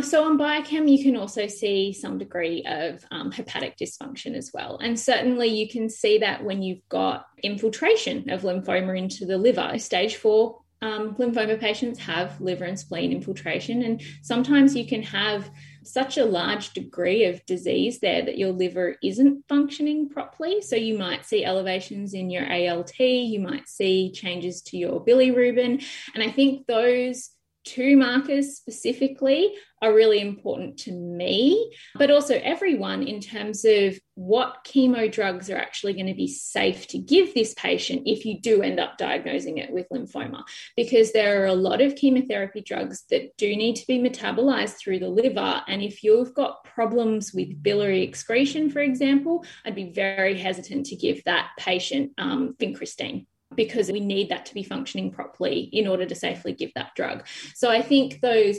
So, 0.00 0.24
on 0.24 0.38
biochem, 0.38 0.90
you 0.90 1.04
can 1.04 1.16
also 1.16 1.46
see 1.46 1.92
some 1.92 2.16
degree 2.16 2.64
of 2.66 3.04
um, 3.10 3.30
hepatic 3.30 3.76
dysfunction 3.76 4.34
as 4.34 4.50
well. 4.54 4.78
And 4.78 4.98
certainly, 4.98 5.48
you 5.48 5.68
can 5.68 5.90
see 5.90 6.18
that 6.18 6.42
when 6.42 6.62
you've 6.62 6.88
got 6.88 7.26
infiltration 7.42 8.30
of 8.30 8.40
lymphoma 8.40 8.96
into 8.96 9.26
the 9.26 9.36
liver. 9.36 9.78
Stage 9.78 10.16
four 10.16 10.60
um, 10.80 11.14
lymphoma 11.16 11.60
patients 11.60 11.98
have 12.00 12.40
liver 12.40 12.64
and 12.64 12.78
spleen 12.78 13.12
infiltration, 13.12 13.82
and 13.82 14.02
sometimes 14.22 14.74
you 14.74 14.86
can 14.86 15.02
have 15.02 15.50
such 15.84 16.16
a 16.16 16.24
large 16.24 16.72
degree 16.72 17.26
of 17.26 17.44
disease 17.44 18.00
there 18.00 18.24
that 18.24 18.38
your 18.38 18.52
liver 18.52 18.96
isn't 19.02 19.44
functioning 19.46 20.08
properly. 20.08 20.62
So 20.62 20.74
you 20.74 20.96
might 20.96 21.26
see 21.26 21.44
elevations 21.44 22.14
in 22.14 22.30
your 22.30 22.50
ALT, 22.50 22.98
you 22.98 23.40
might 23.40 23.68
see 23.68 24.10
changes 24.10 24.62
to 24.62 24.78
your 24.78 25.04
bilirubin. 25.04 25.84
And 26.14 26.22
I 26.22 26.30
think 26.30 26.66
those 26.66 27.30
two 27.64 27.96
markers 27.96 28.56
specifically 28.56 29.52
are 29.82 29.92
really 29.92 30.20
important 30.20 30.78
to 30.78 30.92
me, 30.92 31.74
but 31.96 32.10
also 32.10 32.40
everyone 32.42 33.02
in 33.02 33.20
terms 33.20 33.64
of 33.64 33.98
what 34.14 34.64
chemo 34.64 35.10
drugs 35.10 35.50
are 35.50 35.56
actually 35.56 35.92
going 35.92 36.06
to 36.06 36.14
be 36.14 36.28
safe 36.28 36.86
to 36.86 36.98
give 36.98 37.34
this 37.34 37.52
patient 37.54 38.02
if 38.06 38.24
you 38.24 38.40
do 38.40 38.62
end 38.62 38.78
up 38.78 38.96
diagnosing 38.96 39.58
it 39.58 39.72
with 39.72 39.88
lymphoma. 39.92 40.44
Because 40.76 41.12
there 41.12 41.42
are 41.42 41.46
a 41.46 41.54
lot 41.54 41.80
of 41.80 41.96
chemotherapy 41.96 42.60
drugs 42.60 43.04
that 43.10 43.36
do 43.36 43.56
need 43.56 43.74
to 43.76 43.86
be 43.86 43.98
metabolized 43.98 44.78
through 44.78 45.00
the 45.00 45.08
liver. 45.08 45.62
And 45.66 45.82
if 45.82 46.04
you've 46.04 46.34
got 46.34 46.62
problems 46.62 47.32
with 47.34 47.62
biliary 47.62 48.02
excretion, 48.02 48.70
for 48.70 48.80
example, 48.80 49.44
I'd 49.64 49.74
be 49.74 49.90
very 49.90 50.38
hesitant 50.38 50.86
to 50.86 50.96
give 50.96 51.24
that 51.24 51.50
patient 51.58 52.12
um, 52.18 52.54
vincristine 52.60 53.26
because 53.56 53.90
we 53.90 54.00
need 54.00 54.30
that 54.30 54.46
to 54.46 54.54
be 54.54 54.62
functioning 54.62 55.10
properly 55.10 55.60
in 55.72 55.86
order 55.86 56.06
to 56.06 56.14
safely 56.14 56.52
give 56.52 56.72
that 56.74 56.94
drug. 56.94 57.26
So 57.54 57.70
I 57.70 57.82
think 57.82 58.20
those 58.20 58.58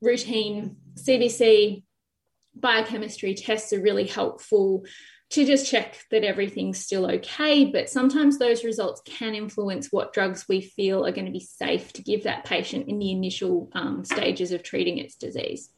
routine 0.00 0.76
CBC 0.94 1.82
biochemistry 2.54 3.34
tests 3.34 3.72
are 3.72 3.80
really 3.80 4.06
helpful 4.06 4.84
to 5.28 5.44
just 5.44 5.68
check 5.68 5.98
that 6.10 6.24
everything's 6.24 6.78
still 6.78 7.10
okay. 7.10 7.64
But 7.64 7.90
sometimes 7.90 8.38
those 8.38 8.64
results 8.64 9.02
can 9.04 9.34
influence 9.34 9.88
what 9.90 10.12
drugs 10.12 10.46
we 10.48 10.60
feel 10.60 11.04
are 11.04 11.12
going 11.12 11.26
to 11.26 11.32
be 11.32 11.40
safe 11.40 11.92
to 11.94 12.02
give 12.02 12.24
that 12.24 12.44
patient 12.44 12.88
in 12.88 12.98
the 12.98 13.10
initial 13.10 13.68
um, 13.72 14.04
stages 14.04 14.52
of 14.52 14.62
treating 14.62 14.98
its 14.98 15.16
disease. 15.16 15.70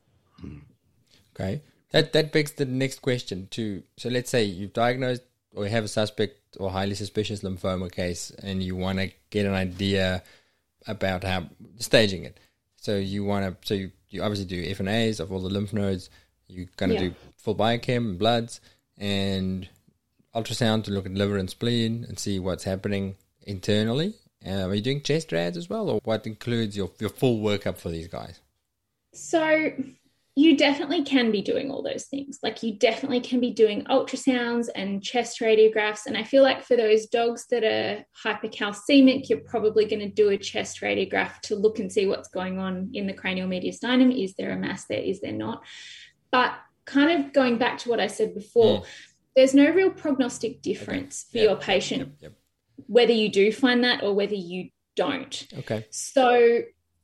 Okay. 1.34 1.62
That 1.90 2.12
that 2.12 2.32
begs 2.32 2.52
the 2.52 2.66
next 2.66 3.00
question 3.00 3.48
too. 3.50 3.84
So 3.96 4.10
let's 4.10 4.28
say 4.30 4.44
you've 4.44 4.74
diagnosed 4.74 5.22
or 5.54 5.64
you 5.64 5.70
have 5.70 5.84
a 5.84 5.88
suspect 5.88 6.47
or 6.58 6.70
highly 6.70 6.94
suspicious 6.94 7.42
lymphoma 7.42 7.90
case 7.90 8.30
and 8.42 8.62
you 8.62 8.76
want 8.76 8.98
to 8.98 9.10
get 9.30 9.46
an 9.46 9.54
idea 9.54 10.22
about 10.86 11.24
how 11.24 11.46
staging 11.78 12.24
it. 12.24 12.38
So 12.76 12.96
you 12.96 13.24
want 13.24 13.60
to, 13.60 13.66
so 13.66 13.74
you, 13.74 13.90
you 14.10 14.22
obviously 14.22 14.46
do 14.46 14.74
FNAs 14.74 15.20
of 15.20 15.32
all 15.32 15.40
the 15.40 15.48
lymph 15.48 15.72
nodes. 15.72 16.10
You're 16.46 16.66
going 16.76 16.90
to 16.90 16.94
yeah. 16.94 17.08
do 17.08 17.14
full 17.36 17.54
biochem, 17.54 18.18
bloods, 18.18 18.60
and 18.96 19.68
ultrasound 20.34 20.84
to 20.84 20.90
look 20.90 21.06
at 21.06 21.12
liver 21.12 21.36
and 21.36 21.50
spleen 21.50 22.04
and 22.08 22.18
see 22.18 22.38
what's 22.38 22.64
happening 22.64 23.16
internally. 23.42 24.14
Uh, 24.46 24.68
are 24.68 24.74
you 24.74 24.82
doing 24.82 25.02
chest 25.02 25.32
rads 25.32 25.56
as 25.56 25.68
well, 25.68 25.90
or 25.90 26.00
what 26.04 26.26
includes 26.26 26.76
your, 26.76 26.90
your 27.00 27.10
full 27.10 27.40
workup 27.40 27.76
for 27.76 27.88
these 27.88 28.06
guys? 28.06 28.40
So 29.12 29.72
you 30.38 30.56
definitely 30.56 31.02
can 31.02 31.32
be 31.32 31.42
doing 31.42 31.68
all 31.68 31.82
those 31.82 32.04
things. 32.04 32.38
Like 32.44 32.62
you 32.62 32.78
definitely 32.78 33.18
can 33.18 33.40
be 33.40 33.50
doing 33.50 33.82
ultrasounds 33.86 34.68
and 34.72 35.02
chest 35.02 35.40
radiographs. 35.40 36.06
And 36.06 36.16
I 36.16 36.22
feel 36.22 36.44
like 36.44 36.62
for 36.62 36.76
those 36.76 37.06
dogs 37.06 37.46
that 37.50 37.64
are 37.64 38.04
hypercalcemic, 38.24 39.28
you're 39.28 39.40
probably 39.40 39.84
going 39.84 39.98
to 39.98 40.08
do 40.08 40.28
a 40.28 40.38
chest 40.38 40.80
radiograph 40.80 41.40
to 41.40 41.56
look 41.56 41.80
and 41.80 41.90
see 41.90 42.06
what's 42.06 42.28
going 42.28 42.60
on 42.60 42.92
in 42.94 43.08
the 43.08 43.12
cranial 43.12 43.48
mediastinum. 43.48 44.16
Is 44.16 44.36
there 44.36 44.52
a 44.52 44.56
mass 44.56 44.84
there? 44.84 45.00
Is 45.00 45.20
there 45.20 45.32
not? 45.32 45.64
But 46.30 46.54
kind 46.84 47.20
of 47.20 47.32
going 47.32 47.58
back 47.58 47.78
to 47.78 47.88
what 47.88 47.98
I 47.98 48.06
said 48.06 48.32
before, 48.32 48.82
mm. 48.82 48.86
there's 49.34 49.54
no 49.54 49.68
real 49.72 49.90
prognostic 49.90 50.62
difference 50.62 51.26
okay. 51.30 51.32
for 51.32 51.42
yep. 51.42 51.50
your 51.50 51.60
patient, 51.60 52.00
yep. 52.00 52.16
Yep. 52.20 52.32
whether 52.86 53.12
you 53.12 53.28
do 53.28 53.50
find 53.50 53.82
that 53.82 54.04
or 54.04 54.14
whether 54.14 54.36
you 54.36 54.68
don't. 54.94 55.48
Okay. 55.58 55.86
So 55.90 56.60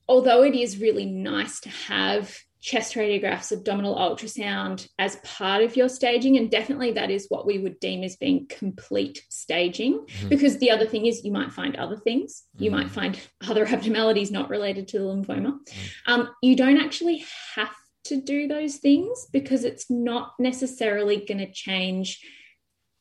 although 0.09 0.45
it 0.45 0.55
is 0.55 0.79
really 0.79 1.07
nice 1.07 1.59
to 1.63 1.69
have 1.69 2.33
chest 2.65 2.95
radiographs, 2.95 3.53
abdominal 3.53 3.95
ultrasound 3.95 4.89
as 4.99 5.17
part 5.17 5.63
of 5.63 5.77
your 5.77 5.91
staging. 5.91 6.39
And 6.39 6.51
definitely 6.51 6.93
that 6.93 7.11
is 7.11 7.27
what 7.29 7.45
we 7.45 7.59
would 7.59 7.79
deem 7.79 8.03
as 8.03 8.17
being 8.17 8.47
complete 8.49 9.23
staging. 9.29 9.99
Mm-hmm. 9.99 10.29
Because 10.31 10.57
the 10.57 10.71
other 10.71 10.87
thing 10.87 11.05
is, 11.05 11.27
you 11.27 11.31
might 11.31 11.53
find 11.53 11.77
other 11.77 11.99
things. 11.99 12.45
You 12.57 12.71
mm-hmm. 12.71 12.81
might 12.81 12.91
find 12.91 13.21
other 13.47 13.67
abnormalities 13.69 14.31
not 14.31 14.49
related 14.49 14.89
to 14.89 14.99
the 14.99 15.05
lymphoma. 15.05 15.59
Mm-hmm. 15.59 16.13
Um, 16.13 16.31
you 16.43 16.57
don't 16.57 16.81
actually 16.81 17.27
have 17.55 17.77
to 18.05 18.19
do 18.19 18.49
those 18.49 18.77
things 18.77 19.27
because 19.31 19.65
it's 19.65 19.91
not 19.91 20.33
necessarily 20.39 21.19
going 21.19 21.39
to 21.39 21.53
change 21.53 22.27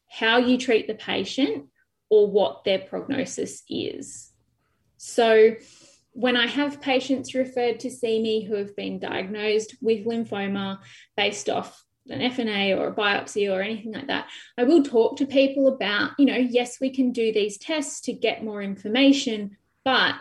how 0.10 0.40
you 0.40 0.58
treat 0.58 0.88
the 0.88 0.94
patient 0.94 1.70
or 2.10 2.30
what 2.30 2.66
their 2.66 2.80
prognosis 2.80 3.64
is. 3.70 4.30
So, 4.98 5.56
when 6.14 6.38
I 6.38 6.48
have 6.48 6.82
patients 6.82 7.34
referred 7.34 7.80
to 7.82 7.92
see 7.92 8.22
me 8.22 8.44
who 8.44 8.56
have 8.56 8.76
been 8.76 9.00
diagnosed 9.00 9.76
with 9.82 10.06
lymphoma 10.06 10.80
based 11.18 11.50
off 11.50 11.84
an 12.10 12.20
FNA 12.20 12.78
or 12.78 12.88
a 12.88 12.94
biopsy 12.94 13.52
or 13.52 13.62
anything 13.62 13.94
like 13.94 14.08
that, 14.08 14.28
I 14.58 14.64
will 14.64 14.84
talk 14.84 15.18
to 15.18 15.26
people 15.26 15.68
about, 15.68 16.12
you 16.18 16.26
know, 16.26 16.38
yes, 16.38 16.80
we 16.80 16.92
can 16.92 17.12
do 17.12 17.34
these 17.34 17.58
tests 17.58 18.02
to 18.02 18.14
get 18.14 18.44
more 18.44 18.62
information, 18.62 19.58
but 19.84 20.16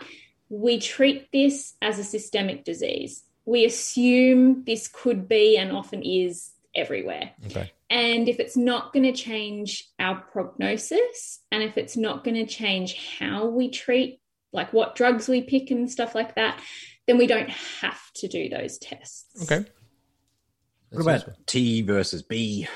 we 0.49 0.79
treat 0.79 1.31
this 1.31 1.75
as 1.81 1.99
a 1.99 2.03
systemic 2.03 2.63
disease. 2.63 3.23
We 3.45 3.65
assume 3.65 4.63
this 4.65 4.87
could 4.87 5.27
be 5.27 5.57
and 5.57 5.71
often 5.71 6.01
is 6.01 6.51
everywhere. 6.73 7.31
Okay. 7.47 7.71
And 7.89 8.27
if 8.27 8.39
it's 8.39 8.57
not 8.57 8.93
going 8.93 9.03
to 9.03 9.11
change 9.11 9.87
our 9.99 10.15
prognosis 10.15 11.41
and 11.51 11.61
if 11.61 11.77
it's 11.77 11.95
not 11.95 12.23
going 12.23 12.35
to 12.35 12.45
change 12.45 13.19
how 13.19 13.45
we 13.45 13.69
treat 13.69 14.19
like 14.53 14.71
what 14.71 14.95
drugs 14.95 15.27
we 15.27 15.41
pick 15.41 15.71
and 15.71 15.91
stuff 15.91 16.15
like 16.15 16.35
that, 16.35 16.61
then 17.07 17.17
we 17.17 17.27
don't 17.27 17.49
have 17.49 17.99
to 18.15 18.27
do 18.27 18.49
those 18.49 18.77
tests. 18.77 19.43
Okay. 19.43 19.65
That's 20.91 21.05
what 21.05 21.23
about 21.23 21.37
T 21.47 21.81
versus 21.81 22.21
B? 22.21 22.67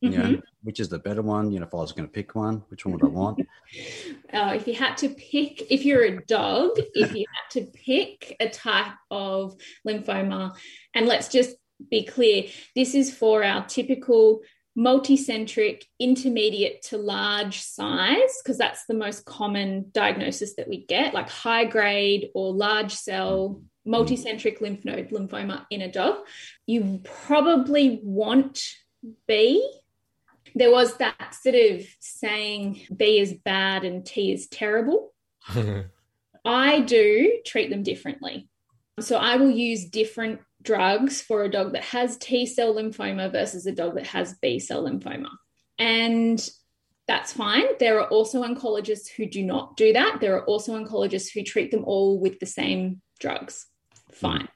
You 0.00 0.10
mm-hmm. 0.10 0.32
know, 0.32 0.40
which 0.62 0.80
is 0.80 0.88
the 0.88 0.98
better 0.98 1.22
one? 1.22 1.52
You 1.52 1.60
know, 1.60 1.66
if 1.66 1.74
I 1.74 1.78
was 1.78 1.92
going 1.92 2.08
to 2.08 2.12
pick 2.12 2.34
one, 2.34 2.62
which 2.68 2.86
one 2.86 2.94
would 2.94 3.04
I 3.04 3.08
want? 3.08 3.40
uh, 4.32 4.52
if 4.54 4.66
you 4.66 4.74
had 4.74 4.96
to 4.98 5.08
pick, 5.10 5.70
if 5.70 5.84
you're 5.84 6.04
a 6.04 6.24
dog, 6.24 6.72
if 6.94 7.14
you 7.14 7.26
had 7.28 7.60
to 7.60 7.66
pick 7.72 8.36
a 8.40 8.48
type 8.48 8.94
of 9.10 9.56
lymphoma, 9.86 10.56
and 10.94 11.06
let's 11.06 11.28
just 11.28 11.56
be 11.90 12.04
clear, 12.04 12.44
this 12.74 12.94
is 12.94 13.14
for 13.14 13.44
our 13.44 13.66
typical 13.66 14.40
multicentric, 14.76 15.84
intermediate 15.98 16.82
to 16.82 16.96
large 16.96 17.60
size, 17.60 18.40
because 18.42 18.58
that's 18.58 18.86
the 18.86 18.94
most 18.94 19.24
common 19.24 19.86
diagnosis 19.92 20.54
that 20.56 20.68
we 20.68 20.84
get, 20.86 21.14
like 21.14 21.28
high 21.28 21.64
grade 21.64 22.30
or 22.34 22.52
large 22.52 22.92
cell 22.92 23.62
multicentric 23.86 24.60
lymph 24.60 24.84
node 24.84 25.10
lymphoma 25.10 25.66
in 25.70 25.82
a 25.82 25.90
dog. 25.90 26.18
You 26.66 27.00
probably 27.04 28.00
want 28.02 28.60
B. 29.26 29.68
There 30.54 30.70
was 30.70 30.96
that 30.98 31.34
sort 31.34 31.54
of 31.54 31.84
saying 32.00 32.86
B 32.94 33.18
is 33.18 33.32
bad 33.32 33.84
and 33.84 34.04
T 34.04 34.32
is 34.32 34.46
terrible. 34.46 35.12
I 36.44 36.80
do 36.80 37.40
treat 37.44 37.70
them 37.70 37.82
differently. 37.82 38.48
So 39.00 39.16
I 39.16 39.36
will 39.36 39.50
use 39.50 39.86
different 39.86 40.40
drugs 40.62 41.20
for 41.20 41.44
a 41.44 41.50
dog 41.50 41.72
that 41.72 41.84
has 41.84 42.16
T 42.16 42.46
cell 42.46 42.74
lymphoma 42.74 43.30
versus 43.30 43.66
a 43.66 43.72
dog 43.72 43.96
that 43.96 44.06
has 44.06 44.34
B 44.34 44.58
cell 44.58 44.84
lymphoma. 44.84 45.30
And 45.78 46.48
that's 47.08 47.32
fine. 47.32 47.64
There 47.78 48.00
are 48.00 48.08
also 48.08 48.42
oncologists 48.42 49.08
who 49.08 49.26
do 49.26 49.42
not 49.42 49.76
do 49.76 49.92
that. 49.92 50.18
There 50.20 50.36
are 50.36 50.44
also 50.44 50.78
oncologists 50.78 51.32
who 51.32 51.42
treat 51.42 51.70
them 51.70 51.84
all 51.84 52.18
with 52.20 52.38
the 52.38 52.46
same 52.46 53.02
drugs. 53.18 53.66
Fine. 54.12 54.48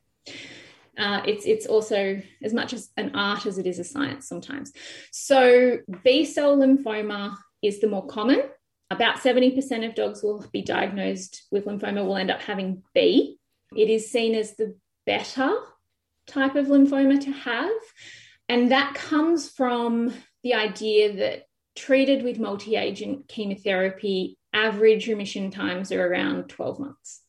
Uh, 0.96 1.20
it's 1.26 1.44
it's 1.44 1.66
also 1.66 2.22
as 2.42 2.54
much 2.54 2.72
as 2.72 2.88
an 2.96 3.14
art 3.14 3.44
as 3.44 3.58
it 3.58 3.66
is 3.66 3.78
a 3.78 3.84
science 3.84 4.28
sometimes. 4.28 4.72
So 5.10 5.78
B 6.02 6.24
cell 6.24 6.56
lymphoma 6.56 7.36
is 7.62 7.80
the 7.80 7.88
more 7.88 8.06
common. 8.06 8.42
About 8.88 9.18
70% 9.18 9.86
of 9.86 9.96
dogs 9.96 10.22
will 10.22 10.46
be 10.52 10.62
diagnosed 10.62 11.42
with 11.50 11.64
lymphoma 11.66 12.06
will 12.06 12.16
end 12.16 12.30
up 12.30 12.40
having 12.40 12.84
B. 12.94 13.38
It 13.76 13.90
is 13.90 14.10
seen 14.10 14.34
as 14.36 14.54
the 14.56 14.76
better 15.04 15.52
type 16.26 16.56
of 16.56 16.66
lymphoma 16.66 17.20
to 17.20 17.30
have. 17.30 17.72
And 18.48 18.70
that 18.70 18.94
comes 18.94 19.48
from 19.48 20.12
the 20.42 20.54
idea 20.54 21.16
that 21.16 21.44
treated 21.74 22.22
with 22.22 22.38
multi 22.38 22.76
agent 22.76 23.28
chemotherapy, 23.28 24.38
average 24.52 25.08
remission 25.08 25.50
times 25.50 25.92
are 25.92 26.06
around 26.06 26.48
12 26.48 26.78
months. 26.78 27.22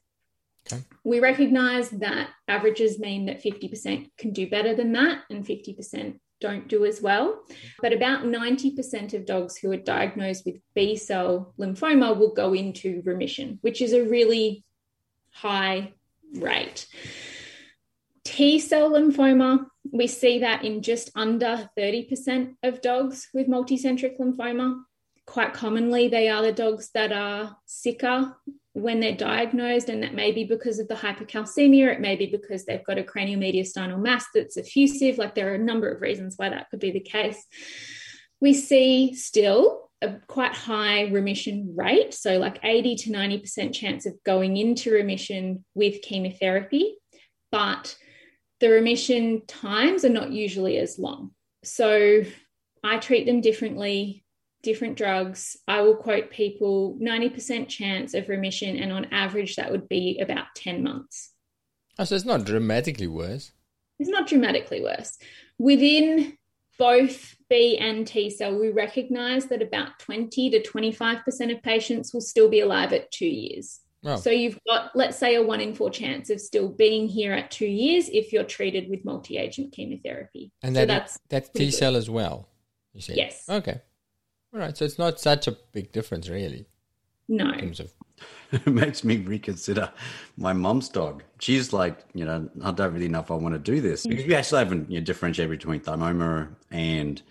Okay. 0.72 0.84
We 1.04 1.20
recognize 1.20 1.90
that 1.92 2.30
averages 2.48 3.00
mean 3.00 3.26
that 3.26 3.44
50% 3.44 4.10
can 4.18 4.32
do 4.32 4.50
better 4.50 4.76
than 4.76 4.92
that 4.94 5.24
and 5.30 5.46
50% 5.46 6.20
don't 6.40 6.68
do 6.68 6.86
as 6.86 7.02
well. 7.02 7.42
But 7.82 7.94
about 7.94 8.24
90% 8.24 9.14
of 9.14 9.26
dogs 9.26 9.58
who 9.58 9.72
are 9.72 9.78
diagnosed 9.78 10.46
with 10.46 10.58
B 10.76 10.96
cell 10.96 11.54
lymphoma 11.58 12.18
will 12.18 12.34
go 12.34 12.54
into 12.54 13.02
remission, 13.06 13.60
which 13.62 13.82
is 13.82 13.94
a 13.94 14.04
really 14.04 14.64
high 15.32 15.94
rate. 16.36 16.88
T 18.28 18.60
cell 18.60 18.92
lymphoma, 18.92 19.68
we 19.90 20.06
see 20.06 20.40
that 20.40 20.66
in 20.66 20.82
just 20.82 21.12
under 21.16 21.70
30% 21.80 22.56
of 22.62 22.82
dogs 22.82 23.30
with 23.34 23.48
multicentric 23.48 24.20
lymphoma. 24.20 24.82
Quite 25.26 25.54
commonly, 25.54 26.10
they 26.10 26.28
are 26.28 26.42
the 26.42 26.52
dogs 26.52 26.90
that 26.94 27.14
are 27.14 27.56
sicker 27.66 28.36
when 28.74 29.00
they're 29.00 29.16
diagnosed, 29.16 29.88
and 29.88 30.04
that 30.04 30.14
may 30.14 30.34
be 30.34 30.44
because 30.44 30.78
of 30.78 30.90
the 30.90 30.96
hypercalcemia, 30.96 31.88
it 31.94 32.02
may 32.02 32.18
be 32.18 32.26
because 32.26 32.66
they've 32.66 32.84
got 32.84 32.98
a 32.98 33.04
cranial 33.04 33.40
mediastinal 33.40 33.98
mass 33.98 34.26
that's 34.36 34.58
effusive. 34.58 35.18
Like 35.18 35.34
there 35.34 35.50
are 35.50 35.56
a 35.56 35.70
number 35.70 35.90
of 35.90 36.02
reasons 36.02 36.34
why 36.36 36.50
that 36.50 36.70
could 36.70 36.82
be 36.82 36.92
the 36.92 37.00
case. 37.00 37.42
We 38.42 38.54
see 38.54 39.14
still 39.14 39.90
a 40.02 40.16
quite 40.28 40.54
high 40.54 41.08
remission 41.08 41.76
rate, 41.78 42.14
so 42.14 42.40
like 42.40 42.60
80 42.62 42.96
to 42.98 43.10
90% 43.10 43.74
chance 43.74 44.06
of 44.06 44.22
going 44.26 44.58
into 44.58 44.92
remission 44.92 45.64
with 45.76 46.02
chemotherapy, 46.02 46.98
but 47.54 47.96
the 48.60 48.70
remission 48.70 49.46
times 49.46 50.04
are 50.04 50.10
not 50.10 50.32
usually 50.32 50.78
as 50.78 50.98
long. 50.98 51.32
So 51.64 52.24
I 52.84 52.98
treat 52.98 53.26
them 53.26 53.42
differently, 53.42 54.24
different 54.64 54.98
drugs. 54.98 55.58
I 55.68 55.82
will 55.82 55.96
quote 55.96 56.32
people 56.32 56.98
90% 57.02 57.68
chance 57.68 58.14
of 58.14 58.30
remission, 58.30 58.78
and 58.78 58.92
on 58.92 59.06
average, 59.12 59.56
that 59.56 59.72
would 59.72 59.88
be 59.88 60.20
about 60.20 60.48
10 60.56 60.84
months. 60.84 61.32
Oh, 62.00 62.04
so 62.04 62.16
it's 62.16 62.26
not 62.26 62.46
dramatically 62.46 63.08
worse. 63.08 63.52
It's 64.00 64.10
not 64.10 64.28
dramatically 64.28 64.82
worse. 64.82 65.18
Within 65.58 66.38
both 66.78 67.36
B 67.50 67.78
and 67.78 68.06
T 68.06 68.30
cell, 68.30 68.58
we 68.58 68.70
recognize 68.70 69.48
that 69.48 69.64
about 69.64 69.98
20 70.00 70.52
to 70.52 70.62
25% 70.62 71.56
of 71.56 71.64
patients 71.64 72.14
will 72.14 72.22
still 72.22 72.50
be 72.50 72.60
alive 72.60 72.94
at 72.94 73.12
two 73.12 73.28
years. 73.28 73.80
Oh. 74.06 74.16
So 74.18 74.30
you've 74.30 74.60
got, 74.68 74.96
let's 74.96 75.18
say, 75.18 75.36
a 75.36 75.42
one 75.42 75.60
in 75.60 75.74
four 75.74 75.90
chance 75.90 76.30
of 76.30 76.40
still 76.40 76.70
being 76.70 77.08
here 77.08 77.34
at 77.34 77.50
two 77.52 77.66
years 77.66 78.10
if 78.10 78.32
you're 78.32 78.44
treated 78.44 78.90
with 78.90 79.04
multi-agent 79.04 79.74
chemotherapy. 79.74 80.52
And 80.62 80.76
so 80.76 80.82
that, 80.82 80.88
that's 80.88 81.20
that's 81.30 81.50
T 81.50 81.72
cell 81.72 81.96
as 81.96 82.10
well. 82.10 82.48
You 82.94 83.02
said 83.02 83.18
yes. 83.18 83.44
Okay. 83.50 83.82
All 84.54 84.60
right. 84.60 84.78
So 84.78 84.86
it's 84.86 85.00
not 85.00 85.20
such 85.20 85.48
a 85.48 85.58
big 85.72 85.92
difference, 85.92 86.30
really. 86.30 86.68
No. 87.28 87.50
In 87.50 87.60
terms 87.60 87.80
of 87.80 87.94
it 88.52 88.68
makes 88.68 89.04
me 89.04 89.18
reconsider 89.18 89.92
my 90.38 90.54
mom's 90.54 90.90
dog. 90.90 91.24
She's 91.40 91.74
like, 91.74 92.00
you 92.14 92.26
know, 92.26 92.50
I 92.64 92.72
don't 92.72 92.94
really 92.94 93.10
know 93.10 93.20
if 93.20 93.32
I 93.32 93.36
want 93.36 93.54
to 93.54 93.60
do 93.60 93.82
this 93.82 94.06
because 94.06 94.26
we 94.26 94.36
actually 94.36 94.60
haven't 94.60 94.90
you 94.90 95.00
know, 95.00 95.06
differentiated 95.06 95.52
between 95.52 95.82
thymoma 95.82 96.50
and 96.72 97.22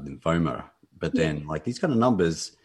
lymphoma. 0.00 0.64
But 0.98 1.14
then, 1.14 1.40
yeah. 1.40 1.46
like 1.46 1.64
these 1.64 1.78
kind 1.78 1.92
of 1.92 1.98
numbers, 1.98 2.56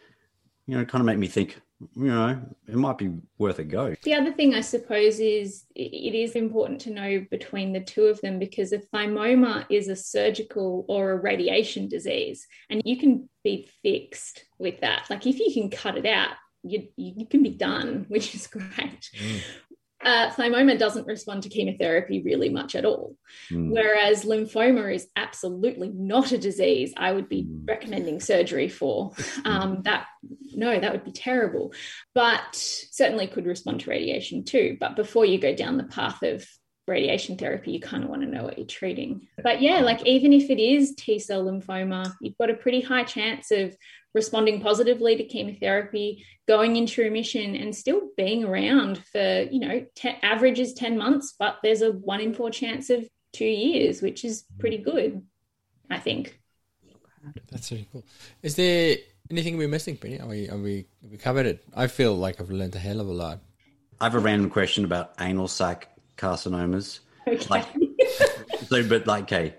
you 0.66 0.76
know, 0.76 0.84
kind 0.84 1.00
of 1.00 1.06
make 1.06 1.18
me 1.18 1.28
think, 1.28 1.60
you 1.94 2.06
know, 2.06 2.40
it 2.68 2.74
might 2.74 2.98
be 2.98 3.10
worth 3.38 3.58
a 3.58 3.64
go. 3.64 3.94
The 4.02 4.14
other 4.14 4.32
thing 4.32 4.54
I 4.54 4.60
suppose 4.60 5.20
is 5.20 5.64
it 5.74 6.14
is 6.14 6.32
important 6.32 6.80
to 6.82 6.90
know 6.90 7.24
between 7.30 7.72
the 7.72 7.80
two 7.80 8.04
of 8.04 8.20
them 8.20 8.38
because 8.38 8.72
a 8.72 8.78
thymoma 8.78 9.66
is 9.70 9.88
a 9.88 9.96
surgical 9.96 10.84
or 10.88 11.12
a 11.12 11.16
radiation 11.16 11.88
disease, 11.88 12.46
and 12.70 12.82
you 12.84 12.96
can 12.98 13.28
be 13.44 13.68
fixed 13.82 14.44
with 14.58 14.80
that. 14.80 15.06
Like 15.10 15.26
if 15.26 15.38
you 15.38 15.52
can 15.52 15.70
cut 15.70 15.96
it 15.96 16.06
out, 16.06 16.34
you, 16.62 16.88
you 16.96 17.26
can 17.26 17.42
be 17.42 17.50
done, 17.50 18.06
which 18.08 18.34
is 18.34 18.46
great. 18.46 19.10
Mm 19.14 19.40
uh, 20.04 20.30
thymoma 20.30 20.78
doesn't 20.78 21.06
respond 21.06 21.42
to 21.42 21.48
chemotherapy 21.48 22.22
really 22.22 22.48
much 22.48 22.74
at 22.74 22.84
all. 22.84 23.16
Mm. 23.50 23.70
Whereas 23.70 24.24
lymphoma 24.24 24.94
is 24.94 25.08
absolutely 25.16 25.90
not 25.90 26.32
a 26.32 26.38
disease 26.38 26.92
I 26.96 27.12
would 27.12 27.28
be 27.28 27.44
mm. 27.44 27.68
recommending 27.68 28.20
surgery 28.20 28.68
for. 28.68 29.12
Um, 29.44 29.82
that 29.84 30.06
no, 30.56 30.78
that 30.78 30.92
would 30.92 31.04
be 31.04 31.12
terrible. 31.12 31.72
But 32.14 32.54
certainly 32.54 33.26
could 33.26 33.46
respond 33.46 33.80
to 33.80 33.90
radiation 33.90 34.44
too. 34.44 34.76
But 34.78 34.96
before 34.96 35.24
you 35.24 35.38
go 35.38 35.54
down 35.54 35.76
the 35.76 35.84
path 35.84 36.22
of 36.22 36.46
radiation 36.86 37.36
therapy, 37.36 37.72
you 37.72 37.80
kind 37.80 38.04
of 38.04 38.10
want 38.10 38.22
to 38.22 38.28
know 38.28 38.44
what 38.44 38.58
you're 38.58 38.66
treating. 38.66 39.28
But 39.42 39.62
yeah, 39.62 39.80
like 39.80 40.04
even 40.06 40.32
if 40.32 40.50
it 40.50 40.58
is 40.58 40.94
T 40.94 41.18
cell 41.18 41.44
lymphoma, 41.44 42.12
you've 42.20 42.38
got 42.38 42.50
a 42.50 42.54
pretty 42.54 42.80
high 42.80 43.04
chance 43.04 43.50
of 43.50 43.76
responding 44.14 44.60
positively 44.60 45.16
to 45.16 45.24
chemotherapy, 45.24 46.24
going 46.46 46.76
into 46.76 47.02
remission, 47.02 47.56
and 47.56 47.74
still 47.74 48.10
being 48.16 48.44
around 48.44 48.98
for, 49.06 49.46
you 49.50 49.60
know, 49.60 49.86
te- 49.94 50.18
average 50.22 50.60
is 50.60 50.74
10 50.74 50.98
months, 50.98 51.34
but 51.38 51.56
there's 51.62 51.82
a 51.82 51.92
one 51.92 52.20
in 52.20 52.34
four 52.34 52.50
chance 52.50 52.90
of 52.90 53.08
two 53.32 53.46
years, 53.46 54.02
which 54.02 54.24
is 54.24 54.44
pretty 54.58 54.78
mm. 54.78 54.84
good, 54.84 55.22
I 55.88 55.98
think. 55.98 56.38
That's 57.50 57.70
really 57.70 57.88
cool. 57.92 58.04
Is 58.42 58.56
there 58.56 58.96
anything 59.32 59.56
we're 59.56 59.68
missing, 59.68 59.96
Penny? 59.96 60.20
Are 60.20 60.28
we, 60.28 60.48
are 60.48 60.58
we, 60.58 60.86
we 61.10 61.16
covered 61.16 61.46
it? 61.46 61.64
I 61.74 61.86
feel 61.86 62.14
like 62.14 62.40
I've 62.40 62.50
learned 62.50 62.76
a 62.76 62.78
hell 62.78 63.00
of 63.00 63.08
a 63.08 63.12
lot. 63.12 63.40
I 64.00 64.04
have 64.04 64.14
a 64.14 64.20
random 64.20 64.50
question 64.50 64.84
about 64.84 65.12
anal 65.20 65.48
sac 65.48 65.88
carcinomas. 66.16 67.00
Okay. 67.26 67.46
Like, 67.48 67.66
so, 68.66 68.86
but 68.88 69.06
like, 69.06 69.24
okay, 69.24 69.54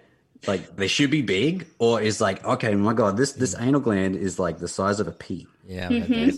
like 0.47 0.75
they 0.75 0.87
should 0.87 1.09
be 1.09 1.21
big, 1.21 1.67
or 1.79 2.01
is 2.01 2.19
like, 2.19 2.43
okay, 2.43 2.75
my 2.75 2.93
god, 2.93 3.17
this 3.17 3.33
this 3.33 3.55
anal 3.57 3.79
gland 3.79 4.15
is 4.15 4.39
like 4.39 4.59
the 4.59 4.67
size 4.67 4.99
of 4.99 5.07
a 5.07 5.11
pea. 5.11 5.47
Yeah. 5.65 5.89
Mm-hmm. 5.89 6.31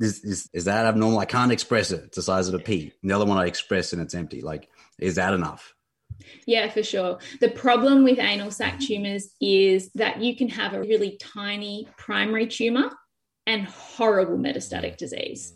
Is, 0.00 0.24
is 0.24 0.50
is 0.52 0.64
that 0.64 0.86
abnormal? 0.86 1.18
I 1.18 1.24
can't 1.24 1.52
express 1.52 1.90
it. 1.90 2.04
It's 2.04 2.16
the 2.16 2.22
size 2.22 2.48
of 2.48 2.54
a 2.54 2.58
pea. 2.58 2.92
And 3.02 3.10
the 3.10 3.16
other 3.16 3.24
one 3.24 3.38
I 3.38 3.46
express 3.46 3.92
and 3.92 4.00
it's 4.00 4.14
empty. 4.14 4.40
Like, 4.40 4.68
is 4.98 5.16
that 5.16 5.34
enough? 5.34 5.74
Yeah, 6.46 6.68
for 6.68 6.82
sure. 6.82 7.18
The 7.40 7.50
problem 7.50 8.04
with 8.04 8.18
anal 8.18 8.50
sac 8.50 8.80
tumors 8.80 9.30
is 9.40 9.90
that 9.94 10.20
you 10.20 10.36
can 10.36 10.48
have 10.48 10.74
a 10.74 10.80
really 10.80 11.18
tiny 11.20 11.88
primary 11.96 12.46
tumor 12.46 12.90
and 13.46 13.64
horrible 13.66 14.38
metastatic 14.38 14.96
disease. 14.96 15.52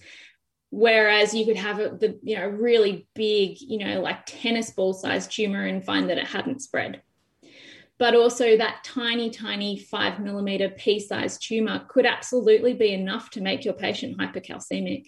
Whereas 0.70 1.32
you 1.32 1.46
could 1.46 1.56
have 1.56 1.78
a 1.78 1.90
the 1.90 2.18
you 2.22 2.36
know 2.36 2.46
really 2.48 3.08
big, 3.14 3.60
you 3.60 3.78
know, 3.78 4.00
like 4.00 4.26
tennis 4.26 4.70
ball 4.70 4.92
sized 4.92 5.32
tumor 5.32 5.64
and 5.64 5.84
find 5.84 6.10
that 6.10 6.18
it 6.18 6.26
hadn't 6.26 6.60
spread 6.60 7.02
but 7.98 8.14
also 8.14 8.56
that 8.56 8.84
tiny, 8.84 9.30
tiny 9.30 9.78
five 9.78 10.20
millimeter 10.20 10.68
pea 10.68 11.00
sized 11.00 11.42
tumor 11.46 11.86
could 11.88 12.06
absolutely 12.06 12.74
be 12.74 12.92
enough 12.92 13.30
to 13.30 13.40
make 13.40 13.64
your 13.64 13.74
patient 13.74 14.18
hypercalcemic. 14.18 15.06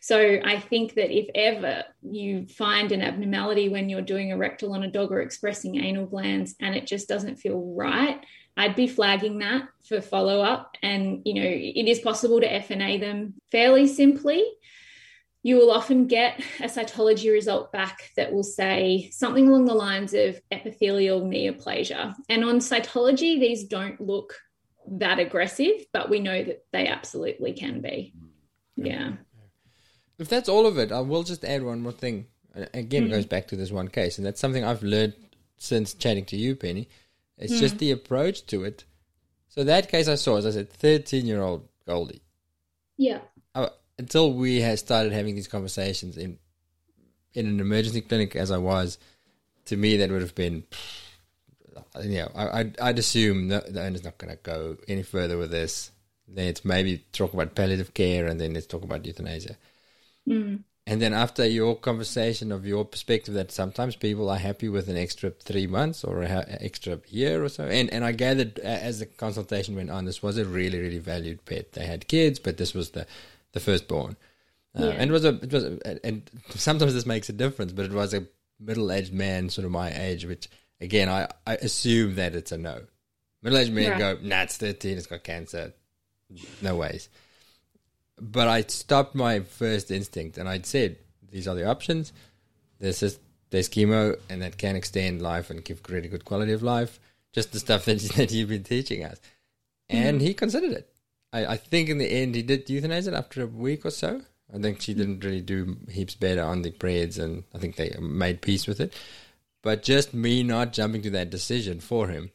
So 0.00 0.38
I 0.44 0.58
think 0.58 0.94
that 0.94 1.10
if 1.10 1.28
ever 1.34 1.84
you 2.02 2.46
find 2.46 2.92
an 2.92 3.02
abnormality 3.02 3.68
when 3.68 3.88
you're 3.88 4.02
doing 4.02 4.32
a 4.32 4.36
rectal 4.36 4.72
on 4.72 4.82
a 4.82 4.90
dog 4.90 5.12
or 5.12 5.20
expressing 5.20 5.82
anal 5.82 6.06
glands 6.06 6.54
and 6.60 6.74
it 6.74 6.86
just 6.86 7.08
doesn't 7.08 7.36
feel 7.36 7.60
right, 7.60 8.24
I'd 8.56 8.76
be 8.76 8.86
flagging 8.86 9.38
that 9.38 9.68
for 9.88 10.00
follow 10.00 10.40
up. 10.40 10.76
And, 10.82 11.22
you 11.24 11.34
know, 11.34 11.46
it 11.46 11.88
is 11.88 12.00
possible 12.00 12.40
to 12.40 12.48
FNA 12.48 13.00
them 13.00 13.34
fairly 13.50 13.86
simply. 13.86 14.44
You 15.42 15.56
will 15.56 15.72
often 15.72 16.06
get 16.06 16.40
a 16.60 16.64
cytology 16.64 17.32
result 17.32 17.72
back 17.72 18.10
that 18.16 18.32
will 18.32 18.44
say 18.44 19.08
something 19.10 19.48
along 19.48 19.64
the 19.64 19.74
lines 19.74 20.14
of 20.14 20.40
epithelial 20.52 21.22
neoplasia. 21.22 22.14
And 22.28 22.44
on 22.44 22.58
cytology, 22.58 23.40
these 23.40 23.64
don't 23.64 24.00
look 24.00 24.34
that 24.86 25.18
aggressive, 25.18 25.86
but 25.92 26.10
we 26.10 26.20
know 26.20 26.44
that 26.44 26.64
they 26.72 26.86
absolutely 26.86 27.54
can 27.54 27.80
be. 27.80 28.14
Yeah. 28.76 29.12
If 30.18 30.28
that's 30.28 30.48
all 30.48 30.66
of 30.66 30.78
it, 30.78 30.92
I 30.92 31.00
will 31.00 31.22
just 31.22 31.44
add 31.44 31.62
one 31.62 31.80
more 31.80 31.92
thing. 31.92 32.26
Again, 32.54 33.04
mm-hmm. 33.04 33.12
goes 33.12 33.26
back 33.26 33.48
to 33.48 33.56
this 33.56 33.70
one 33.70 33.88
case, 33.88 34.18
and 34.18 34.26
that's 34.26 34.40
something 34.40 34.62
I've 34.62 34.82
learned 34.82 35.14
since 35.56 35.94
chatting 35.94 36.26
to 36.26 36.36
you, 36.36 36.54
Penny. 36.54 36.88
It's 37.38 37.54
mm. 37.54 37.58
just 37.58 37.78
the 37.78 37.90
approach 37.92 38.44
to 38.46 38.64
it. 38.64 38.84
So 39.48 39.64
that 39.64 39.88
case 39.88 40.06
I 40.06 40.16
saw, 40.16 40.36
as 40.36 40.46
I 40.46 40.50
said, 40.50 40.70
thirteen-year-old 40.70 41.66
Goldie. 41.86 42.22
Yeah. 42.96 43.20
I, 43.54 43.70
until 43.98 44.32
we 44.34 44.60
had 44.60 44.78
started 44.78 45.12
having 45.12 45.34
these 45.34 45.48
conversations 45.48 46.16
in 46.16 46.38
in 47.34 47.46
an 47.46 47.60
emergency 47.60 48.02
clinic, 48.02 48.36
as 48.36 48.50
I 48.50 48.58
was, 48.58 48.98
to 49.66 49.76
me 49.76 49.96
that 49.96 50.10
would 50.10 50.20
have 50.20 50.34
been, 50.34 50.64
you 52.02 52.18
know, 52.18 52.30
I, 52.34 52.60
I'd, 52.60 52.80
I'd 52.80 52.98
assume 52.98 53.48
the, 53.48 53.64
the 53.66 53.82
owner's 53.82 54.04
not 54.04 54.18
going 54.18 54.30
to 54.30 54.42
go 54.42 54.76
any 54.86 55.02
further 55.02 55.38
with 55.38 55.50
this. 55.50 55.90
Then 56.28 56.48
it's 56.48 56.64
maybe 56.64 57.04
talk 57.12 57.32
about 57.32 57.54
palliative 57.54 57.94
care, 57.94 58.26
and 58.26 58.38
then 58.40 58.52
let's 58.54 58.66
talk 58.66 58.84
about 58.84 59.06
euthanasia. 59.06 59.56
Mm. 60.28 60.64
And 60.86 61.00
then 61.00 61.14
after 61.14 61.46
your 61.46 61.76
conversation 61.76 62.50
of 62.50 62.66
your 62.66 62.84
perspective, 62.84 63.34
that 63.34 63.52
sometimes 63.52 63.94
people 63.94 64.28
are 64.28 64.38
happy 64.38 64.68
with 64.68 64.88
an 64.88 64.96
extra 64.96 65.30
three 65.30 65.68
months 65.68 66.02
or 66.02 66.22
an 66.22 66.44
extra 66.60 66.98
year 67.08 67.44
or 67.44 67.48
so. 67.48 67.64
And 67.64 67.88
and 67.90 68.04
I 68.04 68.10
gathered 68.12 68.58
as 68.58 68.98
the 68.98 69.06
consultation 69.06 69.76
went 69.76 69.90
on, 69.90 70.06
this 70.06 70.22
was 70.22 70.38
a 70.38 70.44
really 70.44 70.80
really 70.80 70.98
valued 70.98 71.44
pet. 71.44 71.72
They 71.72 71.86
had 71.86 72.08
kids, 72.08 72.40
but 72.40 72.56
this 72.56 72.74
was 72.74 72.90
the 72.90 73.06
the 73.52 73.60
firstborn. 73.60 74.16
Uh, 74.76 74.86
yeah. 74.86 74.90
And 74.90 75.10
it 75.10 75.12
was 75.12 75.24
a 75.24 75.34
it 75.36 75.52
was 75.52 75.64
a, 75.64 76.04
and 76.04 76.28
sometimes 76.50 76.94
this 76.94 77.06
makes 77.06 77.28
a 77.28 77.32
difference, 77.32 77.72
but 77.72 77.84
it 77.84 77.92
was 77.92 78.12
a 78.12 78.26
middle 78.58 78.90
aged 78.90 79.12
man, 79.12 79.50
sort 79.50 79.66
of 79.66 79.70
my 79.70 79.92
age, 79.96 80.24
which 80.24 80.48
again 80.80 81.08
I 81.08 81.28
I 81.46 81.54
assume 81.56 82.16
that 82.16 82.34
it's 82.34 82.50
a 82.50 82.58
no. 82.58 82.82
Middle 83.40 83.58
aged 83.58 83.72
men 83.72 83.98
go, 83.98 84.18
nah, 84.20 84.42
it's 84.42 84.56
thirteen, 84.56 84.98
it's 84.98 85.06
got 85.06 85.22
cancer, 85.22 85.74
no 86.60 86.74
ways 86.74 87.08
but 88.22 88.46
I 88.46 88.62
stopped 88.62 89.16
my 89.16 89.40
first 89.40 89.90
instinct 89.90 90.38
and 90.38 90.48
I'd 90.48 90.64
said, 90.64 90.96
these 91.30 91.48
are 91.48 91.56
the 91.56 91.68
options. 91.68 92.12
This 92.78 93.02
is 93.02 93.18
there's 93.50 93.68
chemo 93.68 94.18
and 94.30 94.42
that 94.42 94.56
can 94.56 94.76
extend 94.76 95.20
life 95.20 95.50
and 95.50 95.64
give 95.64 95.82
really 95.88 96.08
good 96.08 96.24
quality 96.24 96.52
of 96.52 96.62
life. 96.62 97.00
Just 97.32 97.52
the 97.52 97.58
stuff 97.58 97.84
that, 97.86 97.98
that 98.16 98.30
you've 98.30 98.48
been 98.48 98.62
teaching 98.62 99.04
us. 99.04 99.20
And 99.88 100.18
mm-hmm. 100.18 100.26
he 100.26 100.34
considered 100.34 100.70
it. 100.70 100.88
I, 101.32 101.46
I 101.46 101.56
think 101.56 101.88
in 101.88 101.98
the 101.98 102.06
end 102.06 102.36
he 102.36 102.42
did 102.42 102.66
euthanize 102.66 103.08
it 103.08 103.14
after 103.14 103.42
a 103.42 103.46
week 103.46 103.84
or 103.84 103.90
so. 103.90 104.22
I 104.54 104.58
think 104.58 104.80
she 104.80 104.94
didn't 104.94 105.24
really 105.24 105.40
do 105.40 105.76
heaps 105.90 106.14
better 106.14 106.42
on 106.42 106.62
the 106.62 106.70
prayers 106.70 107.18
and 107.18 107.42
I 107.52 107.58
think 107.58 107.74
they 107.74 107.94
made 108.00 108.40
peace 108.40 108.68
with 108.68 108.80
it. 108.80 108.94
But 109.62 109.82
just 109.82 110.14
me 110.14 110.44
not 110.44 110.72
jumping 110.72 111.02
to 111.02 111.10
that 111.10 111.30
decision 111.30 111.80
for 111.80 112.06
him. 112.06 112.30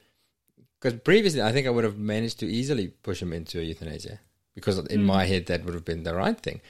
Because 0.81 0.99
previously 0.99 1.41
I 1.41 1.53
think 1.53 1.65
I 1.65 1.69
would 1.69 1.85
have 1.85 1.97
managed 1.97 2.39
to 2.41 2.45
easily 2.45 2.89
push 2.89 3.21
him 3.21 3.31
into 3.31 3.63
euthanasia 3.63 4.19
because 4.57 4.79
in 4.79 5.01
mm. 5.01 5.05
my 5.05 5.25
head 5.25 5.45
that 5.45 5.63
would 5.63 5.75
have 5.75 5.85
been 5.85 6.01
the 6.01 6.15
right 6.15 6.39
thing. 6.39 6.61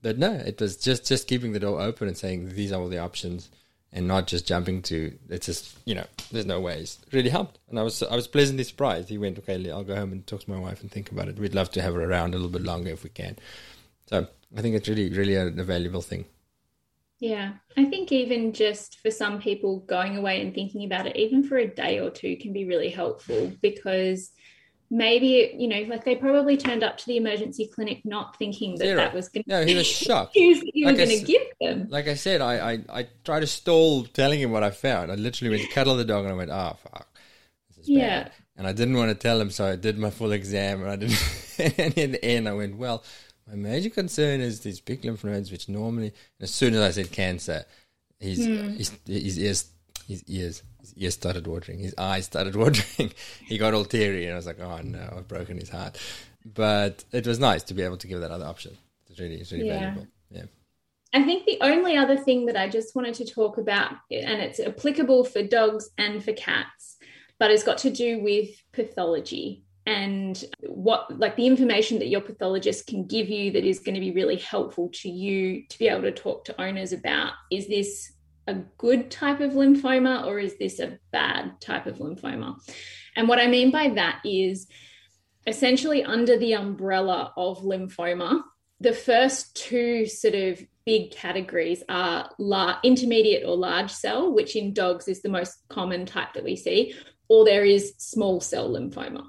But 0.00 0.16
no, 0.16 0.32
it 0.32 0.58
was 0.58 0.78
just 0.78 1.06
just 1.06 1.28
keeping 1.28 1.52
the 1.52 1.60
door 1.60 1.78
open 1.78 2.08
and 2.08 2.16
saying 2.16 2.54
these 2.54 2.72
are 2.72 2.80
all 2.80 2.88
the 2.88 2.98
options, 2.98 3.50
and 3.92 4.08
not 4.08 4.26
just 4.26 4.46
jumping 4.46 4.80
to 4.82 5.12
it's 5.28 5.44
just 5.44 5.76
you 5.84 5.94
know 5.94 6.06
there's 6.32 6.46
no 6.46 6.58
ways. 6.58 6.98
It 7.06 7.12
really 7.12 7.28
helped, 7.28 7.58
and 7.68 7.78
I 7.78 7.82
was 7.82 8.02
I 8.02 8.16
was 8.16 8.26
pleasantly 8.26 8.64
surprised. 8.64 9.10
He 9.10 9.18
went 9.18 9.38
okay, 9.40 9.70
I'll 9.70 9.84
go 9.84 9.94
home 9.94 10.12
and 10.12 10.26
talk 10.26 10.40
to 10.40 10.50
my 10.50 10.58
wife 10.58 10.80
and 10.80 10.90
think 10.90 11.12
about 11.12 11.28
it. 11.28 11.38
We'd 11.38 11.54
love 11.54 11.70
to 11.72 11.82
have 11.82 11.92
her 11.92 12.02
around 12.02 12.32
a 12.32 12.38
little 12.38 12.50
bit 12.50 12.62
longer 12.62 12.90
if 12.90 13.04
we 13.04 13.10
can. 13.10 13.36
So 14.06 14.26
I 14.56 14.62
think 14.62 14.74
it's 14.74 14.88
really 14.88 15.10
really 15.10 15.34
a, 15.34 15.48
a 15.48 15.64
valuable 15.64 16.02
thing. 16.02 16.24
Yeah, 17.20 17.52
I 17.76 17.84
think 17.84 18.10
even 18.10 18.54
just 18.54 19.00
for 19.00 19.10
some 19.10 19.38
people 19.38 19.80
going 19.80 20.16
away 20.16 20.40
and 20.40 20.54
thinking 20.54 20.84
about 20.84 21.06
it, 21.06 21.16
even 21.16 21.44
for 21.44 21.58
a 21.58 21.66
day 21.66 22.00
or 22.00 22.10
two, 22.10 22.36
can 22.36 22.54
be 22.54 22.64
really 22.64 22.90
helpful 22.90 23.52
because 23.60 24.32
maybe 24.94 25.52
you 25.58 25.66
know 25.66 25.80
like 25.88 26.04
they 26.04 26.14
probably 26.14 26.56
turned 26.56 26.84
up 26.84 26.96
to 26.96 27.06
the 27.06 27.16
emergency 27.16 27.66
clinic 27.66 28.00
not 28.04 28.36
thinking 28.38 28.76
that 28.76 28.84
Zero. 28.84 28.96
that 28.98 29.12
was 29.12 29.28
going 29.28 29.42
to 29.42 29.50
no 29.50 29.64
he 29.64 29.74
was 29.74 29.86
shocked. 29.86 30.36
you 30.36 30.54
were 30.84 30.92
like 30.92 30.96
going 30.96 31.18
to 31.18 31.24
give 31.24 31.42
them. 31.60 31.88
like 31.90 32.06
i 32.06 32.14
said 32.14 32.40
I, 32.40 32.72
I 32.72 32.78
i 32.88 33.08
tried 33.24 33.40
to 33.40 33.48
stall 33.48 34.04
telling 34.04 34.40
him 34.40 34.52
what 34.52 34.62
i 34.62 34.70
found. 34.70 35.10
I 35.10 35.16
literally 35.16 35.50
went 35.50 35.68
to 35.68 35.74
cuddle 35.74 35.96
the 35.96 36.04
dog 36.04 36.24
and 36.24 36.32
i 36.32 36.36
went 36.36 36.50
oh 36.50 36.76
fuck. 36.80 37.08
Yeah. 37.82 38.28
and 38.56 38.68
i 38.68 38.72
didn't 38.72 38.96
want 38.96 39.08
to 39.08 39.16
tell 39.16 39.40
him 39.40 39.50
so 39.50 39.66
i 39.66 39.74
did 39.74 39.98
my 39.98 40.10
full 40.10 40.30
exam 40.30 40.82
and 40.82 40.90
i 40.90 40.96
didn't 40.96 41.18
and 41.78 41.98
in 41.98 42.12
the 42.12 42.24
end 42.24 42.48
i 42.48 42.52
went 42.52 42.76
well 42.76 43.02
my 43.48 43.56
major 43.56 43.90
concern 43.90 44.40
is 44.40 44.60
these 44.60 44.80
big 44.80 45.04
lymph 45.04 45.24
nodes 45.24 45.50
which 45.50 45.68
normally 45.68 46.12
as 46.40 46.54
soon 46.54 46.72
as 46.72 46.80
i 46.80 46.90
said 46.92 47.10
cancer 47.10 47.64
his, 48.20 48.46
hmm. 48.46 48.68
his, 48.74 48.92
his 49.06 49.38
ears 49.40 49.70
his 50.06 50.22
ears 50.28 50.62
ears 50.96 51.14
started 51.14 51.46
watering, 51.46 51.78
his 51.78 51.94
eyes 51.96 52.26
started 52.26 52.56
watering. 52.64 53.12
he 53.46 53.58
got 53.58 53.74
all 53.74 53.84
teary, 53.84 54.24
and 54.24 54.32
I 54.32 54.36
was 54.36 54.46
like, 54.46 54.60
"Oh 54.60 54.80
no, 54.82 55.14
I've 55.16 55.28
broken 55.28 55.58
his 55.58 55.70
heart." 55.70 55.98
But 56.44 57.04
it 57.12 57.26
was 57.26 57.38
nice 57.38 57.62
to 57.64 57.74
be 57.74 57.82
able 57.82 57.96
to 57.98 58.06
give 58.06 58.20
that 58.20 58.30
other 58.30 58.44
option. 58.44 58.76
It's 59.08 59.18
really, 59.18 59.36
it's 59.36 59.52
really 59.52 59.68
yeah. 59.68 59.80
valuable. 59.80 60.06
Yeah. 60.30 60.44
I 61.14 61.22
think 61.22 61.46
the 61.46 61.58
only 61.60 61.96
other 61.96 62.16
thing 62.16 62.46
that 62.46 62.56
I 62.56 62.68
just 62.68 62.96
wanted 62.96 63.14
to 63.14 63.24
talk 63.24 63.56
about, 63.56 63.92
and 64.10 64.42
it's 64.42 64.60
applicable 64.60 65.24
for 65.24 65.42
dogs 65.42 65.88
and 65.96 66.22
for 66.22 66.32
cats, 66.32 66.96
but 67.38 67.50
it's 67.50 67.62
got 67.62 67.78
to 67.78 67.90
do 67.90 68.20
with 68.20 68.50
pathology 68.72 69.64
and 69.86 70.44
what 70.60 71.18
like 71.18 71.36
the 71.36 71.46
information 71.46 71.98
that 71.98 72.08
your 72.08 72.20
pathologist 72.20 72.86
can 72.86 73.06
give 73.06 73.28
you 73.28 73.50
that 73.52 73.64
is 73.64 73.80
going 73.80 73.94
to 73.94 74.00
be 74.00 74.12
really 74.12 74.36
helpful 74.36 74.90
to 74.94 75.10
you 75.10 75.62
to 75.68 75.78
be 75.78 75.88
able 75.88 76.02
to 76.02 76.12
talk 76.12 76.44
to 76.44 76.60
owners 76.60 76.92
about 76.92 77.32
is 77.50 77.68
this 77.68 78.13
a 78.46 78.54
good 78.78 79.10
type 79.10 79.40
of 79.40 79.52
lymphoma 79.52 80.26
or 80.26 80.38
is 80.38 80.58
this 80.58 80.78
a 80.80 80.98
bad 81.12 81.60
type 81.60 81.86
of 81.86 81.98
lymphoma? 81.98 82.56
And 83.16 83.28
what 83.28 83.38
I 83.38 83.46
mean 83.46 83.70
by 83.70 83.88
that 83.90 84.20
is 84.24 84.66
essentially 85.46 86.02
under 86.02 86.36
the 86.38 86.54
umbrella 86.54 87.32
of 87.36 87.62
lymphoma, 87.62 88.42
the 88.80 88.92
first 88.92 89.56
two 89.56 90.06
sort 90.06 90.34
of 90.34 90.60
big 90.84 91.10
categories 91.10 91.82
are 91.88 92.28
intermediate 92.82 93.44
or 93.46 93.56
large 93.56 93.90
cell, 93.90 94.32
which 94.32 94.56
in 94.56 94.74
dogs 94.74 95.08
is 95.08 95.22
the 95.22 95.28
most 95.28 95.56
common 95.68 96.04
type 96.04 96.34
that 96.34 96.44
we 96.44 96.56
see, 96.56 96.94
or 97.28 97.44
there 97.44 97.64
is 97.64 97.94
small 97.98 98.40
cell 98.40 98.68
lymphoma. 98.68 99.24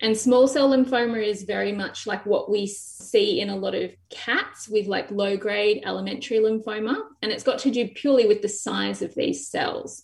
And 0.00 0.16
small 0.16 0.46
cell 0.46 0.70
lymphoma 0.70 1.24
is 1.24 1.44
very 1.44 1.72
much 1.72 2.06
like 2.06 2.26
what 2.26 2.50
we 2.50 2.66
see 2.66 3.40
in 3.40 3.48
a 3.48 3.56
lot 3.56 3.74
of 3.74 3.92
cats 4.10 4.68
with 4.68 4.86
like 4.86 5.10
low 5.10 5.36
grade 5.36 5.82
alimentary 5.86 6.38
lymphoma. 6.38 6.96
And 7.22 7.32
it's 7.32 7.44
got 7.44 7.58
to 7.60 7.70
do 7.70 7.88
purely 7.88 8.26
with 8.26 8.42
the 8.42 8.48
size 8.48 9.00
of 9.00 9.14
these 9.14 9.48
cells. 9.48 10.02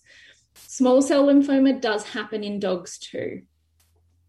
Small 0.54 1.02
cell 1.02 1.26
lymphoma 1.26 1.80
does 1.80 2.04
happen 2.04 2.42
in 2.42 2.58
dogs 2.58 2.98
too. 2.98 3.42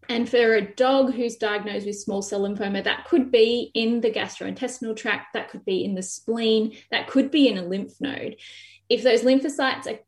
And 0.08 0.28
for 0.28 0.54
a 0.54 0.74
dog 0.74 1.14
who's 1.14 1.36
diagnosed 1.36 1.86
with 1.86 1.98
small 1.98 2.20
cell 2.20 2.42
lymphoma, 2.42 2.84
that 2.84 3.06
could 3.06 3.30
be 3.30 3.70
in 3.74 4.02
the 4.02 4.10
gastrointestinal 4.10 4.96
tract, 4.96 5.32
that 5.32 5.48
could 5.48 5.64
be 5.64 5.82
in 5.82 5.94
the 5.94 6.02
spleen, 6.02 6.76
that 6.90 7.08
could 7.08 7.30
be 7.30 7.48
in 7.48 7.56
a 7.56 7.62
lymph 7.62 7.98
node. 8.00 8.36
If 8.90 9.02
those 9.02 9.22
lymphocytes 9.22 9.86
are 9.86 10.00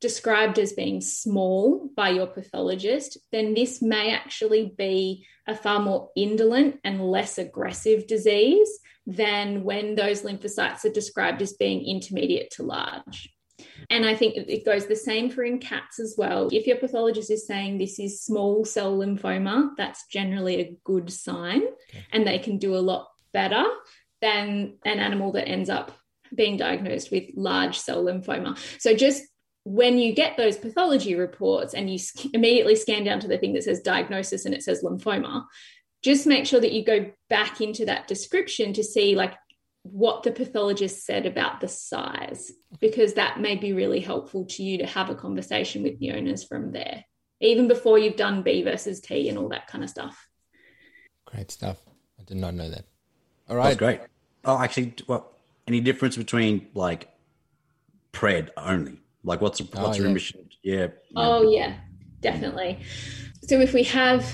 described 0.00 0.58
as 0.58 0.72
being 0.72 1.00
small 1.00 1.90
by 1.94 2.10
your 2.10 2.26
pathologist, 2.26 3.18
then 3.32 3.54
this 3.54 3.82
may 3.82 4.12
actually 4.12 4.72
be 4.76 5.26
a 5.46 5.54
far 5.54 5.80
more 5.80 6.10
indolent 6.16 6.80
and 6.84 7.00
less 7.00 7.38
aggressive 7.38 8.06
disease 8.06 8.70
than 9.06 9.64
when 9.64 9.94
those 9.94 10.22
lymphocytes 10.22 10.84
are 10.84 10.92
described 10.92 11.42
as 11.42 11.54
being 11.54 11.84
intermediate 11.84 12.50
to 12.52 12.62
large. 12.62 13.30
And 13.90 14.06
I 14.06 14.14
think 14.14 14.36
it 14.36 14.64
goes 14.64 14.86
the 14.86 14.96
same 14.96 15.30
for 15.30 15.42
in 15.42 15.58
cats 15.58 15.98
as 15.98 16.14
well. 16.16 16.48
If 16.52 16.66
your 16.66 16.76
pathologist 16.76 17.30
is 17.30 17.46
saying 17.46 17.78
this 17.78 17.98
is 17.98 18.22
small 18.22 18.64
cell 18.64 18.96
lymphoma, 18.96 19.70
that's 19.76 20.06
generally 20.06 20.60
a 20.60 20.76
good 20.84 21.10
sign, 21.10 21.62
okay. 21.62 22.04
and 22.12 22.26
they 22.26 22.38
can 22.38 22.58
do 22.58 22.74
a 22.74 22.78
lot 22.78 23.08
better 23.32 23.64
than 24.20 24.76
an 24.84 24.98
animal 24.98 25.32
that 25.32 25.48
ends 25.48 25.68
up 25.70 25.92
being 26.34 26.56
diagnosed 26.56 27.10
with 27.10 27.24
large 27.34 27.78
cell 27.78 28.04
lymphoma. 28.04 28.56
So 28.78 28.94
just 28.94 29.24
when 29.64 29.98
you 29.98 30.14
get 30.14 30.36
those 30.36 30.56
pathology 30.56 31.14
reports 31.14 31.74
and 31.74 31.90
you 31.90 31.98
immediately 32.32 32.74
scan 32.76 33.04
down 33.04 33.20
to 33.20 33.28
the 33.28 33.38
thing 33.38 33.52
that 33.52 33.64
says 33.64 33.80
diagnosis 33.80 34.44
and 34.44 34.54
it 34.54 34.62
says 34.62 34.82
lymphoma, 34.82 35.44
just 36.02 36.26
make 36.26 36.46
sure 36.46 36.60
that 36.60 36.72
you 36.72 36.84
go 36.84 37.10
back 37.28 37.60
into 37.60 37.84
that 37.84 38.08
description 38.08 38.72
to 38.72 38.82
see 38.82 39.14
like 39.14 39.34
what 39.82 40.22
the 40.22 40.32
pathologist 40.32 41.04
said 41.04 41.26
about 41.26 41.60
the 41.60 41.68
size, 41.68 42.52
because 42.80 43.14
that 43.14 43.40
may 43.40 43.56
be 43.56 43.72
really 43.72 44.00
helpful 44.00 44.44
to 44.46 44.62
you 44.62 44.78
to 44.78 44.86
have 44.86 45.10
a 45.10 45.14
conversation 45.14 45.82
with 45.82 45.98
the 45.98 46.12
owners 46.12 46.44
from 46.44 46.72
there, 46.72 47.04
even 47.40 47.68
before 47.68 47.98
you've 47.98 48.16
done 48.16 48.42
B 48.42 48.62
versus 48.62 49.00
T 49.00 49.28
and 49.28 49.38
all 49.38 49.48
that 49.50 49.66
kind 49.66 49.84
of 49.84 49.90
stuff. 49.90 50.26
Great 51.26 51.50
stuff. 51.50 51.78
I 52.18 52.24
did 52.24 52.38
not 52.38 52.54
know 52.54 52.68
that. 52.70 52.84
All 53.48 53.56
right. 53.56 53.68
That's 53.68 53.78
great. 53.78 54.00
Oh, 54.44 54.58
actually, 54.58 54.94
well, 55.06 55.32
any 55.66 55.80
difference 55.80 56.16
between 56.16 56.68
like 56.74 57.08
pred 58.12 58.50
only? 58.56 59.00
Like 59.24 59.40
what's 59.40 59.60
oh, 59.60 59.64
what's 59.64 59.76
Oh, 59.76 59.92
your 59.94 60.04
yeah. 60.04 60.08
remission? 60.08 60.48
Yeah. 60.62 60.86
Oh, 61.16 61.50
yeah, 61.50 61.76
definitely. 62.20 62.78
So 63.42 63.60
if 63.60 63.72
we 63.72 63.82
have 63.84 64.24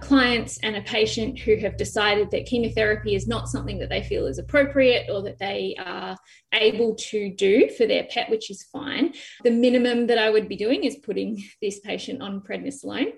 clients 0.00 0.58
and 0.62 0.76
a 0.76 0.82
patient 0.82 1.38
who 1.38 1.56
have 1.56 1.76
decided 1.76 2.30
that 2.30 2.46
chemotherapy 2.46 3.14
is 3.14 3.26
not 3.26 3.48
something 3.48 3.78
that 3.78 3.88
they 3.88 4.02
feel 4.02 4.26
is 4.26 4.38
appropriate 4.38 5.08
or 5.08 5.22
that 5.22 5.38
they 5.38 5.76
are 5.78 6.16
able 6.52 6.94
to 6.96 7.32
do 7.34 7.70
for 7.70 7.86
their 7.86 8.04
pet, 8.04 8.28
which 8.28 8.50
is 8.50 8.64
fine, 8.64 9.14
the 9.44 9.50
minimum 9.50 10.06
that 10.08 10.18
I 10.18 10.30
would 10.30 10.48
be 10.48 10.56
doing 10.56 10.84
is 10.84 10.96
putting 10.96 11.42
this 11.62 11.80
patient 11.80 12.20
on 12.22 12.40
prednisolone. 12.40 13.12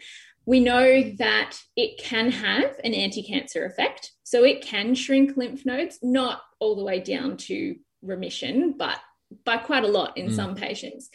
We 0.44 0.60
know 0.60 1.02
that 1.18 1.56
it 1.76 1.98
can 1.98 2.30
have 2.30 2.76
an 2.84 2.94
anti 2.94 3.22
cancer 3.22 3.64
effect. 3.64 4.12
So 4.22 4.44
it 4.44 4.62
can 4.62 4.94
shrink 4.94 5.36
lymph 5.36 5.66
nodes, 5.66 5.98
not 6.02 6.42
all 6.60 6.76
the 6.76 6.84
way 6.84 7.00
down 7.00 7.36
to 7.38 7.74
remission, 8.02 8.74
but 8.78 8.98
by 9.44 9.56
quite 9.56 9.84
a 9.84 9.88
lot 9.88 10.16
in 10.16 10.28
Mm. 10.28 10.36
some 10.36 10.54
patients 10.54 11.10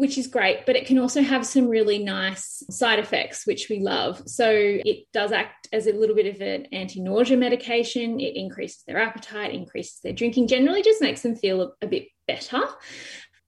which 0.00 0.16
is 0.16 0.28
great, 0.28 0.64
but 0.64 0.76
it 0.76 0.86
can 0.86 0.98
also 0.98 1.20
have 1.20 1.44
some 1.44 1.68
really 1.68 1.98
nice 1.98 2.62
side 2.70 2.98
effects, 2.98 3.46
which 3.46 3.68
we 3.68 3.80
love. 3.80 4.22
So 4.24 4.48
it 4.50 5.04
does 5.12 5.30
act 5.30 5.68
as 5.74 5.86
a 5.86 5.92
little 5.92 6.16
bit 6.16 6.34
of 6.34 6.40
an 6.40 6.68
anti 6.72 7.00
nausea 7.00 7.36
medication. 7.36 8.18
It 8.18 8.34
increases 8.34 8.82
their 8.86 8.96
appetite, 8.96 9.52
increases 9.52 10.00
their 10.02 10.14
drinking, 10.14 10.48
generally 10.48 10.82
just 10.82 11.02
makes 11.02 11.20
them 11.20 11.36
feel 11.36 11.60
a, 11.60 11.84
a 11.84 11.86
bit 11.86 12.08
better. 12.26 12.62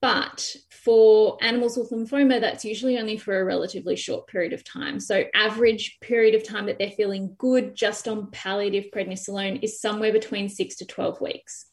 But 0.02 0.54
for 0.70 1.38
animals 1.40 1.78
with 1.78 1.90
lymphoma, 1.90 2.40
that's 2.42 2.66
usually 2.66 2.98
only 2.98 3.16
for 3.16 3.40
a 3.40 3.44
relatively 3.44 3.96
short 3.96 4.26
period 4.26 4.52
of 4.52 4.62
time. 4.62 5.00
So, 5.00 5.24
average 5.34 5.98
period 6.02 6.34
of 6.34 6.46
time 6.46 6.66
that 6.66 6.76
they're 6.76 6.90
feeling 6.90 7.34
good 7.38 7.74
just 7.74 8.06
on 8.08 8.30
palliative 8.30 8.90
prednisolone 8.94 9.62
is 9.62 9.80
somewhere 9.80 10.12
between 10.12 10.50
six 10.50 10.76
to 10.76 10.86
12 10.86 11.20
weeks. 11.22 11.64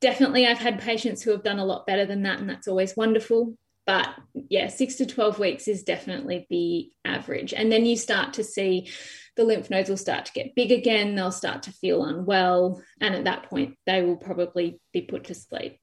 Definitely, 0.00 0.46
I've 0.46 0.58
had 0.58 0.80
patients 0.80 1.22
who 1.22 1.30
have 1.30 1.42
done 1.42 1.58
a 1.58 1.64
lot 1.64 1.86
better 1.86 2.04
than 2.04 2.22
that, 2.22 2.38
and 2.38 2.48
that's 2.48 2.68
always 2.68 2.96
wonderful 2.96 3.56
but 3.86 4.08
yeah, 4.48 4.68
six 4.68 4.94
to 4.96 5.06
12 5.06 5.38
weeks 5.38 5.68
is 5.68 5.82
definitely 5.82 6.46
the 6.48 6.90
average. 7.04 7.52
And 7.52 7.70
then 7.70 7.84
you 7.84 7.96
start 7.96 8.32
to 8.34 8.44
see 8.44 8.90
the 9.36 9.44
lymph 9.44 9.68
nodes 9.68 9.90
will 9.90 9.96
start 9.96 10.26
to 10.26 10.32
get 10.32 10.54
big 10.54 10.72
again, 10.72 11.14
they'll 11.14 11.32
start 11.32 11.64
to 11.64 11.72
feel 11.72 12.04
unwell. 12.04 12.82
And 13.00 13.14
at 13.14 13.24
that 13.24 13.44
point, 13.50 13.76
they 13.84 14.02
will 14.02 14.16
probably 14.16 14.80
be 14.92 15.02
put 15.02 15.24
to 15.24 15.34
sleep. 15.34 15.78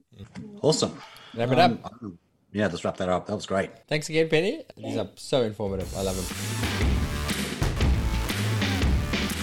Awesome. 0.61 0.97
Wrap 1.35 1.51
it 1.51 1.59
up. 1.59 1.85
Um, 1.85 2.17
yeah, 2.51 2.67
let's 2.67 2.83
wrap 2.83 2.97
that 2.97 3.09
up. 3.09 3.27
That 3.27 3.35
was 3.35 3.45
great. 3.45 3.71
Thanks 3.87 4.09
again, 4.09 4.29
Penny. 4.29 4.63
These 4.75 4.97
are 4.97 5.09
so 5.15 5.43
informative. 5.43 5.93
I 5.95 6.01
love 6.01 6.15
them. 6.15 6.25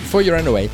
Before 0.02 0.22
you 0.22 0.32
run 0.32 0.46
away, 0.46 0.70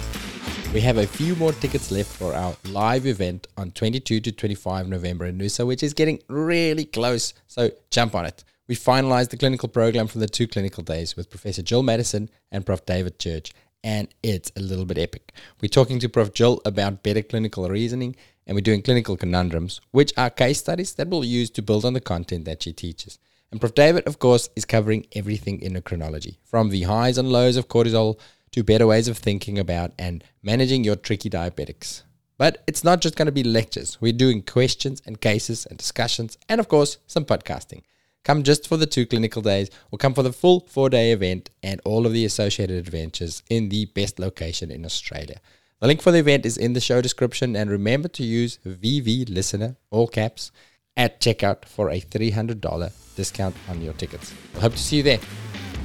we 0.74 0.80
have 0.80 0.98
a 0.98 1.06
few 1.06 1.36
more 1.36 1.52
tickets 1.52 1.92
left 1.92 2.10
for 2.10 2.34
our 2.34 2.56
live 2.64 3.06
event 3.06 3.46
on 3.56 3.70
22 3.70 4.18
to 4.18 4.32
25 4.32 4.88
November 4.88 5.26
in 5.26 5.38
Noosa, 5.38 5.64
which 5.64 5.84
is 5.84 5.94
getting 5.94 6.18
really 6.26 6.84
close. 6.84 7.32
So 7.46 7.70
jump 7.92 8.16
on 8.16 8.26
it. 8.26 8.42
We 8.66 8.74
finalized 8.74 9.30
the 9.30 9.36
clinical 9.36 9.68
program 9.68 10.08
from 10.08 10.20
the 10.20 10.26
two 10.26 10.48
clinical 10.48 10.82
days 10.82 11.14
with 11.14 11.30
Professor 11.30 11.62
Jill 11.62 11.84
Maddison 11.84 12.28
and 12.50 12.66
Prof. 12.66 12.84
David 12.86 13.20
Church, 13.20 13.52
and 13.84 14.08
it's 14.24 14.50
a 14.56 14.60
little 14.60 14.84
bit 14.84 14.98
epic. 14.98 15.32
We're 15.60 15.68
talking 15.68 16.00
to 16.00 16.08
Prof. 16.08 16.34
Jill 16.34 16.60
about 16.64 17.04
better 17.04 17.22
clinical 17.22 17.68
reasoning, 17.68 18.16
and 18.44 18.56
we're 18.56 18.60
doing 18.60 18.82
clinical 18.82 19.16
conundrums, 19.16 19.80
which 19.92 20.12
are 20.16 20.28
case 20.28 20.58
studies 20.58 20.94
that 20.94 21.06
we'll 21.06 21.24
use 21.24 21.50
to 21.50 21.62
build 21.62 21.84
on 21.84 21.92
the 21.92 22.00
content 22.00 22.46
that 22.46 22.64
she 22.64 22.72
teaches. 22.72 23.20
And 23.52 23.60
Prof. 23.60 23.74
David, 23.74 24.08
of 24.08 24.18
course, 24.18 24.48
is 24.56 24.64
covering 24.64 25.06
everything 25.14 25.62
in 25.62 25.74
endocrinology, 25.74 26.38
from 26.42 26.70
the 26.70 26.82
highs 26.82 27.16
and 27.16 27.30
lows 27.30 27.56
of 27.56 27.68
cortisol 27.68 28.18
to 28.54 28.62
better 28.62 28.86
ways 28.86 29.08
of 29.08 29.18
thinking 29.18 29.58
about 29.58 29.90
and 29.98 30.22
managing 30.40 30.84
your 30.84 30.94
tricky 30.94 31.28
diabetics. 31.28 32.02
But 32.38 32.62
it's 32.68 32.84
not 32.84 33.00
just 33.00 33.16
going 33.16 33.26
to 33.26 33.32
be 33.32 33.42
lectures. 33.42 33.98
We're 34.00 34.12
doing 34.12 34.42
questions 34.42 35.02
and 35.04 35.20
cases 35.20 35.66
and 35.66 35.76
discussions, 35.76 36.38
and 36.48 36.60
of 36.60 36.68
course, 36.68 36.98
some 37.08 37.24
podcasting. 37.24 37.82
Come 38.22 38.44
just 38.44 38.68
for 38.68 38.76
the 38.76 38.86
two 38.86 39.06
clinical 39.06 39.42
days, 39.42 39.70
or 39.90 39.98
come 39.98 40.14
for 40.14 40.22
the 40.22 40.32
full 40.32 40.60
four 40.60 40.88
day 40.88 41.10
event 41.10 41.50
and 41.64 41.80
all 41.84 42.06
of 42.06 42.12
the 42.12 42.24
associated 42.24 42.78
adventures 42.78 43.42
in 43.50 43.70
the 43.70 43.86
best 43.86 44.20
location 44.20 44.70
in 44.70 44.84
Australia. 44.84 45.40
The 45.80 45.88
link 45.88 46.00
for 46.00 46.12
the 46.12 46.18
event 46.18 46.46
is 46.46 46.56
in 46.56 46.74
the 46.74 46.80
show 46.80 47.00
description, 47.00 47.56
and 47.56 47.68
remember 47.68 48.06
to 48.08 48.22
use 48.22 48.60
VV 48.64 49.28
Listener, 49.34 49.76
all 49.90 50.06
caps, 50.06 50.52
at 50.96 51.20
checkout 51.20 51.64
for 51.64 51.90
a 51.90 52.00
$300 52.00 53.16
discount 53.16 53.56
on 53.68 53.82
your 53.82 53.94
tickets. 53.94 54.32
Hope 54.60 54.72
to 54.72 54.78
see 54.78 54.98
you 54.98 55.02
there. 55.02 55.20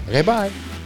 Okay, 0.08 0.22
bye. 0.22 0.79